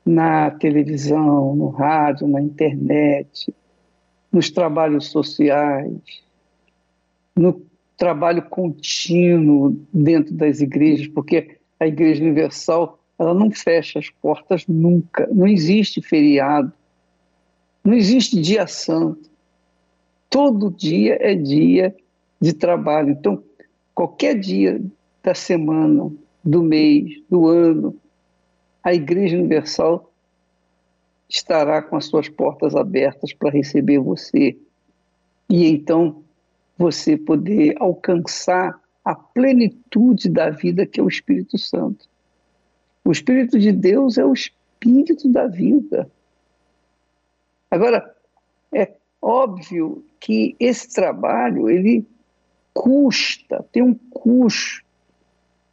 na 0.06 0.52
televisão, 0.52 1.54
no 1.54 1.68
rádio, 1.68 2.28
na 2.28 2.42
internet, 2.42 3.54
nos 4.32 4.50
trabalhos 4.50 5.08
sociais, 5.08 6.23
no 7.36 7.66
trabalho 7.98 8.44
contínuo 8.44 9.78
dentro 9.94 10.34
das 10.34 10.62
igrejas, 10.62 11.08
porque 11.08 11.58
a 11.80 11.88
Igreja 11.88 12.24
Universal 12.24 13.00
ela 13.18 13.34
não 13.34 13.52
fecha 13.52 14.00
as 14.00 14.10
portas 14.10 14.66
nunca. 14.68 15.28
Não 15.32 15.48
existe 15.48 16.02
feriado, 16.02 16.72
não 17.84 17.94
existe 17.94 18.40
dia 18.40 18.68
santo. 18.68 19.30
Todo 20.30 20.72
dia 20.72 21.18
é 21.22 21.36
dia 21.36 21.96
de 22.42 22.54
trabalho. 22.54 23.12
Então, 23.12 23.44
qualquer 23.94 24.40
dia 24.40 24.82
da 25.22 25.34
semana, 25.34 26.12
do 26.44 26.62
mês, 26.62 27.22
do 27.30 27.48
ano, 27.48 27.96
a 28.84 28.94
Igreja 28.94 29.38
Universal 29.38 30.12
estará 31.30 31.82
com 31.82 31.96
as 31.96 32.06
suas 32.06 32.28
portas 32.28 32.76
abertas 32.76 33.34
para 33.34 33.50
receber 33.50 34.00
você. 34.00 34.58
E 35.50 35.68
então 35.68 36.24
você 36.78 37.18
poder 37.18 37.76
alcançar 37.80 38.80
a 39.04 39.14
plenitude 39.14 40.30
da 40.30 40.50
vida 40.50 40.86
que 40.86 41.00
é 41.00 41.04
o 41.04 41.08
Espírito 41.08 41.58
Santo. 41.58 42.08
O 43.04 43.12
Espírito 43.12 43.60
de 43.60 43.72
Deus 43.72 44.18
é 44.18 44.26
o 44.26 44.34
Espírito 44.34 45.28
da 45.28 45.48
vida. 45.48 46.10
Agora, 47.70 48.16
é 48.72 48.94
óbvio 49.22 50.04
que 50.20 50.56
esse 50.60 50.94
trabalho 50.94 51.70
ele 51.70 52.06
custa, 52.74 53.66
tem 53.72 53.84
um 53.84 53.94
custo 53.94 54.84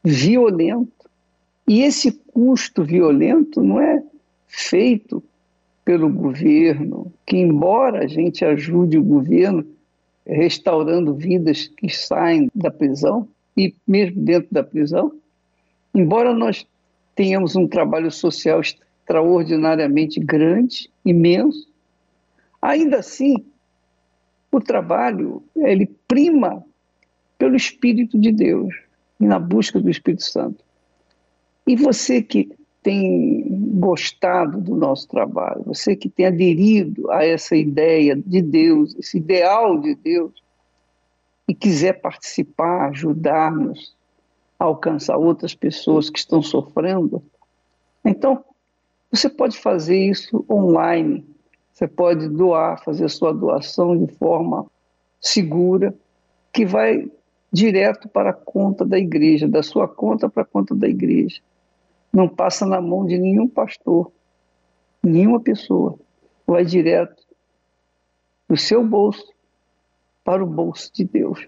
violento. 0.02 1.08
E 1.68 1.82
esse 1.82 2.12
custo 2.32 2.82
violento 2.82 3.62
não 3.62 3.80
é 3.80 4.02
feito 4.48 5.22
pelo 5.84 6.08
governo, 6.08 7.12
que 7.24 7.36
embora 7.36 8.04
a 8.04 8.06
gente 8.06 8.44
ajude 8.44 8.98
o 8.98 9.04
governo, 9.04 9.64
restaurando 10.26 11.14
vidas 11.14 11.68
que 11.68 11.88
saem 11.88 12.50
da 12.54 12.70
prisão 12.70 13.28
e 13.56 13.74
mesmo 13.86 14.22
dentro 14.22 14.48
da 14.52 14.62
prisão. 14.62 15.12
Embora 15.94 16.32
nós 16.32 16.66
tenhamos 17.14 17.56
um 17.56 17.66
trabalho 17.66 18.10
social 18.10 18.60
extraordinariamente 18.60 20.20
grande, 20.20 20.88
imenso, 21.04 21.68
ainda 22.62 22.98
assim 22.98 23.44
o 24.52 24.60
trabalho 24.60 25.42
ele 25.56 25.86
prima 26.06 26.64
pelo 27.38 27.56
Espírito 27.56 28.18
de 28.18 28.32
Deus 28.32 28.74
e 29.18 29.24
na 29.24 29.38
busca 29.38 29.80
do 29.80 29.90
Espírito 29.90 30.24
Santo. 30.24 30.64
E 31.66 31.76
você 31.76 32.22
que 32.22 32.48
tem 32.82 33.44
gostado 33.78 34.60
do 34.60 34.74
nosso 34.74 35.06
trabalho, 35.08 35.62
você 35.64 35.94
que 35.94 36.08
tem 36.08 36.26
aderido 36.26 37.10
a 37.10 37.24
essa 37.24 37.54
ideia 37.54 38.16
de 38.16 38.40
Deus, 38.40 38.94
esse 38.98 39.18
ideal 39.18 39.78
de 39.78 39.94
Deus, 39.94 40.32
e 41.46 41.54
quiser 41.54 42.00
participar, 42.00 42.88
ajudar-nos 42.88 43.94
a 44.58 44.64
alcançar 44.64 45.16
outras 45.16 45.54
pessoas 45.54 46.08
que 46.08 46.18
estão 46.18 46.42
sofrendo, 46.42 47.22
então 48.04 48.44
você 49.10 49.28
pode 49.28 49.58
fazer 49.58 49.98
isso 49.98 50.44
online. 50.48 51.26
Você 51.72 51.88
pode 51.88 52.28
doar, 52.28 52.82
fazer 52.84 53.08
sua 53.08 53.32
doação 53.32 53.96
de 53.96 54.12
forma 54.14 54.66
segura, 55.20 55.94
que 56.52 56.64
vai 56.64 57.10
direto 57.52 58.08
para 58.08 58.30
a 58.30 58.34
conta 58.34 58.84
da 58.84 58.98
igreja, 58.98 59.48
da 59.48 59.62
sua 59.62 59.88
conta 59.88 60.28
para 60.28 60.42
a 60.42 60.46
conta 60.46 60.74
da 60.74 60.88
igreja 60.88 61.40
não 62.12 62.28
passa 62.28 62.66
na 62.66 62.80
mão 62.80 63.06
de 63.06 63.18
nenhum 63.18 63.48
pastor, 63.48 64.10
nenhuma 65.02 65.40
pessoa. 65.40 65.98
Vai 66.46 66.64
direto 66.64 67.22
do 68.48 68.56
seu 68.56 68.84
bolso 68.84 69.32
para 70.24 70.42
o 70.42 70.46
bolso 70.46 70.92
de 70.92 71.04
Deus, 71.04 71.46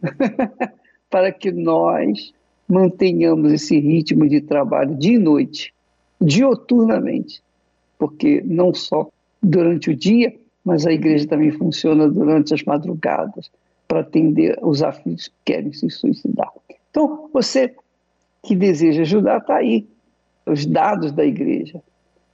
para 1.10 1.32
que 1.32 1.50
nós 1.50 2.32
mantenhamos 2.68 3.52
esse 3.52 3.78
ritmo 3.78 4.28
de 4.28 4.40
trabalho 4.40 4.96
de 4.96 5.18
noite, 5.18 5.74
dioturnamente, 6.20 7.42
porque 7.98 8.40
não 8.44 8.72
só 8.72 9.08
durante 9.42 9.90
o 9.90 9.96
dia, 9.96 10.34
mas 10.64 10.86
a 10.86 10.92
igreja 10.92 11.26
também 11.26 11.50
funciona 11.50 12.08
durante 12.08 12.54
as 12.54 12.62
madrugadas 12.62 13.50
para 13.88 14.00
atender 14.00 14.58
os 14.62 14.82
aflitos 14.82 15.28
que 15.28 15.34
querem 15.44 15.72
se 15.72 15.90
suicidar. 15.90 16.50
Então, 16.90 17.28
você 17.32 17.74
que 18.42 18.54
deseja 18.54 19.02
ajudar, 19.02 19.38
está 19.38 19.56
aí 19.56 19.86
os 20.46 20.66
dados 20.66 21.12
da 21.12 21.24
igreja. 21.24 21.82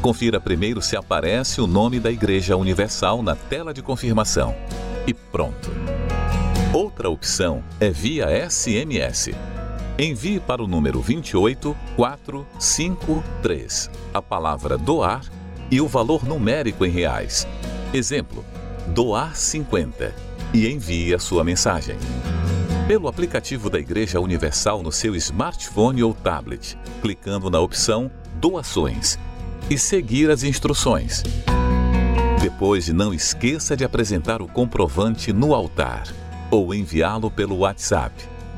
Confira 0.00 0.40
primeiro 0.40 0.80
se 0.82 0.96
aparece 0.96 1.60
o 1.60 1.66
nome 1.66 2.00
da 2.00 2.10
Igreja 2.10 2.56
Universal 2.56 3.22
na 3.22 3.36
tela 3.36 3.72
de 3.72 3.82
confirmação 3.82 4.54
e 5.06 5.14
pronto. 5.14 5.70
Outra 6.72 7.10
opção 7.10 7.62
é 7.78 7.90
via 7.90 8.48
SMS. 8.48 9.30
Envie 9.98 10.40
para 10.40 10.62
o 10.62 10.66
número 10.66 11.00
28453 11.00 13.90
a 14.14 14.22
palavra 14.22 14.78
doar 14.78 15.22
e 15.70 15.78
o 15.80 15.88
valor 15.88 16.24
numérico 16.24 16.84
em 16.84 16.90
reais. 16.90 17.46
Exemplo: 17.92 18.44
doar 18.88 19.36
50 19.36 20.14
e 20.54 20.68
envie 20.68 21.14
a 21.14 21.18
sua 21.18 21.44
mensagem. 21.44 21.96
pelo 22.86 23.08
aplicativo 23.08 23.70
da 23.70 23.78
Igreja 23.78 24.20
Universal 24.20 24.82
no 24.82 24.90
seu 24.90 25.14
smartphone 25.16 26.02
ou 26.02 26.12
tablet, 26.12 26.76
clicando 27.00 27.48
na 27.48 27.60
opção 27.60 28.10
Doações 28.34 29.18
e 29.70 29.78
seguir 29.78 30.30
as 30.30 30.42
instruções. 30.42 31.22
Depois, 32.42 32.88
não 32.88 33.14
esqueça 33.14 33.76
de 33.76 33.84
apresentar 33.84 34.42
o 34.42 34.48
comprovante 34.48 35.32
no 35.32 35.54
altar 35.54 36.02
ou 36.50 36.74
enviá-lo 36.74 37.30
pelo 37.30 37.58
WhatsApp 37.58 38.12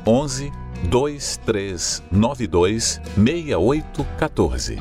11 0.07 0.51
2392 0.89 2.99
6814. 3.15 4.77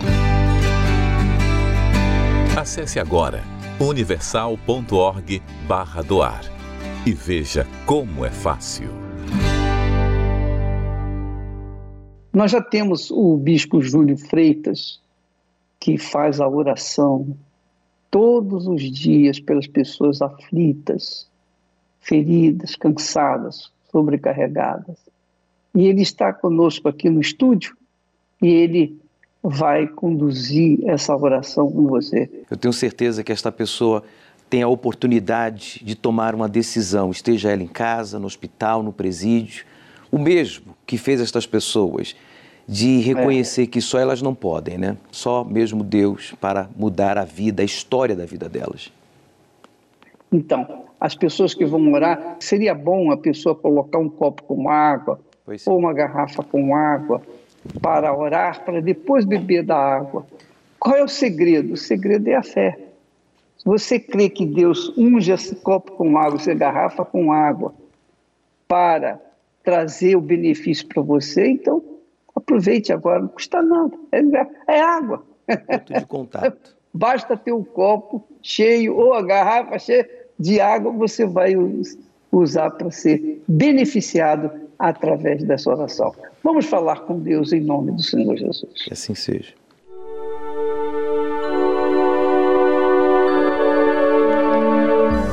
Acesse 2.57 2.99
agora 2.99 3.45
universal.org/doar 3.79 6.41
e 7.05 7.13
veja 7.13 7.67
como 7.85 8.25
é 8.25 8.31
fácil. 8.31 8.89
Nós 12.33 12.51
já 12.51 12.63
temos 12.63 13.11
o 13.11 13.37
bispo 13.37 13.83
Júlio 13.83 14.17
Freitas, 14.17 14.99
que 15.79 15.99
faz 15.99 16.41
a 16.41 16.49
oração 16.49 17.37
todos 18.15 18.69
os 18.69 18.81
dias 18.81 19.41
pelas 19.41 19.67
pessoas 19.67 20.23
aflitas, 20.23 21.29
feridas, 21.99 22.77
cansadas, 22.77 23.73
sobrecarregadas. 23.91 24.97
E 25.75 25.89
ele 25.89 26.03
está 26.03 26.33
conosco 26.33 26.89
aqui 26.89 27.11
no 27.11 27.21
estúdio 27.21 27.77
e 28.41 28.47
ele 28.47 28.97
vai 29.43 29.89
conduzir 29.89 30.79
essa 30.89 31.17
oração 31.17 31.69
com 31.69 31.89
você. 31.89 32.31
Eu 32.49 32.57
tenho 32.57 32.73
certeza 32.73 33.25
que 33.25 33.33
esta 33.33 33.51
pessoa 33.51 34.05
tem 34.49 34.63
a 34.63 34.69
oportunidade 34.69 35.81
de 35.85 35.97
tomar 35.97 36.37
uma 36.37 36.49
decisão, 36.49 37.11
esteja 37.11 37.51
ela 37.51 37.65
em 37.65 37.67
casa, 37.67 38.21
no 38.21 38.27
hospital, 38.27 38.81
no 38.81 38.93
presídio, 38.93 39.67
o 40.13 40.21
mesmo 40.21 40.77
que 40.87 40.97
fez 40.97 41.21
estas 41.21 41.47
pessoas 41.47 42.15
de 42.67 43.01
reconhecer 43.01 43.63
é. 43.63 43.67
que 43.67 43.81
só 43.81 43.99
elas 43.99 44.23
não 44.23 44.35
podem, 44.35 44.79
né? 44.79 44.97
Só 45.11 45.45
mesmo 45.45 45.85
Deus 45.85 46.35
para 46.41 46.69
mudar 46.77 47.19
a 47.19 47.25
vida, 47.25 47.63
a 47.63 47.65
história 47.65 48.17
da 48.17 48.25
vida 48.25 48.49
delas. 48.49 48.93
Então, 50.33 50.85
as 50.99 51.15
pessoas 51.15 51.55
que 51.55 51.65
vão 51.65 51.93
orar, 51.93 52.37
seria 52.41 52.75
bom 52.75 53.11
a 53.11 53.17
pessoa 53.17 53.55
colocar 53.55 53.99
um 53.99 54.09
copo 54.09 54.43
com 54.45 54.69
água 54.69 55.21
ou 55.67 55.79
uma 55.79 55.93
garrafa 55.93 56.43
com 56.43 56.75
água 56.75 57.21
para 57.81 58.17
orar, 58.17 58.65
para 58.65 58.81
depois 58.81 59.25
beber 59.25 59.63
da 59.63 59.77
água. 59.77 60.27
Qual 60.79 60.97
é 60.97 61.03
o 61.03 61.09
segredo? 61.09 61.75
O 61.75 61.77
segredo 61.77 62.29
é 62.29 62.35
a 62.35 62.43
fé. 62.43 62.79
Se 63.59 63.65
você 63.65 63.99
crê 63.99 64.29
que 64.29 64.45
Deus 64.45 64.93
unge 64.97 65.31
esse 65.33 65.55
copo 65.57 65.93
com 65.93 66.19
água, 66.19 66.37
essa 66.37 66.53
garrafa 66.53 67.05
com 67.05 67.33
água, 67.33 67.75
para 68.67 69.21
trazer 69.63 70.17
o 70.17 70.21
benefício 70.21 70.87
para 70.87 71.03
você, 71.03 71.49
então 71.49 71.83
aproveite 72.45 72.93
agora, 72.93 73.21
não 73.21 73.29
custa 73.29 73.63
nada. 73.63 73.97
É, 74.13 74.75
é 74.77 74.81
água. 74.81 75.25
Ponto 75.47 75.93
de 75.93 76.07
contato. 76.07 76.75
Basta 76.93 77.37
ter 77.37 77.53
um 77.53 77.65
copo 77.65 78.23
cheio 78.41 78.97
ou 78.97 79.15
a 79.15 79.23
garrafa 79.23 79.79
cheia 79.79 80.09
de 80.39 80.61
água, 80.61 80.93
você 80.93 81.27
vai 81.27 81.55
usar 82.31 82.71
para 82.71 82.91
ser 82.91 83.43
beneficiado 83.49 84.51
através 84.79 85.43
dessa 85.43 85.71
oração. 85.71 86.15
Vamos 86.43 86.67
falar 86.67 87.01
com 87.01 87.19
Deus 87.19 87.53
em 87.53 87.61
nome 87.61 87.93
do 87.93 88.03
Senhor 88.03 88.37
Jesus. 88.37 88.85
Que 88.85 88.93
assim 88.93 89.15
seja. 89.15 89.55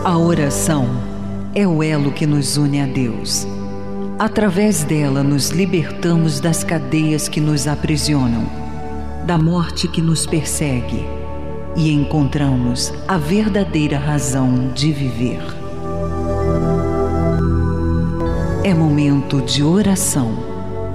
A 0.03 0.18
oração 0.18 0.86
é 1.53 1.68
o 1.68 1.84
elo 1.84 2.12
que 2.12 2.26
nos 2.26 2.57
une 2.57 2.82
a 2.82 2.88
Deus. 2.88 3.45
Através 4.22 4.84
dela, 4.84 5.24
nos 5.24 5.49
libertamos 5.49 6.39
das 6.39 6.63
cadeias 6.63 7.28
que 7.28 7.41
nos 7.41 7.67
aprisionam, 7.67 8.45
da 9.26 9.36
morte 9.36 9.88
que 9.88 9.99
nos 9.99 10.28
persegue 10.28 11.03
e 11.76 11.91
encontramos 11.91 12.93
a 13.07 13.17
verdadeira 13.17 13.97
razão 13.97 14.72
de 14.76 14.93
viver. 14.93 15.41
É 18.63 18.76
momento 18.76 19.41
de 19.41 19.63
oração. 19.63 20.38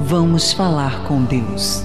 Vamos 0.03 0.53
falar 0.53 1.03
com 1.03 1.25
Deus. 1.25 1.85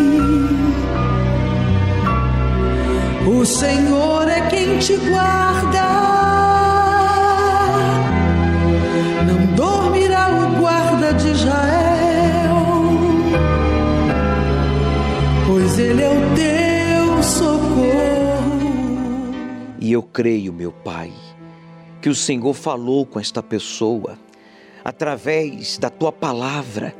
O 3.27 3.45
Senhor 3.45 4.27
é 4.27 4.49
quem 4.49 4.79
te 4.79 4.97
guarda. 4.97 5.83
Não 9.27 9.55
dormirá 9.55 10.27
o 10.29 10.59
guarda 10.59 11.13
de 11.13 11.29
Israel, 11.29 12.65
pois 15.45 15.77
ele 15.77 16.01
é 16.01 16.09
o 16.09 16.35
teu 16.35 17.23
socorro. 17.23 18.61
E 19.79 19.91
eu 19.91 20.01
creio, 20.01 20.51
meu 20.51 20.71
Pai, 20.71 21.13
que 22.01 22.09
o 22.09 22.15
Senhor 22.15 22.53
falou 22.55 23.05
com 23.05 23.19
esta 23.19 23.43
pessoa 23.43 24.17
através 24.83 25.77
da 25.77 25.91
tua 25.91 26.11
palavra, 26.11 26.95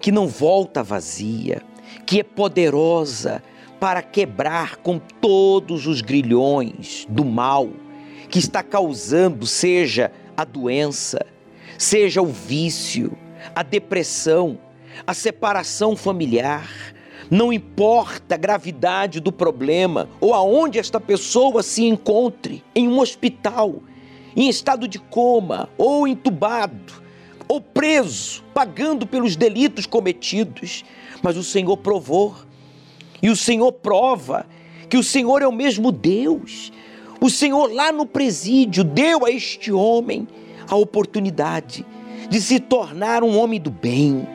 que 0.00 0.10
não 0.10 0.26
volta 0.26 0.82
vazia, 0.82 1.62
que 2.04 2.18
é 2.18 2.24
poderosa 2.24 3.40
para 3.84 4.00
quebrar 4.00 4.76
com 4.76 4.98
todos 4.98 5.86
os 5.86 6.00
grilhões 6.00 7.06
do 7.06 7.22
mal 7.22 7.68
que 8.30 8.38
está 8.38 8.62
causando, 8.62 9.46
seja 9.46 10.10
a 10.34 10.42
doença, 10.42 11.26
seja 11.76 12.22
o 12.22 12.26
vício, 12.26 13.14
a 13.54 13.62
depressão, 13.62 14.58
a 15.06 15.12
separação 15.12 15.94
familiar, 15.94 16.66
não 17.30 17.52
importa 17.52 18.36
a 18.36 18.38
gravidade 18.38 19.20
do 19.20 19.30
problema 19.30 20.08
ou 20.18 20.32
aonde 20.32 20.78
esta 20.78 20.98
pessoa 20.98 21.62
se 21.62 21.84
encontre, 21.84 22.64
em 22.74 22.88
um 22.88 22.98
hospital, 22.98 23.82
em 24.34 24.48
estado 24.48 24.88
de 24.88 24.98
coma 24.98 25.68
ou 25.76 26.08
entubado, 26.08 27.02
ou 27.46 27.60
preso, 27.60 28.42
pagando 28.54 29.06
pelos 29.06 29.36
delitos 29.36 29.84
cometidos, 29.84 30.86
mas 31.22 31.36
o 31.36 31.44
Senhor 31.44 31.76
provou. 31.76 32.34
E 33.24 33.30
o 33.30 33.34
Senhor 33.34 33.72
prova 33.72 34.44
que 34.86 34.98
o 34.98 35.02
Senhor 35.02 35.40
é 35.40 35.46
o 35.46 35.52
mesmo 35.52 35.90
Deus. 35.90 36.70
O 37.22 37.30
Senhor 37.30 37.72
lá 37.72 37.90
no 37.90 38.04
presídio 38.04 38.84
deu 38.84 39.24
a 39.24 39.30
este 39.30 39.72
homem 39.72 40.28
a 40.68 40.76
oportunidade 40.76 41.86
de 42.28 42.38
se 42.38 42.60
tornar 42.60 43.24
um 43.24 43.38
homem 43.38 43.58
do 43.58 43.70
bem, 43.70 44.28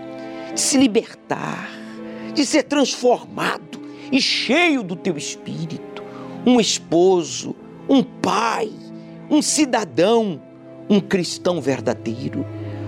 de 0.56 0.60
se 0.60 0.76
libertar, 0.80 1.70
de 2.34 2.44
ser 2.44 2.64
transformado 2.64 3.80
e 4.12 4.20
cheio 4.20 4.82
do 4.82 4.96
teu 4.96 5.16
espírito, 5.16 6.04
um 6.44 6.60
esposo, 6.60 7.56
um 7.88 8.02
pai, 8.02 8.72
um 9.30 9.40
cidadão, 9.40 10.42
um 10.90 11.00
cristão 11.00 11.62
verdadeiro. 11.62 12.44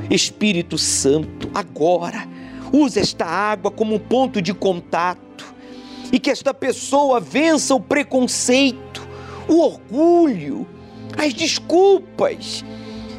Espírito 0.10 0.80
Santo, 0.80 1.52
agora, 1.54 2.28
usa 2.74 3.00
esta 3.00 3.24
água 3.24 3.70
como 3.70 3.94
um 3.94 4.00
ponto 4.00 4.42
de 4.42 4.52
contato 4.52 5.31
e 6.12 6.20
que 6.20 6.30
esta 6.30 6.54
pessoa 6.54 7.20
vença 7.20 7.74
o 7.74 7.80
preconceito, 7.80 9.08
o 9.48 9.62
orgulho, 9.62 10.68
as 11.18 11.34
desculpas, 11.34 12.64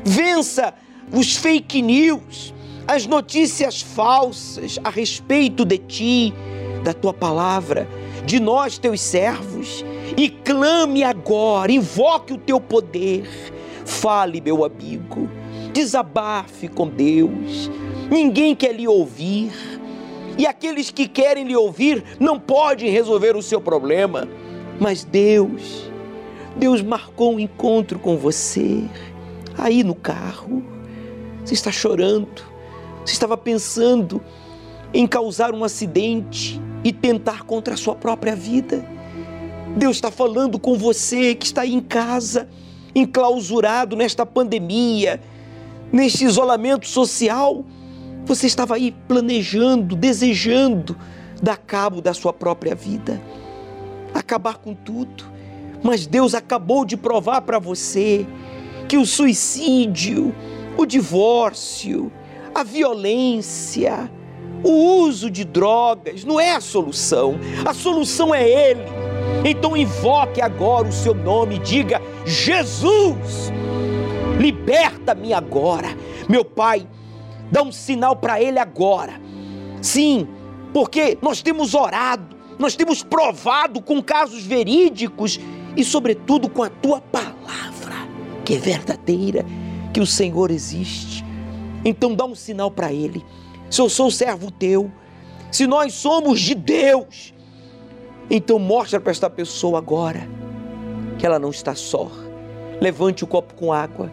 vença 0.05 0.75
os 1.13 1.37
fake 1.37 1.83
news, 1.83 2.55
as 2.87 3.07
notícias 3.07 3.81
falsas 3.81 4.79
a 4.83 4.91
respeito 4.91 5.65
de 5.65 5.79
ti, 5.79 6.35
da 6.83 6.93
tua 6.93 7.13
palavra, 7.13 7.89
de 8.27 8.41
nós, 8.41 8.79
teus 8.79 9.01
servos, 9.01 9.85
e 10.17 10.29
clame 10.29 11.03
agora, 11.03 11.73
invoque 11.73 12.33
o 12.33 12.39
teu 12.39 12.61
poder. 12.61 13.29
Fale, 13.85 14.41
meu 14.41 14.65
amigo, 14.65 15.29
desabafe 15.73 16.69
com 16.69 16.89
Deus. 16.89 17.71
Ninguém 18.11 18.55
quer 18.55 18.75
lhe 18.75 18.87
ouvir. 18.87 19.53
E 20.39 20.47
aqueles 20.47 20.91
que 20.91 21.07
querem 21.07 21.45
lhe 21.45 21.57
ouvir 21.57 22.03
não 22.19 22.39
podem 22.39 22.91
resolver 22.91 23.37
o 23.37 23.43
seu 23.43 23.61
problema. 23.61 24.29
Mas 24.81 25.05
Deus, 25.05 25.91
Deus 26.57 26.83
marcou 26.83 27.35
um 27.35 27.41
encontro 27.41 27.99
com 27.99 28.17
você 28.17 28.85
aí 29.57 29.85
no 29.85 29.95
carro. 29.95 30.63
Você 31.45 31.55
está 31.55 31.71
chorando. 31.71 32.43
Você 33.05 33.13
estava 33.13 33.37
pensando 33.37 34.23
em 34.95 35.07
causar 35.07 35.55
um 35.55 35.65
acidente 35.65 36.61
e 36.85 36.93
tentar 36.93 37.43
contra 37.45 37.75
a 37.75 37.77
sua 37.77 37.95
própria 37.95 38.35
vida. 38.35 38.85
Deus 39.77 39.97
está 39.97 40.11
falando 40.11 40.59
com 40.59 40.77
você 40.77 41.35
que 41.35 41.47
está 41.47 41.63
aí 41.63 41.75
em 41.75 41.81
casa, 41.81 42.49
enclausurado 42.95 43.97
nesta 43.97 44.27
pandemia, 44.27 45.21
neste 45.93 46.25
isolamento 46.25 46.87
social. 46.87 47.65
Você 48.25 48.47
estava 48.47 48.77
aí 48.77 48.93
planejando, 49.09 49.97
desejando 49.97 50.97
dar 51.43 51.57
cabo 51.57 52.01
da 52.01 52.15
sua 52.15 52.33
própria 52.33 52.75
vida, 52.75 53.21
acabar 54.15 54.59
com 54.59 54.75
tudo. 54.75 55.25
Mas 55.83 56.07
Deus 56.07 56.35
acabou 56.35 56.85
de 56.85 56.97
provar 56.97 57.43
para 57.43 57.59
você 57.59 58.25
que 58.89 58.97
o 58.97 59.05
suicídio, 59.05 60.33
o 60.77 60.87
divórcio, 60.87 62.13
a 62.55 62.63
violência, 62.63 64.11
o 64.63 65.01
uso 65.01 65.29
de 65.29 65.45
drogas 65.45 66.25
não 66.25 66.39
é 66.39 66.53
a 66.55 66.61
solução. 66.61 67.35
A 67.67 67.75
solução 67.75 68.33
é 68.33 68.49
Ele. 68.49 68.83
Então 69.45 69.77
invoque 69.77 70.41
agora 70.41 70.87
o 70.87 70.93
seu 70.93 71.15
nome 71.15 71.59
diga: 71.59 72.01
Jesus, 72.25 73.53
liberta-me 74.39 75.33
agora. 75.33 75.89
Meu 76.29 76.45
Pai, 76.45 76.87
dá 77.53 77.63
um 77.63 77.71
sinal 77.71 78.17
para 78.17 78.43
Ele 78.43 78.59
agora. 78.59 79.21
Sim, 79.83 80.27
porque 80.73 81.19
nós 81.21 81.43
temos 81.43 81.75
orado, 81.75 82.35
nós 82.59 82.75
temos 82.75 83.03
provado 83.03 83.83
com 83.83 84.03
casos 84.03 84.43
verídicos 84.43 85.39
e, 85.77 85.85
sobretudo, 85.85 86.49
com 86.49 86.63
a 86.63 86.71
tua 86.71 87.01
palavra, 87.01 88.09
que 88.43 88.55
é 88.55 88.59
verdadeira, 88.59 89.45
que 89.93 90.01
o 90.01 90.07
Senhor 90.07 90.51
existe. 90.51 91.23
Então 91.85 92.15
dá 92.15 92.25
um 92.25 92.35
sinal 92.35 92.71
para 92.71 92.91
Ele. 92.91 93.23
Se 93.71 93.81
eu 93.83 93.89
sou 93.89 94.11
servo 94.11 94.51
teu, 94.51 94.91
se 95.51 95.67
nós 95.67 95.93
somos 95.93 96.41
de 96.41 96.55
Deus, 96.55 97.35
então 98.31 98.59
mostra 98.59 98.99
para 98.99 99.11
esta 99.11 99.29
pessoa 99.29 99.79
agora 99.79 100.27
que 101.19 101.27
ela 101.27 101.39
não 101.39 101.51
está 101.51 101.75
só. 101.75 102.11
Levante 102.81 103.25
o 103.25 103.27
copo 103.27 103.55
com 103.55 103.73
água, 103.73 104.11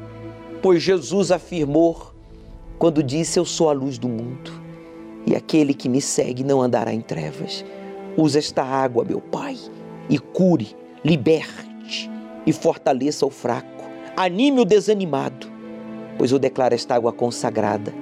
pois 0.62 0.84
Jesus 0.84 1.32
afirmou 1.32 2.09
quando 2.80 3.04
disse: 3.04 3.38
Eu 3.38 3.46
sou 3.46 3.70
a 3.70 3.74
luz 3.74 4.00
do 4.00 4.08
mundo, 4.08 4.52
e 5.28 5.36
aquele 5.36 5.74
que 5.74 5.90
me 5.90 6.02
segue 6.02 6.44
não 6.44 6.62
andará 6.62 6.94
em 6.94 7.02
trevas. 7.02 7.64
Usa 8.18 8.40
esta 8.40 8.64
água, 8.64 9.04
meu 9.04 9.20
Pai, 9.20 9.58
e 10.10 10.18
cure, 10.18 10.76
liberte 11.04 12.10
e 12.46 12.54
fortaleça 12.54 13.26
o 13.26 13.30
fraco, 13.30 13.84
anime 14.16 14.62
o 14.62 14.66
desanimado, 14.66 15.48
pois 16.18 16.32
eu 16.32 16.40
declaro 16.40 16.74
esta 16.74 16.96
água 16.96 17.12
consagrada 17.12 17.94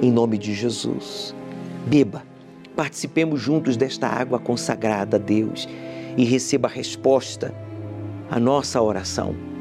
em 0.00 0.10
nome 0.10 0.38
de 0.38 0.54
Jesus. 0.54 1.34
Beba, 1.86 2.22
participemos 2.74 3.40
juntos 3.40 3.76
desta 3.76 4.08
água 4.08 4.38
consagrada 4.38 5.16
a 5.16 5.20
Deus 5.20 5.68
e 6.16 6.24
receba 6.24 6.68
a 6.68 6.70
resposta 6.70 7.54
à 8.30 8.40
nossa 8.40 8.80
oração. 8.80 9.51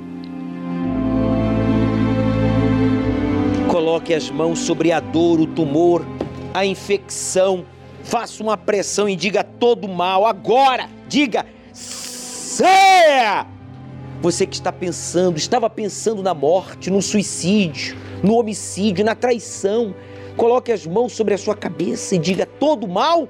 Coloque 4.02 4.14
as 4.14 4.30
mãos 4.32 4.60
sobre 4.60 4.92
a 4.92 5.00
dor, 5.00 5.40
o 5.40 5.46
tumor, 5.46 6.06
a 6.54 6.66
infecção. 6.66 7.66
Faça 8.04 8.42
uma 8.42 8.58
pressão 8.58 9.08
e 9.08 9.16
diga 9.16 9.44
todo 9.44 9.88
mal. 9.88 10.26
Agora, 10.26 10.90
diga: 11.08 11.46
saia! 11.72 13.46
Você 14.22 14.48
que 14.48 14.56
está 14.56 14.72
pensando, 14.72 15.38
estava 15.38 15.70
pensando 15.70 16.24
na 16.24 16.34
morte, 16.34 16.90
no 16.90 17.02
suicídio, 17.02 17.96
no 18.24 18.36
homicídio, 18.36 19.06
na 19.06 19.16
traição, 19.16 19.94
Coloque 20.38 20.72
as 20.72 20.88
mãos 20.88 21.14
sobre 21.14 21.34
a 21.34 21.38
sua 21.38 21.56
cabeça 21.56 22.16
e 22.16 22.18
diga: 22.18 22.46
todo 22.46 22.88
mal, 22.88 23.28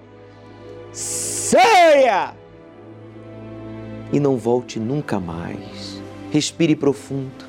saia! 0.91 2.33
E 4.13 4.19
não 4.19 4.37
volte 4.37 4.79
nunca 4.79 5.19
mais. 5.19 6.01
Respire 6.31 6.75
profundo. 6.75 7.45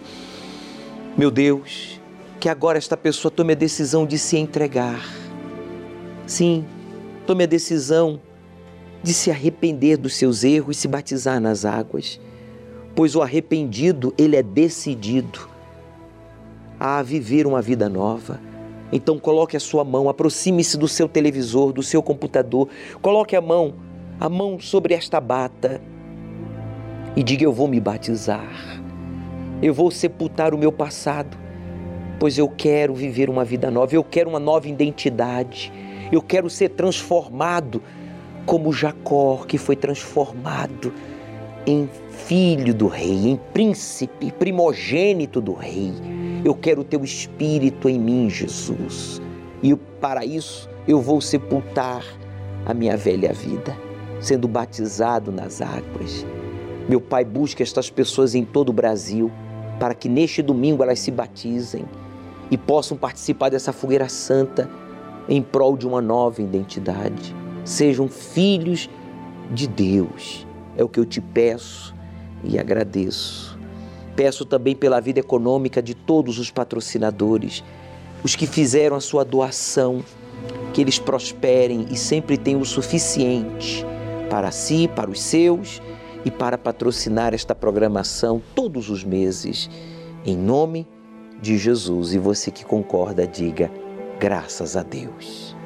Meu 1.16 1.30
Deus, 1.30 2.00
que 2.42 2.48
agora 2.48 2.76
esta 2.76 2.96
pessoa 2.96 3.30
tome 3.30 3.52
a 3.52 3.54
decisão 3.54 4.04
de 4.04 4.18
se 4.18 4.36
entregar. 4.36 5.00
Sim, 6.26 6.64
tome 7.24 7.44
a 7.44 7.46
decisão 7.46 8.20
de 9.00 9.14
se 9.14 9.30
arrepender 9.30 9.96
dos 9.96 10.16
seus 10.16 10.42
erros 10.42 10.76
e 10.76 10.80
se 10.80 10.88
batizar 10.88 11.40
nas 11.40 11.64
águas, 11.64 12.20
pois 12.96 13.14
o 13.14 13.22
arrependido, 13.22 14.12
ele 14.18 14.34
é 14.34 14.42
decidido 14.42 15.48
a 16.80 17.00
viver 17.00 17.46
uma 17.46 17.62
vida 17.62 17.88
nova. 17.88 18.40
Então 18.90 19.20
coloque 19.20 19.56
a 19.56 19.60
sua 19.60 19.84
mão, 19.84 20.08
aproxime-se 20.08 20.76
do 20.76 20.88
seu 20.88 21.08
televisor, 21.08 21.72
do 21.72 21.80
seu 21.80 22.02
computador, 22.02 22.68
coloque 23.00 23.36
a 23.36 23.40
mão, 23.40 23.74
a 24.18 24.28
mão 24.28 24.58
sobre 24.58 24.94
esta 24.94 25.20
bata 25.20 25.80
e 27.14 27.22
diga: 27.22 27.44
Eu 27.44 27.52
vou 27.52 27.68
me 27.68 27.78
batizar, 27.78 28.82
eu 29.62 29.72
vou 29.72 29.92
sepultar 29.92 30.52
o 30.52 30.58
meu 30.58 30.72
passado, 30.72 31.40
pois 32.22 32.38
eu 32.38 32.48
quero 32.48 32.94
viver 32.94 33.28
uma 33.28 33.44
vida 33.44 33.68
nova, 33.68 33.96
eu 33.96 34.04
quero 34.04 34.30
uma 34.30 34.38
nova 34.38 34.68
identidade, 34.68 35.72
eu 36.12 36.22
quero 36.22 36.48
ser 36.48 36.68
transformado 36.68 37.82
como 38.46 38.72
Jacó, 38.72 39.38
que 39.38 39.58
foi 39.58 39.74
transformado 39.74 40.94
em 41.66 41.90
filho 42.10 42.72
do 42.72 42.86
rei, 42.86 43.28
em 43.28 43.36
príncipe, 43.52 44.30
primogênito 44.30 45.40
do 45.40 45.52
rei. 45.52 45.92
Eu 46.44 46.54
quero 46.54 46.82
o 46.82 46.84
teu 46.84 47.02
espírito 47.02 47.88
em 47.88 47.98
mim, 47.98 48.30
Jesus. 48.30 49.20
E 49.60 49.74
para 50.00 50.24
isso 50.24 50.70
eu 50.86 51.00
vou 51.00 51.20
sepultar 51.20 52.04
a 52.64 52.72
minha 52.72 52.96
velha 52.96 53.32
vida, 53.32 53.76
sendo 54.20 54.46
batizado 54.46 55.32
nas 55.32 55.60
águas. 55.60 56.24
Meu 56.88 57.00
Pai 57.00 57.24
busca 57.24 57.64
estas 57.64 57.90
pessoas 57.90 58.36
em 58.36 58.44
todo 58.44 58.68
o 58.68 58.72
Brasil 58.72 59.28
para 59.80 59.92
que 59.92 60.08
neste 60.08 60.40
domingo 60.40 60.84
elas 60.84 61.00
se 61.00 61.10
batizem 61.10 61.84
e 62.52 62.58
possam 62.58 62.98
participar 62.98 63.48
dessa 63.48 63.72
fogueira 63.72 64.10
santa 64.10 64.68
em 65.26 65.40
prol 65.40 65.74
de 65.74 65.86
uma 65.86 66.02
nova 66.02 66.42
identidade. 66.42 67.34
Sejam 67.64 68.08
filhos 68.08 68.90
de 69.50 69.66
Deus. 69.66 70.46
É 70.76 70.84
o 70.84 70.88
que 70.88 71.00
eu 71.00 71.06
te 71.06 71.18
peço 71.18 71.94
e 72.44 72.58
agradeço. 72.58 73.58
Peço 74.14 74.44
também 74.44 74.76
pela 74.76 75.00
vida 75.00 75.18
econômica 75.18 75.80
de 75.80 75.94
todos 75.94 76.38
os 76.38 76.50
patrocinadores, 76.50 77.64
os 78.22 78.36
que 78.36 78.46
fizeram 78.46 78.96
a 78.96 79.00
sua 79.00 79.24
doação, 79.24 80.04
que 80.74 80.82
eles 80.82 80.98
prosperem 80.98 81.86
e 81.90 81.96
sempre 81.96 82.36
tenham 82.36 82.60
o 82.60 82.66
suficiente 82.66 83.82
para 84.28 84.50
si, 84.50 84.90
para 84.94 85.10
os 85.10 85.22
seus 85.22 85.80
e 86.22 86.30
para 86.30 86.58
patrocinar 86.58 87.32
esta 87.32 87.54
programação 87.54 88.42
todos 88.54 88.90
os 88.90 89.02
meses. 89.02 89.70
Em 90.22 90.36
nome 90.36 90.82
de 90.82 91.01
Jesus. 91.42 92.14
E 92.14 92.18
você 92.18 92.50
que 92.50 92.64
concorda, 92.64 93.26
diga 93.26 93.70
graças 94.18 94.76
a 94.76 94.82
Deus. 94.82 95.56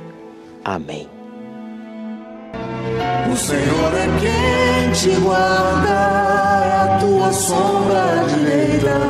Amém. 0.65 1.09
O 3.31 3.37
Senhor 3.37 3.93
é 3.95 4.07
quem 4.19 4.93
te 4.93 5.21
guarda, 5.21 5.89
é 6.65 6.95
a 6.95 6.99
tua 6.99 7.33
sombra 7.33 8.25
direita. 8.35 9.01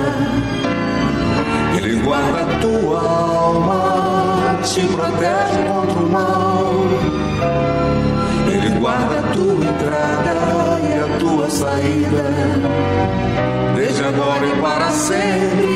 Ele 1.76 2.00
guarda 2.02 2.40
a 2.40 2.58
tua 2.58 3.00
alma, 3.00 4.58
te 4.64 4.80
protege 4.88 5.62
contra 5.68 6.00
o 6.00 6.10
mal. 6.10 6.72
Ele 8.52 8.80
guarda 8.80 9.20
a 9.20 9.22
tua 9.32 9.64
entrada 9.64 10.80
e 10.82 10.98
a 10.98 11.18
tua 11.18 11.48
saída, 11.48 12.24
desde 13.76 14.02
agora 14.02 14.46
e 14.46 14.60
para 14.60 14.90
sempre. 14.90 15.75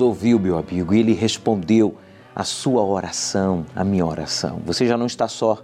Ouviu, 0.00 0.38
meu 0.38 0.58
amigo, 0.58 0.94
e 0.94 1.00
ele 1.00 1.12
respondeu 1.12 1.96
a 2.34 2.44
sua 2.44 2.82
oração, 2.82 3.64
a 3.74 3.82
minha 3.82 4.04
oração. 4.04 4.60
Você 4.64 4.86
já 4.86 4.96
não 4.96 5.06
está 5.06 5.26
só. 5.28 5.62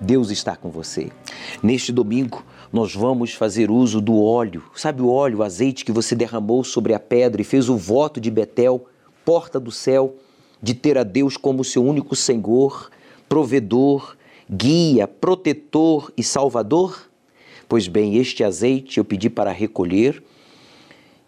Deus 0.00 0.30
está 0.30 0.56
com 0.56 0.68
você. 0.68 1.10
Neste 1.62 1.92
domingo, 1.92 2.44
nós 2.72 2.94
vamos 2.94 3.32
fazer 3.32 3.70
uso 3.70 4.00
do 4.00 4.20
óleo. 4.22 4.64
Sabe 4.74 5.00
o 5.00 5.08
óleo, 5.08 5.38
o 5.38 5.42
azeite 5.42 5.84
que 5.84 5.92
você 5.92 6.14
derramou 6.14 6.64
sobre 6.64 6.92
a 6.92 6.98
pedra 6.98 7.40
e 7.40 7.44
fez 7.44 7.68
o 7.68 7.76
voto 7.76 8.20
de 8.20 8.30
Betel, 8.30 8.84
porta 9.24 9.60
do 9.60 9.70
céu, 9.70 10.16
de 10.60 10.74
ter 10.74 10.98
a 10.98 11.04
Deus 11.04 11.36
como 11.36 11.64
seu 11.64 11.84
único 11.84 12.16
Senhor, 12.16 12.90
provedor, 13.28 14.16
guia, 14.50 15.06
protetor 15.06 16.12
e 16.16 16.22
salvador? 16.22 17.08
Pois 17.68 17.88
bem, 17.88 18.16
este 18.16 18.44
azeite 18.44 18.98
eu 18.98 19.04
pedi 19.04 19.30
para 19.30 19.50
recolher. 19.50 20.22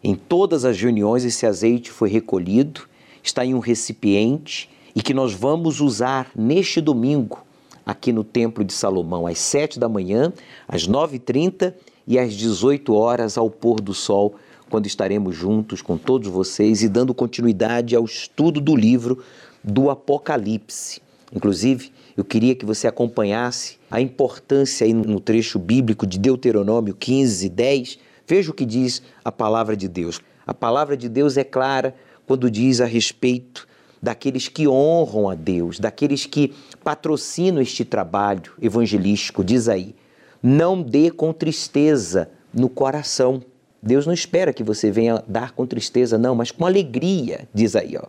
Em 0.06 0.14
todas 0.14 0.66
as 0.66 0.78
reuniões, 0.78 1.24
esse 1.24 1.46
azeite 1.46 1.90
foi 1.90 2.10
recolhido, 2.10 2.82
está 3.22 3.42
em 3.42 3.54
um 3.54 3.58
recipiente 3.58 4.68
e 4.94 5.00
que 5.00 5.14
nós 5.14 5.32
vamos 5.32 5.80
usar 5.80 6.30
neste 6.36 6.78
domingo 6.78 7.42
aqui 7.86 8.12
no 8.12 8.22
Templo 8.22 8.62
de 8.62 8.74
Salomão, 8.74 9.26
às 9.26 9.38
7 9.38 9.78
da 9.78 9.88
manhã, 9.88 10.30
às 10.68 10.86
9h30 10.86 11.72
e 12.06 12.18
às 12.18 12.34
18 12.34 12.92
horas 12.92 13.38
ao 13.38 13.48
pôr 13.48 13.80
do 13.80 13.94
sol, 13.94 14.34
quando 14.68 14.86
estaremos 14.86 15.34
juntos 15.34 15.80
com 15.80 15.96
todos 15.96 16.28
vocês 16.28 16.82
e 16.82 16.88
dando 16.88 17.14
continuidade 17.14 17.96
ao 17.96 18.04
estudo 18.04 18.60
do 18.60 18.76
livro 18.76 19.24
do 19.62 19.88
Apocalipse. 19.88 21.00
Inclusive, 21.34 21.90
eu 22.14 22.24
queria 22.24 22.54
que 22.54 22.66
você 22.66 22.86
acompanhasse 22.86 23.78
a 23.90 24.02
importância 24.02 24.86
aí 24.86 24.92
no 24.92 25.18
trecho 25.18 25.58
bíblico 25.58 26.06
de 26.06 26.18
Deuteronômio 26.18 26.94
15, 26.94 27.48
10. 27.48 27.98
Veja 28.26 28.50
o 28.50 28.54
que 28.54 28.64
diz 28.64 29.02
a 29.24 29.30
palavra 29.30 29.76
de 29.76 29.88
Deus. 29.88 30.20
A 30.46 30.54
palavra 30.54 30.96
de 30.96 31.08
Deus 31.08 31.36
é 31.36 31.44
clara 31.44 31.94
quando 32.26 32.50
diz 32.50 32.80
a 32.80 32.86
respeito 32.86 33.66
daqueles 34.02 34.48
que 34.48 34.68
honram 34.68 35.30
a 35.30 35.34
Deus, 35.34 35.78
daqueles 35.78 36.26
que 36.26 36.52
patrocinam 36.82 37.62
este 37.62 37.84
trabalho 37.84 38.52
evangelístico. 38.60 39.42
Diz 39.42 39.68
aí: 39.68 39.94
não 40.42 40.82
dê 40.82 41.10
com 41.10 41.32
tristeza 41.32 42.28
no 42.52 42.68
coração. 42.68 43.42
Deus 43.82 44.06
não 44.06 44.12
espera 44.12 44.52
que 44.52 44.62
você 44.62 44.90
venha 44.90 45.22
dar 45.26 45.52
com 45.52 45.66
tristeza, 45.66 46.18
não, 46.18 46.34
mas 46.34 46.50
com 46.50 46.66
alegria, 46.66 47.48
diz 47.52 47.74
aí, 47.74 47.96
ó. 47.96 48.06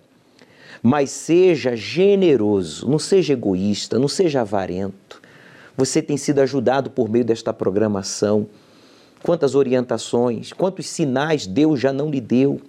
Mas 0.84 1.10
seja 1.10 1.76
generoso, 1.76 2.90
não 2.90 3.00
seja 3.00 3.34
egoísta, 3.34 3.98
não 3.98 4.08
seja 4.08 4.42
avarento. 4.42 5.22
Você 5.78 6.02
tem 6.02 6.16
sido 6.16 6.40
ajudado 6.40 6.92
por 6.92 7.10
meio 7.10 7.26
desta 7.26 7.54
programação. 7.54 8.48
Quantas 9.26 9.56
orientações, 9.56 10.54
quantos 10.54 10.88
sinais 10.88 11.48
Deus 11.48 11.80
já 11.80 11.92
não 11.92 12.12
lhe 12.12 12.22
deu 12.22 12.62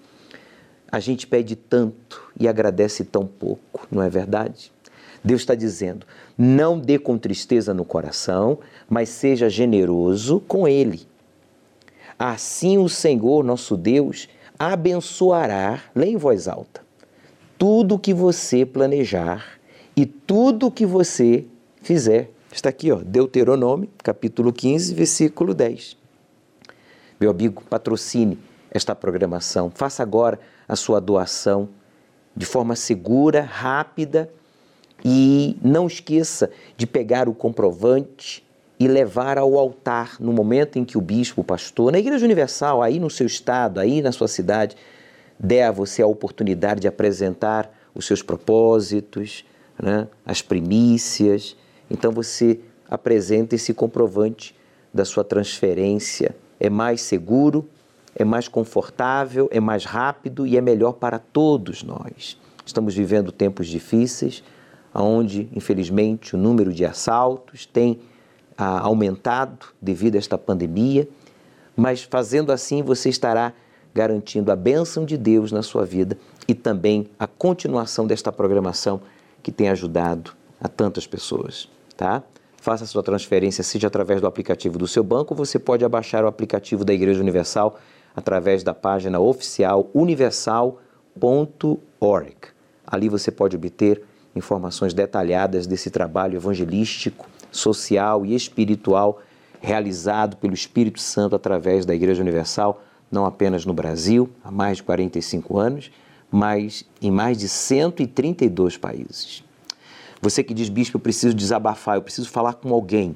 a 0.90 0.98
gente 0.98 1.26
pede 1.26 1.54
tanto 1.54 2.32
e 2.40 2.48
agradece 2.48 3.04
tão 3.04 3.26
pouco, 3.26 3.86
não 3.90 4.02
é 4.02 4.08
verdade? 4.08 4.72
Deus 5.22 5.42
está 5.42 5.54
dizendo: 5.54 6.06
não 6.38 6.78
dê 6.78 6.98
com 6.98 7.18
tristeza 7.18 7.74
no 7.74 7.84
coração, 7.84 8.58
mas 8.88 9.10
seja 9.10 9.50
generoso 9.50 10.40
com 10.48 10.66
Ele. 10.66 11.02
Assim 12.18 12.78
o 12.78 12.88
Senhor, 12.88 13.44
nosso 13.44 13.76
Deus, 13.76 14.26
abençoará, 14.58 15.82
leia 15.94 16.12
em 16.12 16.16
voz 16.16 16.48
alta, 16.48 16.80
tudo 17.58 17.98
que 17.98 18.14
você 18.14 18.64
planejar 18.64 19.58
e 19.94 20.06
tudo 20.06 20.70
que 20.70 20.86
você 20.86 21.44
fizer. 21.82 22.30
Está 22.50 22.70
aqui, 22.70 22.90
ó, 22.90 22.96
Deuteronômio, 22.96 23.90
capítulo 24.02 24.50
15, 24.54 24.94
versículo 24.94 25.52
10. 25.52 26.05
Meu 27.18 27.30
amigo, 27.30 27.62
patrocine 27.68 28.38
esta 28.70 28.94
programação. 28.94 29.72
Faça 29.74 30.02
agora 30.02 30.38
a 30.68 30.76
sua 30.76 31.00
doação 31.00 31.68
de 32.36 32.44
forma 32.44 32.76
segura, 32.76 33.40
rápida 33.40 34.30
e 35.02 35.56
não 35.62 35.86
esqueça 35.86 36.50
de 36.76 36.86
pegar 36.86 37.26
o 37.26 37.34
comprovante 37.34 38.46
e 38.78 38.86
levar 38.86 39.38
ao 39.38 39.56
altar 39.56 40.16
no 40.20 40.30
momento 40.30 40.78
em 40.78 40.84
que 40.84 40.98
o 40.98 41.00
bispo, 41.00 41.40
o 41.40 41.44
pastor, 41.44 41.90
na 41.90 41.98
Igreja 41.98 42.26
Universal, 42.26 42.82
aí 42.82 43.00
no 43.00 43.08
seu 43.08 43.26
estado, 43.26 43.80
aí 43.80 44.02
na 44.02 44.12
sua 44.12 44.28
cidade, 44.28 44.76
der 45.38 45.64
a 45.64 45.70
você 45.70 46.02
a 46.02 46.06
oportunidade 46.06 46.80
de 46.80 46.88
apresentar 46.88 47.72
os 47.94 48.06
seus 48.06 48.22
propósitos, 48.22 49.46
né, 49.82 50.06
as 50.26 50.42
primícias. 50.42 51.56
Então 51.90 52.12
você 52.12 52.60
apresenta 52.90 53.54
esse 53.54 53.72
comprovante 53.72 54.54
da 54.92 55.06
sua 55.06 55.24
transferência. 55.24 56.34
É 56.58 56.70
mais 56.70 57.00
seguro, 57.02 57.68
é 58.14 58.24
mais 58.24 58.48
confortável, 58.48 59.48
é 59.52 59.60
mais 59.60 59.84
rápido 59.84 60.46
e 60.46 60.56
é 60.56 60.60
melhor 60.60 60.92
para 60.92 61.18
todos 61.18 61.82
nós. 61.82 62.38
Estamos 62.64 62.94
vivendo 62.94 63.30
tempos 63.30 63.66
difíceis, 63.66 64.42
onde, 64.94 65.48
infelizmente, 65.54 66.34
o 66.34 66.38
número 66.38 66.72
de 66.72 66.84
assaltos 66.84 67.66
tem 67.66 68.00
ah, 68.56 68.80
aumentado 68.80 69.66
devido 69.80 70.16
a 70.16 70.18
esta 70.18 70.38
pandemia, 70.38 71.06
mas 71.76 72.02
fazendo 72.02 72.50
assim 72.50 72.82
você 72.82 73.10
estará 73.10 73.52
garantindo 73.94 74.50
a 74.50 74.56
bênção 74.56 75.04
de 75.04 75.16
Deus 75.16 75.52
na 75.52 75.62
sua 75.62 75.84
vida 75.84 76.18
e 76.48 76.54
também 76.54 77.08
a 77.18 77.26
continuação 77.26 78.06
desta 78.06 78.32
programação 78.32 79.00
que 79.42 79.52
tem 79.52 79.68
ajudado 79.68 80.32
a 80.60 80.68
tantas 80.68 81.06
pessoas, 81.06 81.68
tá? 81.96 82.22
Faça 82.66 82.84
sua 82.84 83.00
transferência, 83.00 83.62
seja 83.62 83.86
através 83.86 84.20
do 84.20 84.26
aplicativo 84.26 84.76
do 84.76 84.88
seu 84.88 85.04
banco, 85.04 85.36
você 85.36 85.56
pode 85.56 85.84
abaixar 85.84 86.24
o 86.24 86.26
aplicativo 86.26 86.84
da 86.84 86.92
Igreja 86.92 87.20
Universal 87.20 87.78
através 88.16 88.64
da 88.64 88.74
página 88.74 89.20
oficial 89.20 89.88
universal.org. 89.94 90.76
Ali 92.84 93.08
você 93.08 93.30
pode 93.30 93.54
obter 93.54 94.02
informações 94.34 94.92
detalhadas 94.92 95.64
desse 95.64 95.90
trabalho 95.90 96.34
evangelístico, 96.34 97.28
social 97.52 98.26
e 98.26 98.34
espiritual 98.34 99.20
realizado 99.60 100.36
pelo 100.36 100.52
Espírito 100.52 100.98
Santo 100.98 101.36
através 101.36 101.86
da 101.86 101.94
Igreja 101.94 102.20
Universal, 102.20 102.82
não 103.08 103.24
apenas 103.24 103.64
no 103.64 103.72
Brasil, 103.72 104.28
há 104.42 104.50
mais 104.50 104.78
de 104.78 104.82
45 104.82 105.56
anos, 105.56 105.92
mas 106.28 106.84
em 107.00 107.12
mais 107.12 107.38
de 107.38 107.48
132 107.48 108.76
países. 108.76 109.46
Você 110.20 110.42
que 110.42 110.54
diz, 110.54 110.68
bispo, 110.68 110.96
eu 110.96 111.00
preciso 111.00 111.34
desabafar, 111.34 111.96
eu 111.96 112.02
preciso 112.02 112.28
falar 112.28 112.54
com 112.54 112.72
alguém, 112.72 113.14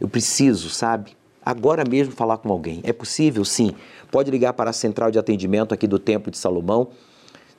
eu 0.00 0.08
preciso, 0.08 0.70
sabe? 0.70 1.16
Agora 1.44 1.82
mesmo 1.88 2.12
falar 2.12 2.38
com 2.38 2.52
alguém. 2.52 2.80
É 2.84 2.92
possível? 2.92 3.44
Sim. 3.44 3.74
Pode 4.10 4.30
ligar 4.30 4.52
para 4.52 4.70
a 4.70 4.72
central 4.72 5.10
de 5.10 5.18
atendimento 5.18 5.74
aqui 5.74 5.88
do 5.88 5.98
Templo 5.98 6.30
de 6.30 6.38
Salomão, 6.38 6.88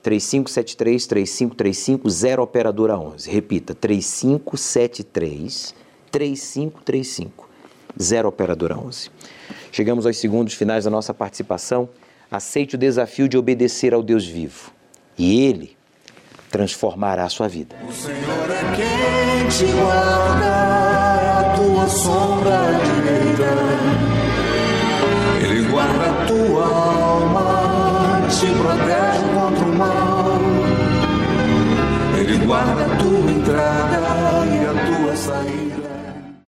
3573 0.01 1.07
3535 1.07 2.09
0 2.09 2.43
operadora 2.43 2.97
11. 2.97 3.29
Repita, 3.29 3.75
3573 3.75 5.75
3535 6.11 7.49
0 8.01 8.29
operadora 8.29 8.77
11. 8.77 9.09
Chegamos 9.71 10.05
aos 10.05 10.17
segundos 10.17 10.53
finais 10.53 10.85
da 10.85 10.89
nossa 10.89 11.13
participação. 11.13 11.89
Aceite 12.29 12.75
o 12.75 12.77
desafio 12.77 13.27
de 13.27 13.37
obedecer 13.37 13.93
ao 13.93 14.01
Deus 14.01 14.25
vivo 14.25 14.71
e 15.17 15.43
ele 15.43 15.77
transformará 16.53 17.25
a 17.25 17.29
sua 17.29 17.49
vida. 17.49 17.75
O 17.89 17.91
Senhor 17.91 18.49
é 18.49 18.63
quem 18.77 19.49
te 19.49 19.65
guarda 19.73 21.39
a 21.39 21.53
tua 21.57 21.89
sombra 21.89 22.59
direita 22.85 23.93
guarda 25.73 26.05
a 26.05 26.25
tua 26.27 26.65
alma, 26.67 28.21
te 28.29 28.45
protege 28.45 29.23
contra 29.33 29.65
o 29.65 29.75
mal. 29.75 30.39
Ele 32.19 32.45
guarda 32.45 32.85
a 32.85 32.97
tua 32.97 33.31
entrada 33.31 33.99
e 34.45 34.65
a 34.65 34.73
tua 34.85 35.15
saída. 35.15 35.82